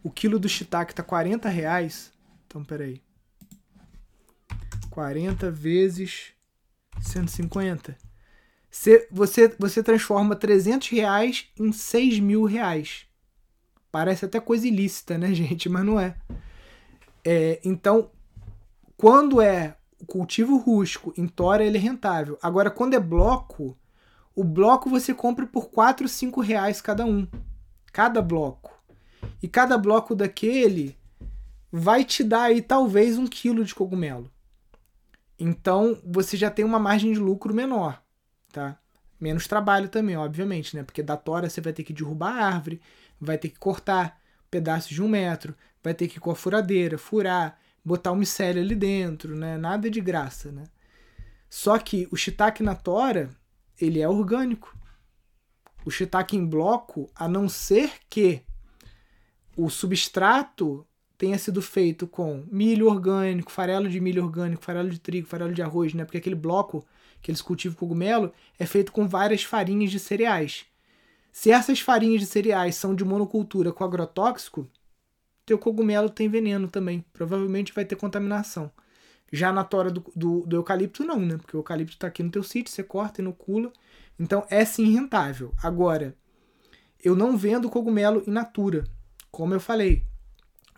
o 0.00 0.10
quilo 0.10 0.38
do 0.38 0.48
shiitake 0.48 0.94
tá 0.94 1.02
40 1.02 1.48
reais. 1.48 2.12
Então, 2.46 2.64
peraí. 2.64 3.02
40 4.90 5.50
vezes 5.50 6.32
150. 7.00 7.96
Você, 8.70 9.08
você, 9.10 9.54
você 9.58 9.82
transforma 9.82 10.36
300 10.36 10.88
reais 10.88 11.46
em 11.58 11.72
6 11.72 12.20
mil 12.20 12.44
reais. 12.44 13.06
Parece 13.90 14.24
até 14.24 14.38
coisa 14.38 14.66
ilícita, 14.66 15.18
né, 15.18 15.32
gente? 15.34 15.68
Mas 15.68 15.84
não 15.84 15.98
é. 15.98 16.16
é 17.24 17.60
então, 17.64 18.10
quando 18.96 19.40
é 19.40 19.76
cultivo 20.06 20.56
rústico, 20.56 21.12
em 21.16 21.26
tora, 21.26 21.64
ele 21.64 21.76
é 21.76 21.80
rentável. 21.80 22.38
Agora, 22.42 22.70
quando 22.70 22.94
é 22.94 23.00
bloco, 23.00 23.76
o 24.34 24.44
bloco 24.44 24.88
você 24.88 25.12
compra 25.12 25.46
por 25.46 25.70
4, 25.70 26.08
5 26.08 26.40
reais 26.40 26.80
cada 26.80 27.04
um. 27.04 27.26
Cada 27.92 28.22
bloco. 28.22 28.72
E 29.42 29.48
cada 29.48 29.76
bloco 29.76 30.14
daquele 30.14 30.96
vai 31.72 32.04
te 32.04 32.22
dar 32.24 32.44
aí 32.44 32.62
talvez 32.62 33.18
um 33.18 33.26
quilo 33.26 33.64
de 33.64 33.74
cogumelo. 33.74 34.30
Então 35.40 35.98
você 36.04 36.36
já 36.36 36.50
tem 36.50 36.64
uma 36.64 36.78
margem 36.78 37.12
de 37.12 37.18
lucro 37.18 37.54
menor, 37.54 38.02
tá? 38.52 38.78
Menos 39.18 39.46
trabalho 39.46 39.88
também, 39.88 40.14
obviamente, 40.16 40.76
né? 40.76 40.82
Porque 40.82 41.02
da 41.02 41.16
tora 41.16 41.48
você 41.48 41.62
vai 41.62 41.72
ter 41.72 41.82
que 41.82 41.94
derrubar 41.94 42.36
a 42.36 42.46
árvore, 42.46 42.80
vai 43.18 43.38
ter 43.38 43.48
que 43.48 43.58
cortar 43.58 44.20
pedaços 44.50 44.90
de 44.90 45.02
um 45.02 45.08
metro, 45.08 45.54
vai 45.82 45.94
ter 45.94 46.08
que 46.08 46.18
ir 46.18 46.20
com 46.20 46.30
a 46.30 46.34
furadeira, 46.34 46.98
furar, 46.98 47.58
botar 47.82 48.12
o 48.12 48.16
micélio 48.16 48.62
ali 48.62 48.74
dentro, 48.74 49.34
né? 49.34 49.56
Nada 49.56 49.90
de 49.90 50.00
graça, 50.00 50.52
né? 50.52 50.64
Só 51.48 51.78
que 51.78 52.06
o 52.10 52.16
shiitake 52.16 52.62
na 52.62 52.74
tora, 52.74 53.30
ele 53.80 54.00
é 54.00 54.08
orgânico. 54.08 54.76
O 55.86 55.90
shiitake 55.90 56.36
em 56.36 56.46
bloco, 56.46 57.10
a 57.14 57.26
não 57.26 57.48
ser 57.48 57.92
que 58.10 58.42
o 59.56 59.70
substrato 59.70 60.86
tenha 61.20 61.36
sido 61.36 61.60
feito 61.60 62.06
com 62.06 62.44
milho 62.50 62.86
orgânico, 62.86 63.52
farelo 63.52 63.90
de 63.90 64.00
milho 64.00 64.24
orgânico, 64.24 64.64
farelo 64.64 64.88
de 64.88 64.98
trigo, 64.98 65.28
farelo 65.28 65.52
de 65.52 65.60
arroz, 65.60 65.92
né? 65.92 66.02
Porque 66.02 66.16
aquele 66.16 66.34
bloco 66.34 66.82
que 67.20 67.30
eles 67.30 67.42
cultivam 67.42 67.76
cogumelo 67.76 68.32
é 68.58 68.64
feito 68.64 68.90
com 68.90 69.06
várias 69.06 69.42
farinhas 69.42 69.90
de 69.90 70.00
cereais. 70.00 70.64
Se 71.30 71.50
essas 71.50 71.78
farinhas 71.78 72.20
de 72.22 72.26
cereais 72.26 72.74
são 72.74 72.94
de 72.94 73.04
monocultura 73.04 73.70
com 73.70 73.84
agrotóxico, 73.84 74.66
teu 75.44 75.58
cogumelo 75.58 76.08
tem 76.08 76.26
veneno 76.26 76.68
também. 76.68 77.04
Provavelmente 77.12 77.74
vai 77.74 77.84
ter 77.84 77.96
contaminação. 77.96 78.72
Já 79.30 79.52
na 79.52 79.62
tora 79.62 79.90
do, 79.90 80.02
do, 80.16 80.46
do 80.46 80.56
eucalipto, 80.56 81.04
não, 81.04 81.20
né? 81.20 81.36
Porque 81.36 81.54
o 81.54 81.60
eucalipto 81.60 81.96
está 81.96 82.06
aqui 82.06 82.22
no 82.22 82.30
teu 82.30 82.42
sítio, 82.42 82.72
você 82.72 82.82
corta, 82.82 83.20
inocula. 83.20 83.70
Então 84.18 84.46
é 84.48 84.64
sim 84.64 84.90
rentável. 84.90 85.52
Agora, 85.62 86.16
eu 87.04 87.14
não 87.14 87.36
vendo 87.36 87.68
cogumelo 87.68 88.24
in 88.26 88.30
natura. 88.30 88.84
Como 89.30 89.52
eu 89.52 89.60
falei, 89.60 90.02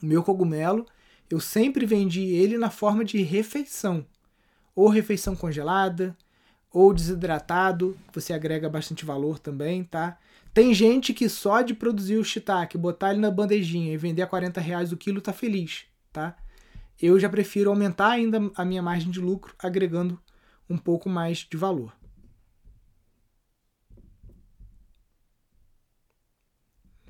o 0.03 0.07
meu 0.07 0.23
cogumelo, 0.23 0.87
eu 1.31 1.41
sempre 1.41 1.87
vendi 1.87 2.23
ele 2.23 2.59
na 2.59 2.71
forma 2.71 3.05
de 3.05 3.23
refeição. 3.23 4.05
Ou 4.75 4.89
refeição 4.89 5.37
congelada, 5.37 6.17
ou 6.71 6.93
desidratado, 6.93 7.97
você 8.13 8.33
agrega 8.33 8.69
bastante 8.69 9.05
valor 9.05 9.39
também, 9.39 9.85
tá? 9.85 10.19
Tem 10.55 10.75
gente 10.75 11.15
que 11.15 11.29
só 11.29 11.63
de 11.63 11.75
produzir 11.75 12.17
o 12.17 12.25
shiitake, 12.25 12.77
botar 12.77 13.11
ele 13.11 13.21
na 13.21 13.31
bandejinha 13.31 13.93
e 13.93 13.97
vender 13.97 14.23
a 14.23 14.27
40 14.27 14.61
reais 14.61 14.93
o 14.93 14.97
quilo 14.97 15.21
tá 15.21 15.33
feliz, 15.33 15.85
tá? 16.13 16.37
Eu 17.01 17.19
já 17.19 17.29
prefiro 17.29 17.71
aumentar 17.71 18.11
ainda 18.11 18.39
a 18.55 18.65
minha 18.65 18.83
margem 18.83 19.11
de 19.11 19.21
lucro 19.21 19.55
agregando 19.59 20.21
um 20.69 20.79
pouco 20.79 21.09
mais 21.09 21.39
de 21.39 21.57
valor. 21.57 21.95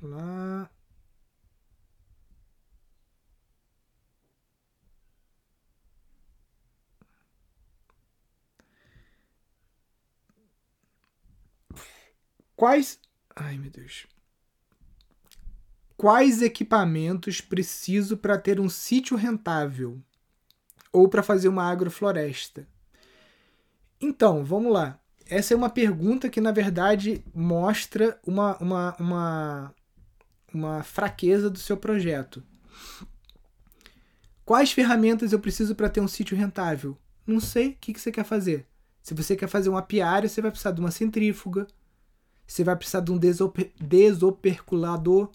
Lá. 0.01 0.69
Quais. 12.55 12.99
Ai, 13.35 13.57
meu 13.57 13.71
Deus. 13.71 14.07
Quais 15.97 16.41
equipamentos 16.41 17.41
preciso 17.41 18.17
para 18.17 18.37
ter 18.37 18.59
um 18.59 18.69
sítio 18.69 19.15
rentável? 19.15 20.01
Ou 20.91 21.07
para 21.07 21.23
fazer 21.23 21.47
uma 21.47 21.63
agrofloresta? 21.71 22.67
Então, 23.99 24.43
vamos 24.43 24.71
lá. 24.71 24.99
Essa 25.25 25.53
é 25.53 25.57
uma 25.57 25.69
pergunta 25.69 26.29
que, 26.29 26.41
na 26.41 26.51
verdade, 26.51 27.23
mostra 27.33 28.19
uma, 28.25 28.57
uma, 28.57 28.95
uma, 28.99 29.75
uma 30.53 30.83
fraqueza 30.83 31.49
do 31.49 31.57
seu 31.57 31.77
projeto. 31.77 32.43
Quais 34.45 34.73
ferramentas 34.73 35.31
eu 35.31 35.39
preciso 35.39 35.73
para 35.73 35.89
ter 35.89 36.01
um 36.01 36.07
sítio 36.07 36.35
rentável? 36.35 36.97
Não 37.25 37.39
sei 37.39 37.69
o 37.69 37.77
que, 37.79 37.93
que 37.93 38.01
você 38.01 38.11
quer 38.11 38.25
fazer. 38.25 38.67
Se 39.01 39.13
você 39.13 39.35
quer 39.35 39.47
fazer 39.47 39.69
um 39.69 39.77
apiário, 39.77 40.27
você 40.27 40.41
vai 40.41 40.51
precisar 40.51 40.71
de 40.71 40.81
uma 40.81 40.91
centrífuga, 40.91 41.65
você 42.45 42.63
vai 42.63 42.75
precisar 42.75 43.01
de 43.01 43.11
um 43.11 43.17
desoper, 43.17 43.71
desoperculador. 43.79 45.29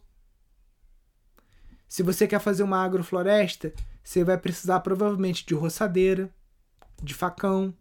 Se 1.88 2.02
você 2.02 2.26
quer 2.26 2.40
fazer 2.40 2.62
uma 2.62 2.84
agrofloresta, 2.84 3.72
você 4.02 4.22
vai 4.22 4.38
precisar 4.38 4.80
provavelmente 4.80 5.44
de 5.46 5.54
roçadeira, 5.54 6.30
de 7.02 7.14
facão. 7.14 7.74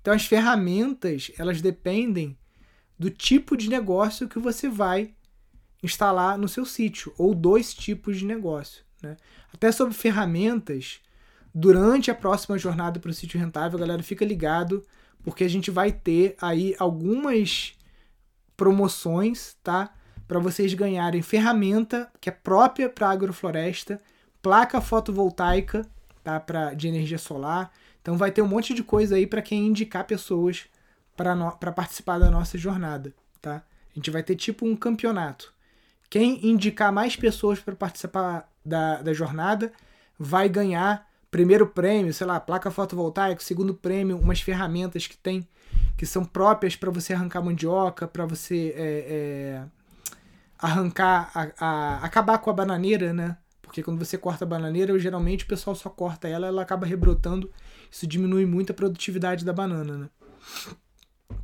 Então 0.00 0.12
as 0.12 0.24
ferramentas, 0.24 1.30
elas 1.38 1.60
dependem 1.60 2.36
do 2.98 3.10
tipo 3.10 3.56
de 3.56 3.68
negócio 3.68 4.28
que 4.28 4.38
você 4.38 4.68
vai 4.68 5.14
instalar 5.82 6.38
no 6.38 6.48
seu 6.48 6.64
sítio, 6.64 7.12
ou 7.18 7.34
dois 7.34 7.74
tipos 7.74 8.18
de 8.18 8.24
negócio. 8.24 8.84
Né? 9.02 9.16
Até 9.52 9.72
sobre 9.72 9.94
ferramentas, 9.94 11.00
durante 11.54 12.10
a 12.10 12.14
próxima 12.14 12.56
jornada 12.56 13.00
para 13.00 13.10
o 13.10 13.14
sítio 13.14 13.38
rentável, 13.38 13.78
galera, 13.78 14.02
fica 14.02 14.24
ligado, 14.24 14.86
porque 15.22 15.44
a 15.44 15.48
gente 15.48 15.70
vai 15.70 15.90
ter 15.92 16.36
aí 16.40 16.74
algumas 16.78 17.76
promoções, 18.62 19.56
tá? 19.60 19.92
Para 20.28 20.38
vocês 20.38 20.72
ganharem 20.72 21.20
ferramenta 21.20 22.08
que 22.20 22.28
é 22.28 22.32
própria 22.32 22.88
para 22.88 23.10
agrofloresta, 23.10 24.00
placa 24.40 24.80
fotovoltaica, 24.80 25.84
tá? 26.22 26.38
Para 26.38 26.72
de 26.72 26.86
energia 26.86 27.18
solar. 27.18 27.72
Então 28.00 28.16
vai 28.16 28.30
ter 28.30 28.40
um 28.40 28.46
monte 28.46 28.72
de 28.72 28.84
coisa 28.84 29.16
aí 29.16 29.26
para 29.26 29.42
quem 29.42 29.66
indicar 29.66 30.04
pessoas 30.04 30.66
para 31.16 31.34
no... 31.34 31.50
participar 31.74 32.20
da 32.20 32.30
nossa 32.30 32.56
jornada, 32.56 33.12
tá? 33.40 33.64
A 33.90 33.98
gente 33.98 34.12
vai 34.12 34.22
ter 34.22 34.36
tipo 34.36 34.64
um 34.64 34.76
campeonato. 34.76 35.52
Quem 36.08 36.46
indicar 36.46 36.92
mais 36.92 37.16
pessoas 37.16 37.58
para 37.58 37.74
participar 37.74 38.48
da, 38.64 39.02
da 39.02 39.12
jornada 39.12 39.72
vai 40.16 40.48
ganhar 40.48 41.04
primeiro 41.32 41.66
prêmio, 41.66 42.14
sei 42.14 42.28
lá, 42.28 42.38
placa 42.38 42.70
fotovoltaica, 42.70 43.42
segundo 43.42 43.74
prêmio, 43.74 44.20
umas 44.20 44.40
ferramentas 44.40 45.08
que 45.08 45.16
tem 45.16 45.48
que 46.02 46.06
são 46.06 46.24
próprias 46.24 46.74
para 46.74 46.90
você 46.90 47.12
arrancar 47.12 47.40
mandioca, 47.40 48.08
para 48.08 48.26
você 48.26 48.74
é, 48.76 49.06
é, 49.08 49.64
arrancar, 50.58 51.30
a, 51.32 51.64
a, 51.64 52.04
acabar 52.04 52.38
com 52.38 52.50
a 52.50 52.52
bananeira, 52.52 53.12
né? 53.12 53.38
Porque 53.62 53.84
quando 53.84 54.04
você 54.04 54.18
corta 54.18 54.44
a 54.44 54.48
bananeira, 54.48 54.98
geralmente 54.98 55.44
o 55.44 55.46
pessoal 55.46 55.76
só 55.76 55.88
corta 55.88 56.26
ela, 56.26 56.48
ela 56.48 56.60
acaba 56.60 56.84
rebrotando. 56.84 57.48
Isso 57.88 58.04
diminui 58.04 58.44
muito 58.44 58.72
a 58.72 58.74
produtividade 58.74 59.44
da 59.44 59.52
banana, 59.52 59.96
né? 59.96 60.10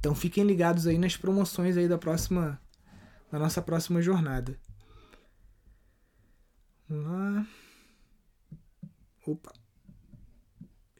Então 0.00 0.12
fiquem 0.12 0.42
ligados 0.42 0.88
aí 0.88 0.98
nas 0.98 1.16
promoções 1.16 1.76
aí 1.76 1.86
da 1.86 1.96
próxima, 1.96 2.60
da 3.30 3.38
nossa 3.38 3.62
próxima 3.62 4.02
jornada. 4.02 4.58
Vamos 6.88 7.06
lá. 7.06 7.46
Opa. 9.24 9.57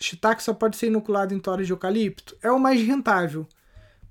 Shiitake 0.00 0.42
só 0.42 0.54
pode 0.54 0.76
ser 0.76 0.86
inoculado 0.88 1.34
em 1.34 1.40
toras 1.40 1.66
de 1.66 1.72
eucalipto? 1.72 2.36
É 2.42 2.50
o 2.50 2.58
mais 2.58 2.80
rentável, 2.80 3.46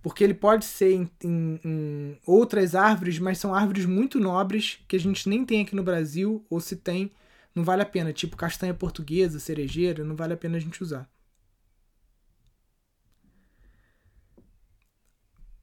porque 0.02 0.24
ele 0.24 0.34
pode 0.34 0.66
ser 0.66 0.94
em, 0.94 1.12
em, 1.24 1.60
em, 1.64 2.20
outras 2.26 2.76
árvores, 2.76 3.20
mas 3.20 3.38
são 3.38 3.54
árvores 3.54 3.86
muito 3.86 4.20
nobres 4.20 4.80
que 4.88 4.96
a 4.96 5.00
gente 5.00 5.28
nem 5.30 5.46
tem 5.46 5.62
aqui 5.62 5.76
no 5.76 5.84
Brasil, 5.84 6.46
ou 6.50 6.60
se 6.60 6.76
tem, 6.76 7.12
não 7.56 7.64
vale 7.64 7.82
a 7.82 7.86
pena, 7.86 8.14
tipo 8.14 8.38
castanha 8.38 8.74
portuguesa, 8.74 9.40
cerejeira, 9.40 10.04
não 10.04 10.16
vale 10.16 10.34
a 10.34 10.38
pena 10.38 10.58
a 10.58 10.60
gente 10.60 10.82
usar. 10.84 11.10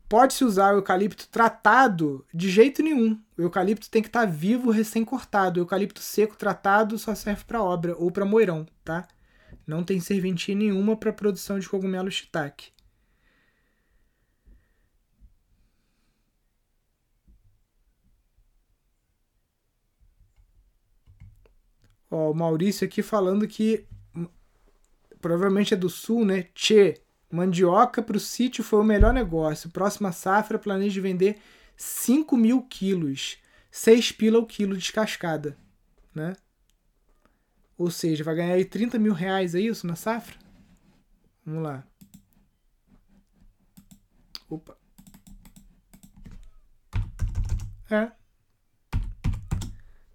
Pode-se 0.08 0.44
usar 0.44 0.74
o 0.74 0.78
eucalipto 0.78 1.26
tratado 1.28 2.24
de 2.32 2.48
jeito 2.48 2.82
nenhum. 2.82 3.18
O 3.36 3.42
eucalipto 3.42 3.90
tem 3.90 4.02
que 4.02 4.08
estar 4.08 4.20
tá 4.20 4.26
vivo, 4.26 4.70
recém-cortado. 4.70 5.58
O 5.58 5.62
eucalipto 5.62 6.00
seco 6.00 6.36
tratado 6.36 6.98
só 6.98 7.14
serve 7.14 7.44
para 7.44 7.62
obra 7.62 7.96
ou 7.96 8.10
para 8.10 8.24
moirão, 8.24 8.66
tá? 8.84 9.08
Não 9.66 9.82
tem 9.82 10.00
serventia 10.00 10.54
nenhuma 10.54 10.96
para 10.96 11.12
produção 11.12 11.58
de 11.58 11.68
cogumelo 11.68 12.10
shiitake. 12.10 12.72
Ó, 22.10 22.30
o 22.30 22.34
Maurício 22.34 22.86
aqui 22.86 23.02
falando 23.02 23.48
que 23.48 23.86
provavelmente 25.20 25.74
é 25.74 25.76
do 25.76 25.88
sul, 25.88 26.24
né? 26.24 26.44
Tchê, 26.54 27.00
mandioca 27.30 28.02
para 28.02 28.16
o 28.16 28.20
sítio 28.20 28.62
foi 28.62 28.80
o 28.80 28.84
melhor 28.84 29.12
negócio. 29.12 29.70
Próxima 29.70 30.12
safra 30.12 30.58
planeja 30.58 31.00
vender 31.00 31.38
5 31.76 32.36
mil 32.36 32.62
quilos, 32.62 33.38
6 33.70 34.12
pila 34.12 34.38
o 34.38 34.46
quilo 34.46 34.76
descascada, 34.76 35.56
né? 36.14 36.34
Ou 37.76 37.90
seja, 37.90 38.22
vai 38.24 38.36
ganhar 38.36 38.54
aí 38.54 38.64
30 38.64 38.98
mil 38.98 39.12
reais, 39.12 39.54
é 39.54 39.60
isso, 39.60 39.86
na 39.86 39.96
safra? 39.96 40.38
Vamos 41.44 41.62
lá. 41.62 41.84
Opa. 44.48 44.76
É. 47.90 48.12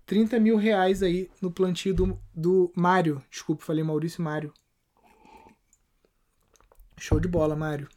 30 0.06 0.40
mil 0.40 0.58
reais 0.58 1.04
aí 1.04 1.30
no 1.42 1.52
plantio 1.52 1.94
do, 1.94 2.20
do 2.34 2.72
Mário. 2.76 3.24
Desculpa, 3.30 3.64
falei 3.66 3.84
Maurício 3.84 4.24
Mário. 4.24 4.54
Show 6.98 7.20
de 7.20 7.28
bola, 7.28 7.56
Mário. 7.56 7.88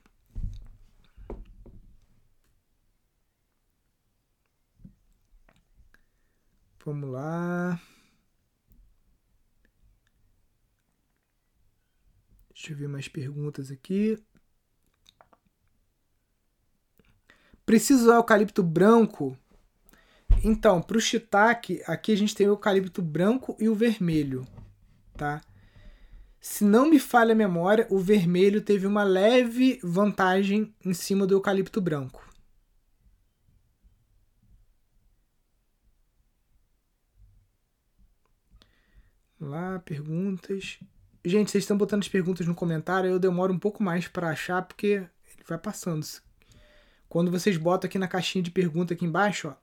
Vamos 6.84 7.10
lá. 7.10 7.80
Deixa 12.62 12.74
eu 12.74 12.76
ver 12.76 12.86
mais 12.86 13.08
perguntas 13.08 13.72
aqui. 13.72 14.16
Preciso 17.66 18.04
usar 18.04 18.14
eucalipto 18.14 18.62
branco? 18.62 19.36
Então, 20.44 20.80
para 20.80 20.96
o 20.96 21.00
shiitake, 21.00 21.82
aqui 21.88 22.12
a 22.12 22.16
gente 22.16 22.36
tem 22.36 22.46
o 22.46 22.50
eucalipto 22.50 23.02
branco 23.02 23.56
e 23.58 23.68
o 23.68 23.74
vermelho, 23.74 24.46
tá? 25.16 25.40
Se 26.40 26.62
não 26.62 26.88
me 26.88 27.00
falha 27.00 27.32
a 27.32 27.34
memória, 27.34 27.84
o 27.90 27.98
vermelho 27.98 28.62
teve 28.62 28.86
uma 28.86 29.02
leve 29.02 29.80
vantagem 29.82 30.72
em 30.84 30.94
cima 30.94 31.26
do 31.26 31.34
eucalipto 31.34 31.80
branco. 31.80 32.32
Lá, 39.40 39.80
perguntas. 39.80 40.78
Gente, 41.24 41.52
vocês 41.52 41.62
estão 41.62 41.78
botando 41.78 42.02
as 42.02 42.08
perguntas 42.08 42.48
no 42.48 42.54
comentário, 42.54 43.08
eu 43.08 43.18
demoro 43.18 43.52
um 43.52 43.58
pouco 43.58 43.80
mais 43.80 44.08
para 44.08 44.30
achar 44.30 44.60
porque 44.62 44.86
ele 44.86 45.44
vai 45.48 45.56
passando. 45.56 46.04
Quando 47.08 47.30
vocês 47.30 47.56
botam 47.56 47.86
aqui 47.86 47.96
na 47.96 48.08
caixinha 48.08 48.42
de 48.42 48.50
pergunta 48.50 48.92
aqui 48.92 49.04
embaixo, 49.04 49.48
ó, 49.48 49.54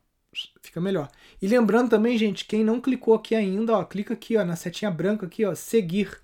fica 0.62 0.80
melhor. 0.80 1.10
E 1.40 1.46
lembrando 1.46 1.90
também, 1.90 2.16
gente, 2.16 2.46
quem 2.46 2.64
não 2.64 2.80
clicou 2.80 3.12
aqui 3.12 3.34
ainda, 3.34 3.76
ó, 3.76 3.84
clica 3.84 4.14
aqui, 4.14 4.38
ó, 4.38 4.44
na 4.44 4.56
setinha 4.56 4.90
branca 4.90 5.26
aqui, 5.26 5.44
ó, 5.44 5.54
seguir. 5.54 6.18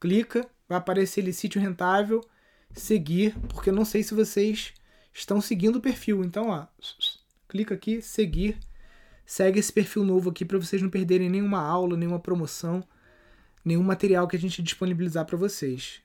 Clica, 0.00 0.44
vai 0.68 0.78
aparecer 0.78 1.20
ali 1.20 1.32
sítio 1.32 1.60
rentável, 1.60 2.20
seguir, 2.72 3.36
porque 3.48 3.70
eu 3.70 3.74
não 3.74 3.84
sei 3.84 4.02
se 4.02 4.14
vocês 4.14 4.74
estão 5.12 5.40
seguindo 5.40 5.76
o 5.76 5.80
perfil. 5.80 6.24
Então, 6.24 6.48
ó, 6.48 6.66
clica 7.48 7.74
aqui, 7.76 8.02
seguir. 8.02 8.58
Segue 9.24 9.60
esse 9.60 9.72
perfil 9.72 10.02
novo 10.02 10.30
aqui 10.30 10.44
para 10.44 10.58
vocês 10.58 10.82
não 10.82 10.90
perderem 10.90 11.30
nenhuma 11.30 11.60
aula, 11.60 11.96
nenhuma 11.96 12.18
promoção 12.18 12.82
nenhum 13.66 13.82
material 13.82 14.26
que 14.26 14.36
a 14.36 14.38
gente 14.38 14.62
disponibilizar 14.62 15.26
para 15.26 15.36
vocês. 15.36 16.00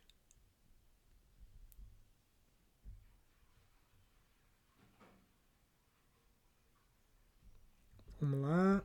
Vamos 8.20 8.42
lá. 8.42 8.84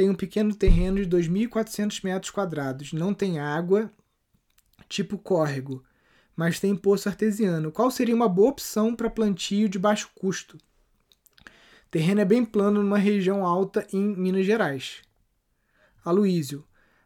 tem 0.00 0.08
um 0.08 0.14
pequeno 0.14 0.54
terreno 0.54 1.04
de 1.04 1.06
2.400 1.06 2.02
metros 2.02 2.30
quadrados. 2.30 2.90
Não 2.90 3.12
tem 3.12 3.38
água, 3.38 3.92
tipo 4.88 5.18
córrego, 5.18 5.84
mas 6.34 6.58
tem 6.58 6.74
poço 6.74 7.06
artesiano. 7.06 7.70
Qual 7.70 7.90
seria 7.90 8.14
uma 8.14 8.26
boa 8.26 8.48
opção 8.48 8.96
para 8.96 9.10
plantio 9.10 9.68
de 9.68 9.78
baixo 9.78 10.10
custo? 10.14 10.56
Terreno 11.90 12.20
é 12.20 12.24
bem 12.24 12.44
plano 12.44 12.82
numa 12.82 12.98
região 12.98 13.44
alta 13.44 13.86
em 13.92 14.16
Minas 14.16 14.46
Gerais. 14.46 15.02
Aloísio. 16.04 16.64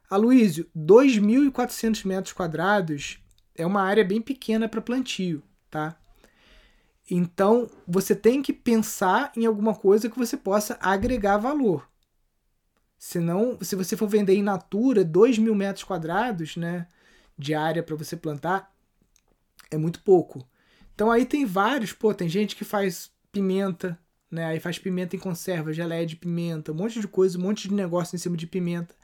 Aloísio, 0.09 0.69
2.400 0.77 2.07
metros 2.07 2.33
quadrados 2.33 3.19
é 3.55 3.67
uma 3.67 3.83
área 3.83 4.05
bem 4.05 4.21
pequena 4.21 4.69
para 4.69 4.81
plantio, 4.81 5.43
tá? 5.71 5.97
Então, 7.11 7.69
você 7.87 8.15
tem 8.15 8.43
que 8.43 8.53
pensar 8.53 9.33
em 9.37 9.45
alguma 9.45 9.75
coisa 9.75 10.09
que 10.09 10.19
você 10.19 10.37
possa 10.37 10.79
agregar 10.81 11.37
valor. 11.37 11.89
Senão, 12.99 13.59
se 13.61 13.77
você 13.77 13.97
for 13.97 14.09
vender 14.09 14.35
em 14.35 14.43
natura 14.43 15.05
2 15.05 15.39
mil 15.39 15.55
metros 15.55 15.85
quadrados 15.85 16.57
né, 16.57 16.87
de 17.37 17.55
área 17.55 17.83
para 17.83 17.97
você 17.97 18.17
plantar, 18.17 18.73
é 19.71 19.77
muito 19.77 20.01
pouco. 20.01 20.47
Então 20.95 21.11
aí 21.11 21.27
tem 21.27 21.45
vários, 21.45 21.93
pô, 21.93 22.15
tem 22.15 22.29
gente 22.29 22.57
que 22.57 22.65
faz 22.65 23.11
pimenta, 23.31 23.99
né? 24.35 24.45
Aí 24.47 24.61
faz 24.61 24.79
pimenta 24.79 25.15
em 25.17 25.19
conserva, 25.19 25.73
geleia 25.73 26.05
de 26.05 26.17
pimenta, 26.17 26.73
um 26.73 26.75
monte 26.75 27.01
de 27.01 27.09
coisa, 27.09 27.39
um 27.39 27.43
monte 27.43 27.69
de 27.69 27.75
negócio 27.75 28.17
em 28.17 28.19
cima 28.19 28.37
de 28.37 28.47
pimenta. 28.47 28.95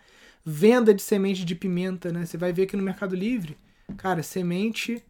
Venda 0.44 0.92
de 0.92 1.00
semente 1.00 1.44
de 1.44 1.54
pimenta, 1.54 2.12
né? 2.12 2.26
Você 2.26 2.36
vai 2.36 2.52
ver 2.52 2.64
aqui 2.64 2.76
no 2.76 2.82
Mercado 2.82 3.14
Livre, 3.14 3.56
cara, 3.96 4.22
semente, 4.22 5.02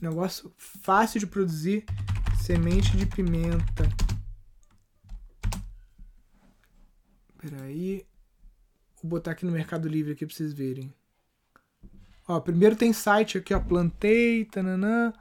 negócio 0.00 0.52
fácil 0.58 1.18
de 1.18 1.26
produzir, 1.26 1.84
semente 2.44 2.96
de 2.96 3.06
pimenta. 3.06 3.88
Peraí. 7.38 8.04
Vou 9.02 9.10
botar 9.10 9.32
aqui 9.32 9.44
no 9.44 9.50
Mercado 9.50 9.88
Livre 9.88 10.12
aqui 10.12 10.24
pra 10.26 10.34
vocês 10.34 10.52
verem. 10.52 10.92
Ó, 12.28 12.38
primeiro 12.38 12.76
tem 12.76 12.92
site 12.92 13.38
aqui, 13.38 13.52
ó, 13.52 13.58
plantei, 13.58 14.44
tananã, 14.44 15.12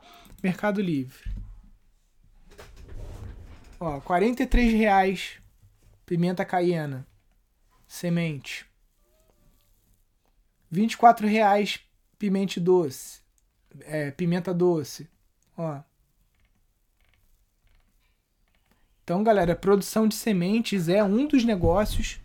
Mercado 0.43 0.82
Livre. 0.82 1.40
Ó, 3.84 3.99
43 3.99 4.73
reais 4.73 5.41
pimenta 6.05 6.45
caiena, 6.45 7.07
semente. 7.88 8.63
24 10.69 11.27
reais 11.27 11.79
pimente 12.19 12.59
doce, 12.59 13.21
é, 13.79 14.11
pimenta 14.11 14.53
doce. 14.53 15.09
Ó. 15.57 15.82
Então, 19.03 19.23
galera, 19.23 19.55
produção 19.55 20.07
de 20.07 20.13
sementes 20.13 20.88
é 20.88 21.03
um 21.03 21.25
dos 21.25 21.43
negócios 21.43 22.19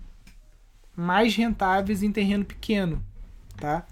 mais 0.94 1.34
rentáveis 1.34 2.02
em 2.02 2.12
terreno 2.12 2.44
pequeno, 2.44 3.02
tá? 3.56 3.86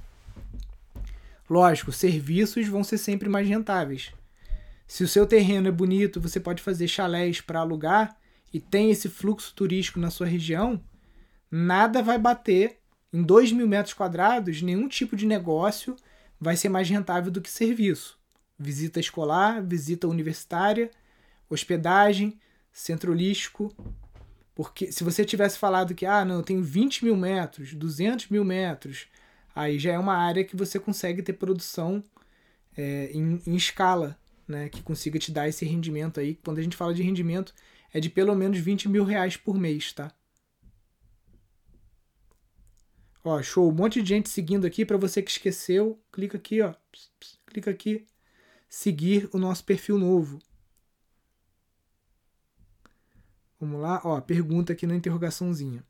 Lógico, 1.48 1.92
serviços 1.92 2.68
vão 2.68 2.84
ser 2.84 2.98
sempre 2.98 3.26
mais 3.26 3.48
rentáveis. 3.48 4.12
Se 4.94 5.02
o 5.02 5.08
seu 5.08 5.26
terreno 5.26 5.66
é 5.66 5.72
bonito, 5.72 6.20
você 6.20 6.38
pode 6.38 6.62
fazer 6.62 6.86
chalés 6.86 7.40
para 7.40 7.58
alugar 7.58 8.16
e 8.52 8.60
tem 8.60 8.92
esse 8.92 9.08
fluxo 9.08 9.52
turístico 9.52 9.98
na 9.98 10.08
sua 10.08 10.24
região, 10.24 10.80
nada 11.50 12.00
vai 12.00 12.16
bater 12.16 12.78
em 13.12 13.20
2 13.20 13.50
mil 13.50 13.66
metros 13.66 13.92
quadrados, 13.92 14.62
nenhum 14.62 14.86
tipo 14.86 15.16
de 15.16 15.26
negócio 15.26 15.96
vai 16.40 16.56
ser 16.56 16.68
mais 16.68 16.88
rentável 16.88 17.32
do 17.32 17.40
que 17.40 17.50
serviço. 17.50 18.16
Visita 18.56 19.00
escolar, 19.00 19.60
visita 19.64 20.06
universitária, 20.06 20.88
hospedagem, 21.50 22.38
centro 22.70 23.10
holístico. 23.10 23.74
Porque 24.54 24.92
se 24.92 25.02
você 25.02 25.24
tivesse 25.24 25.58
falado 25.58 25.92
que, 25.92 26.06
ah, 26.06 26.24
não, 26.24 26.36
eu 26.36 26.42
tenho 26.44 26.62
20 26.62 27.04
mil 27.04 27.16
metros, 27.16 27.74
200 27.74 28.28
mil 28.28 28.44
metros, 28.44 29.08
aí 29.56 29.76
já 29.76 29.90
é 29.90 29.98
uma 29.98 30.14
área 30.16 30.44
que 30.44 30.54
você 30.54 30.78
consegue 30.78 31.20
ter 31.20 31.32
produção 31.32 32.00
é, 32.76 33.10
em, 33.12 33.42
em 33.44 33.56
escala 33.56 34.16
né, 34.46 34.68
que 34.68 34.82
consiga 34.82 35.18
te 35.18 35.32
dar 35.32 35.48
esse 35.48 35.64
rendimento 35.64 36.20
aí. 36.20 36.36
Quando 36.36 36.58
a 36.58 36.62
gente 36.62 36.76
fala 36.76 36.94
de 36.94 37.02
rendimento, 37.02 37.54
é 37.92 38.00
de 38.00 38.10
pelo 38.10 38.34
menos 38.34 38.58
20 38.58 38.88
mil 38.88 39.04
reais 39.04 39.36
por 39.36 39.58
mês, 39.58 39.92
tá? 39.92 40.12
Ó, 43.24 43.42
show. 43.42 43.70
Um 43.70 43.74
monte 43.74 44.02
de 44.02 44.08
gente 44.08 44.28
seguindo 44.28 44.66
aqui. 44.66 44.84
Para 44.84 44.98
você 44.98 45.22
que 45.22 45.30
esqueceu, 45.30 45.98
clica 46.12 46.36
aqui, 46.36 46.60
ó. 46.60 46.72
Pss, 46.92 47.10
pss, 47.18 47.38
clica 47.46 47.70
aqui. 47.70 48.06
Seguir 48.68 49.30
o 49.32 49.38
nosso 49.38 49.64
perfil 49.64 49.98
novo. 49.98 50.38
Vamos 53.58 53.80
lá, 53.80 54.00
ó. 54.04 54.20
Pergunta 54.20 54.74
aqui 54.74 54.86
na 54.86 54.94
interrogaçãozinha. 54.94 55.82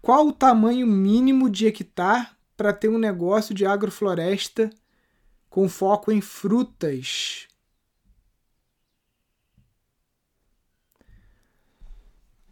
Qual 0.00 0.28
o 0.28 0.32
tamanho 0.32 0.86
mínimo 0.86 1.48
de 1.48 1.66
hectare 1.66 2.28
para 2.56 2.72
ter 2.72 2.88
um 2.88 2.98
negócio 2.98 3.54
de 3.54 3.66
agrofloresta 3.66 4.70
com 5.48 5.68
foco 5.68 6.10
em 6.10 6.20
frutas. 6.20 7.48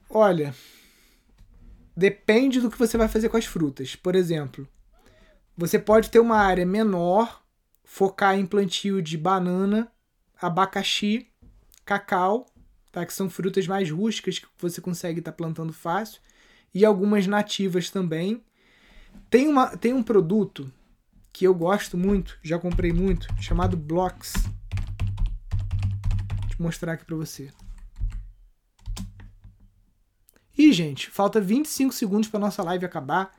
Olha, 0.08 0.54
depende 1.96 2.60
do 2.60 2.70
que 2.70 2.78
você 2.78 2.98
vai 2.98 3.08
fazer 3.08 3.28
com 3.28 3.36
as 3.36 3.46
frutas. 3.46 3.96
Por 3.96 4.14
exemplo, 4.14 4.68
você 5.56 5.78
pode 5.78 6.10
ter 6.10 6.18
uma 6.18 6.36
área 6.36 6.66
menor, 6.66 7.42
focar 7.84 8.38
em 8.38 8.46
plantio 8.46 9.00
de 9.00 9.16
banana, 9.16 9.90
abacaxi, 10.40 11.28
cacau, 11.84 12.46
tá? 12.90 13.04
que 13.06 13.12
são 13.12 13.30
frutas 13.30 13.66
mais 13.66 13.90
rústicas 13.90 14.38
que 14.38 14.46
você 14.58 14.80
consegue 14.80 15.20
estar 15.20 15.32
tá 15.32 15.36
plantando 15.36 15.72
fácil, 15.72 16.20
e 16.74 16.84
algumas 16.84 17.26
nativas 17.26 17.90
também, 17.90 18.42
tem, 19.30 19.48
uma, 19.48 19.76
tem 19.76 19.92
um 19.92 20.02
produto 20.02 20.72
que 21.32 21.46
eu 21.46 21.54
gosto 21.54 21.96
muito, 21.96 22.38
já 22.42 22.58
comprei 22.58 22.92
muito, 22.92 23.26
chamado 23.40 23.76
Blocks. 23.76 24.34
Vou 26.40 26.48
te 26.48 26.60
mostrar 26.60 26.92
aqui 26.92 27.04
para 27.04 27.16
você. 27.16 27.50
E, 30.56 30.72
gente, 30.72 31.10
falta 31.10 31.40
25 31.40 31.92
segundos 31.92 32.28
para 32.28 32.38
nossa 32.38 32.62
live 32.62 32.84
acabar, 32.84 33.32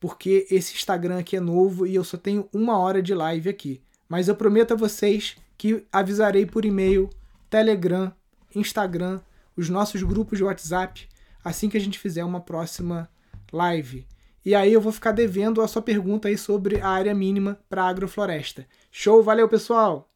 porque 0.00 0.46
esse 0.50 0.74
Instagram 0.74 1.18
aqui 1.18 1.36
é 1.36 1.40
novo 1.40 1.86
e 1.86 1.94
eu 1.94 2.02
só 2.02 2.16
tenho 2.16 2.48
uma 2.52 2.78
hora 2.78 3.02
de 3.02 3.14
live 3.14 3.48
aqui. 3.48 3.82
Mas 4.08 4.28
eu 4.28 4.34
prometo 4.34 4.72
a 4.72 4.76
vocês 4.76 5.36
que 5.56 5.86
avisarei 5.92 6.44
por 6.46 6.64
e-mail, 6.64 7.08
Telegram, 7.48 8.12
Instagram, 8.54 9.20
os 9.56 9.68
nossos 9.68 10.02
grupos 10.02 10.38
de 10.38 10.44
WhatsApp, 10.44 11.08
assim 11.44 11.68
que 11.68 11.76
a 11.76 11.80
gente 11.80 11.98
fizer 11.98 12.24
uma 12.24 12.40
próxima 12.40 13.08
live. 13.52 14.06
E 14.44 14.54
aí 14.54 14.72
eu 14.72 14.80
vou 14.80 14.92
ficar 14.92 15.12
devendo 15.12 15.62
a 15.62 15.68
sua 15.68 15.82
pergunta 15.82 16.28
aí 16.28 16.36
sobre 16.36 16.80
a 16.80 16.88
área 16.88 17.14
mínima 17.14 17.58
para 17.68 17.84
agrofloresta. 17.84 18.66
Show, 18.90 19.22
valeu 19.22 19.48
pessoal! 19.48 20.11